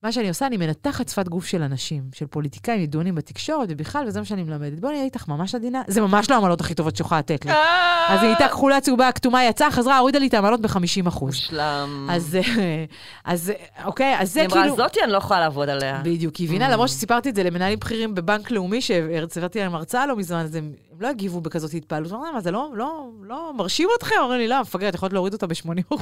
מה 0.02 0.12
שאני 0.12 0.28
עושה, 0.28 0.46
אני 0.46 0.56
מנתחת 0.56 1.08
שפת 1.08 1.28
גוף 1.28 1.46
של 1.46 1.62
אנשים, 1.62 2.02
של 2.14 2.26
פוליטיקאים, 2.26 2.80
ידוענים 2.80 3.14
בתקשורת 3.14 3.68
ובכלל, 3.72 4.04
וזה 4.06 4.18
מה 4.20 4.24
שאני 4.24 4.42
מלמדת. 4.42 4.80
בואי 4.80 4.92
נהיה 4.92 5.04
איתך 5.04 5.28
ממש 5.28 5.54
עדינה. 5.54 5.82
זה 5.86 6.00
ממש 6.00 6.30
לא 6.30 6.34
העמלות 6.34 6.60
הכי 6.60 6.74
טובות 6.74 6.96
שיכולה 6.96 7.18
לתת 7.18 7.44
לי. 7.44 7.52
אז 8.08 8.20
היא 8.22 8.28
הייתה 8.28 8.48
כחולה, 8.48 8.80
צהובה, 8.80 9.12
כתומה, 9.12 9.44
יצאה, 9.44 9.70
חזרה, 9.70 9.98
הורידה 9.98 10.18
לי 10.18 10.26
את 10.26 10.34
העמלות 10.34 10.60
ב-50 10.60 11.08
אחוז. 11.08 11.34
מושלם. 11.34 12.08
אז, 12.10 12.36
אה, 12.36 12.62
אה, 12.62 13.84
אוקיי, 13.84 14.16
אז 14.18 14.32
זה 14.32 14.40
היא 14.40 14.48
כאילו... 14.48 14.64
אמרה, 14.64 14.76
זאתי 14.76 15.00
אני 15.04 15.12
לא 15.12 15.18
יכולה 15.18 15.40
לעבוד 15.40 15.68
עליה. 15.68 16.00
בדיוק, 16.04 16.36
היא 16.36 16.48
הבינה, 16.48 16.68
Mm. 16.68 16.70
למרות 16.72 16.88
שסיפרתי 16.88 17.28
את 17.28 17.34
זה 17.34 17.42
למנהלים 17.42 17.78
בכירים 17.78 18.14
בבנק 18.14 18.50
לאומי, 18.50 18.80
שהרצברתי 18.80 19.58
להם 19.58 19.74
הרצאה 19.74 20.06
לא 20.06 20.16
מזמן, 20.16 20.38
אז 20.38 20.54
הם, 20.54 20.72
הם 20.92 21.00
לא 21.00 21.08
הגיבו 21.08 21.40
בכזאת 21.40 21.74
התפעלות. 21.74 22.12
אמרו, 22.12 22.32
מה, 22.32 22.40
זה 22.40 22.50
לא, 22.50 22.70
לא, 22.74 23.08
לא 23.22 23.52
מרשים 23.56 23.88
אתכם? 23.98 24.14
אומרים 24.22 24.40
לי, 24.40 24.48
לא, 24.48 24.60
מפגרת, 24.60 24.94
יכולת 24.94 25.12
להוריד 25.12 25.32
אותה 25.32 25.46
ב-80 25.46 25.68
אחוז. 25.86 26.00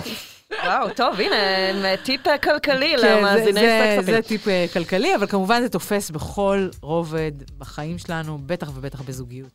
וואו, 0.64 0.88
טוב, 0.97 1.20
הנה, 1.20 1.36
אה, 1.84 1.95
טיפ 2.05 2.26
אה, 2.26 2.38
כלכלי 2.38 2.95
כן, 3.01 3.18
למאזיני 3.18 3.61
זה- 3.61 3.97
סקס 3.97 4.07
זה. 4.07 4.22
טיפ 4.22 4.49
אה, 4.49 4.66
כלכלי, 4.72 5.14
אבל 5.14 5.26
כמובן 5.26 5.62
זה 5.62 5.68
תופס 5.68 6.11
בכל 6.11 6.68
רובד 6.80 7.32
בחיים 7.59 7.99
שלנו, 7.99 8.38
בטח 8.47 8.70
ובטח 8.74 9.01
בזוגיות. 9.03 9.53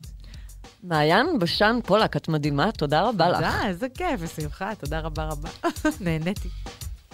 מעיין 0.84 1.40
בשן 1.40 1.80
פולק, 1.86 2.18
את 2.18 2.28
מדהימה, 2.28 2.72
תודה 2.72 3.02
רבה 3.02 3.30
לך. 3.30 3.36
תודה, 3.38 3.68
איזה 3.68 3.88
כיף, 3.90 4.22
בשמחה, 4.22 4.76
תודה 4.76 5.00
רבה 5.00 5.24
רבה. 5.24 5.50
נהניתי. 6.02 6.50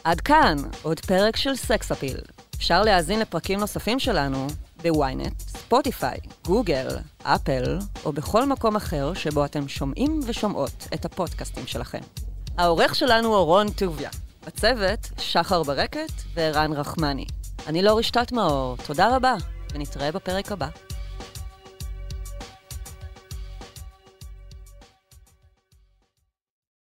עד 0.04 0.22
כאן, 0.22 0.56
עוד 0.82 1.00
פרק 1.00 1.36
של 1.36 1.56
סקס 1.56 1.92
אפיל. 1.92 2.18
אפשר 2.58 2.84
להאזין 2.84 3.20
לפרקים 3.20 3.60
נוספים 3.60 4.00
שלנו 4.00 4.48
בוויינט, 4.82 5.40
ספוטיפיי, 5.40 6.18
גוגל, 6.46 6.88
אפל, 7.24 7.80
או 8.06 8.14
בכל 8.14 8.46
מקום 8.46 8.76
אחר 8.76 9.14
שבו 9.14 9.46
אתם 9.46 9.68
שומעים 9.68 10.20
ושומעות 10.28 10.88
את 10.94 11.06
הפודקאסטים 11.06 11.68
שלכם. 11.68 12.02
העורך 12.58 12.96
שלנו 12.96 13.36
הוא 13.36 13.46
רון 13.46 13.70
טוביה. 13.70 14.10
בצוות, 14.46 15.10
שחר 15.18 15.64
ברקת 15.64 16.12
וערן 16.34 16.74
רחמני. 16.74 17.26
אני 17.68 17.82
לא 17.82 17.98
רשתת 17.98 18.32
מאור, 18.32 18.78
תודה 18.88 19.16
רבה, 19.16 19.36
ונתראה 19.74 20.12
בפרק 20.12 20.52
הבא. 20.52 20.68